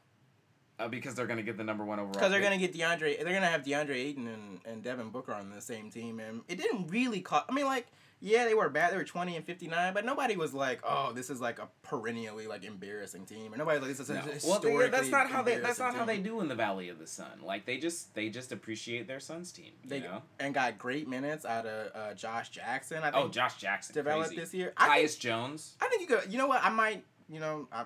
uh, 0.78 0.88
because 0.88 1.14
they're 1.14 1.26
gonna 1.26 1.42
get 1.42 1.56
the 1.58 1.64
number 1.64 1.84
one 1.84 1.98
overall. 1.98 2.12
Because 2.14 2.30
they're 2.30 2.40
gonna 2.40 2.56
get 2.56 2.72
DeAndre, 2.72 3.22
they're 3.22 3.34
gonna 3.34 3.46
have 3.46 3.62
DeAndre 3.62 3.96
Ayton 3.96 4.26
and, 4.28 4.60
and 4.64 4.82
Devin 4.82 5.10
Booker 5.10 5.34
on 5.34 5.50
the 5.50 5.60
same 5.60 5.90
team, 5.90 6.20
and 6.20 6.40
it 6.48 6.56
didn't 6.56 6.86
really 6.88 7.20
cost. 7.20 7.44
I 7.48 7.52
mean, 7.52 7.66
like, 7.66 7.86
yeah, 8.20 8.44
they 8.44 8.54
were 8.54 8.68
bad. 8.68 8.92
They 8.92 8.96
were 8.96 9.04
twenty 9.04 9.36
and 9.36 9.44
fifty 9.44 9.66
nine, 9.66 9.94
but 9.94 10.04
nobody 10.04 10.36
was 10.36 10.52
like, 10.52 10.80
oh, 10.84 11.12
this 11.12 11.30
is 11.30 11.40
like 11.40 11.58
a 11.58 11.68
perennially 11.82 12.46
like 12.46 12.64
embarrassing 12.64 13.24
team, 13.26 13.52
or 13.54 13.56
nobody 13.56 13.78
was 13.78 13.88
like 13.88 13.96
this 13.96 14.00
is 14.00 14.10
a 14.10 14.14
No. 14.14 14.22
Well, 14.46 14.60
they, 14.60 14.88
that's 14.90 15.08
not 15.08 15.30
how 15.30 15.42
they. 15.42 15.56
That's 15.58 15.78
not 15.78 15.94
how 15.94 16.04
they 16.04 16.18
do 16.18 16.40
in 16.40 16.48
the 16.48 16.54
Valley 16.54 16.88
of 16.90 16.98
the 16.98 17.06
Sun. 17.06 17.40
Like 17.42 17.64
they 17.66 17.78
just 17.78 18.14
they 18.14 18.28
just 18.28 18.52
appreciate 18.52 19.06
their 19.08 19.20
Suns 19.20 19.52
team. 19.52 19.72
You 19.82 19.88
They 19.90 20.00
know. 20.00 20.22
and 20.38 20.52
got 20.54 20.78
great 20.78 21.08
minutes 21.08 21.44
out 21.44 21.66
of 21.66 21.92
uh, 21.94 22.14
Josh 22.14 22.50
Jackson. 22.50 22.98
I 22.98 23.10
think 23.10 23.16
Oh, 23.16 23.28
Josh 23.28 23.56
Jackson. 23.56 23.94
developed 23.94 24.28
crazy. 24.28 24.40
this 24.40 24.54
year. 24.54 24.72
I 24.76 25.00
Tyus 25.00 25.08
think, 25.12 25.20
Jones. 25.20 25.76
I 25.80 25.88
think 25.88 26.02
you 26.08 26.16
could. 26.16 26.30
You 26.32 26.38
know 26.38 26.46
what? 26.46 26.62
I 26.62 26.68
might. 26.70 27.04
You 27.28 27.40
know, 27.40 27.68
I, 27.72 27.84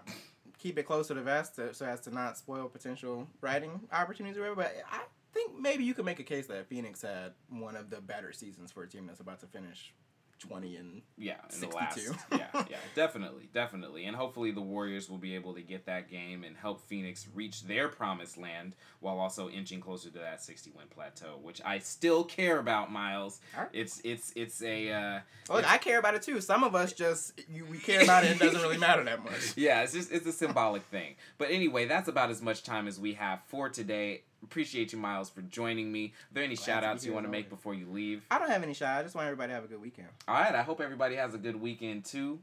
keep 0.59 0.79
it 0.79 0.85
close 0.85 1.09
to 1.09 1.14
the 1.14 1.20
vest 1.20 1.57
to, 1.57 1.75
so 1.75 1.85
as 1.85 2.01
to 2.01 2.11
not 2.11 2.38
spoil 2.38 2.68
potential 2.68 3.29
writing 3.42 3.81
opportunities 3.92 4.38
or 4.38 4.40
whatever. 4.40 4.62
But 4.62 4.75
I 4.90 5.01
think 5.35 5.61
maybe 5.61 5.85
you 5.85 5.92
could 5.92 6.07
make 6.07 6.18
a 6.20 6.23
case 6.25 6.47
that 6.47 6.66
Phoenix 6.68 7.03
had 7.03 7.33
one 7.51 7.77
of 7.77 7.90
the 7.90 8.01
better 8.01 8.33
seasons 8.33 8.73
for 8.73 8.83
a 8.85 8.88
team 8.88 9.07
that's 9.07 9.20
about 9.20 9.40
to 9.40 9.47
finish 9.47 9.92
twenty 10.38 10.77
and 10.77 11.03
Yeah, 11.16 11.35
in 11.53 11.61
the 11.61 11.70
62. 11.70 12.11
last. 12.11 12.25
yeah, 12.33 12.47
yeah, 12.70 12.77
definitely, 12.94 13.49
definitely, 13.53 14.05
and 14.07 14.16
hopefully 14.16 14.51
the 14.51 14.61
Warriors 14.61 15.09
will 15.09 15.18
be 15.18 15.35
able 15.35 15.55
to 15.55 15.62
get 15.62 15.87
that 15.87 16.11
game 16.11 16.44
and 16.44 16.57
help 16.57 16.81
Phoenix 16.81 17.27
reach 17.35 17.64
their 17.64 17.88
promised 17.88 18.37
land 18.37 18.75
while 19.01 19.18
also 19.18 19.49
inching 19.49 19.81
closer 19.81 20.11
to 20.11 20.18
that 20.18 20.42
sixty-win 20.42 20.87
plateau, 20.88 21.38
which 21.42 21.61
I 21.64 21.79
still 21.79 22.25
care 22.25 22.59
about, 22.59 22.90
Miles. 22.92 23.40
Alright. 23.55 23.70
It's 23.73 24.01
it's 24.05 24.33
it's 24.37 24.62
a. 24.62 24.92
Uh, 24.92 25.20
Look, 25.53 25.70
I 25.70 25.79
care 25.79 25.99
about 25.99 26.14
it 26.14 26.23
too. 26.23 26.40
Some 26.40 26.64
of 26.64 26.75
us 26.75 26.92
just 26.92 27.40
you, 27.53 27.64
we 27.66 27.79
care 27.79 28.03
about 28.03 28.25
it 28.25 28.33
and 28.33 28.40
it 28.40 28.44
doesn't 28.44 28.62
really 28.62 28.79
matter 28.79 29.05
that 29.05 29.23
much. 29.25 29.55
yeah, 29.57 29.83
it's 29.83 29.92
just 29.92 30.11
it's 30.12 30.27
a 30.27 30.33
symbolic 30.33 30.83
thing. 30.85 31.16
But 31.38 31.51
anyway, 31.51 31.87
that's 31.87 32.09
about 32.09 32.31
as 32.31 32.40
much 32.42 32.62
time 32.62 32.88
as 32.88 32.99
we 32.99 33.14
have 33.14 33.40
for 33.47 33.68
today. 33.68 34.22
Appreciate 34.45 34.92
you, 34.92 34.99
Miles, 34.99 35.30
for 35.30 35.42
joining 35.42 35.90
me. 35.90 36.07
Are 36.07 36.34
there 36.34 36.45
any 36.45 36.55
Glad 36.55 36.64
shout 36.64 36.84
outs 36.84 37.05
you 37.05 37.12
want 37.12 37.26
to 37.26 37.32
make 37.32 37.49
before 37.49 37.74
you 37.74 37.86
leave? 37.90 38.22
I 38.30 38.38
don't 38.38 38.51
have 38.51 38.62
any 38.62 38.74
shot. 38.74 38.99
I 38.99 39.03
just 39.03 39.14
want 39.14 39.26
everybody 39.26 39.51
to 39.51 39.55
have 39.55 39.64
a 39.64 39.68
good 39.68 39.80
weekend. 39.80 40.09
All 40.28 40.34
right, 40.34 40.55
I 40.55 40.62
hope 40.62 40.80
everybody 40.80 41.16
has 41.16 41.34
a 41.34 41.38
good 41.38 41.61
weekend 41.61 42.05
too. 42.05 42.38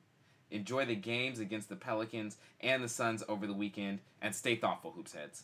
Enjoy 0.49 0.85
the 0.85 0.95
games 0.95 1.39
against 1.39 1.69
the 1.69 1.75
Pelicans 1.77 2.37
and 2.59 2.83
the 2.83 2.89
Suns 2.89 3.23
over 3.29 3.47
the 3.47 3.53
weekend, 3.53 3.99
and 4.21 4.35
stay 4.35 4.55
thoughtful, 4.55 4.91
hoops 4.91 5.13
heads. 5.13 5.43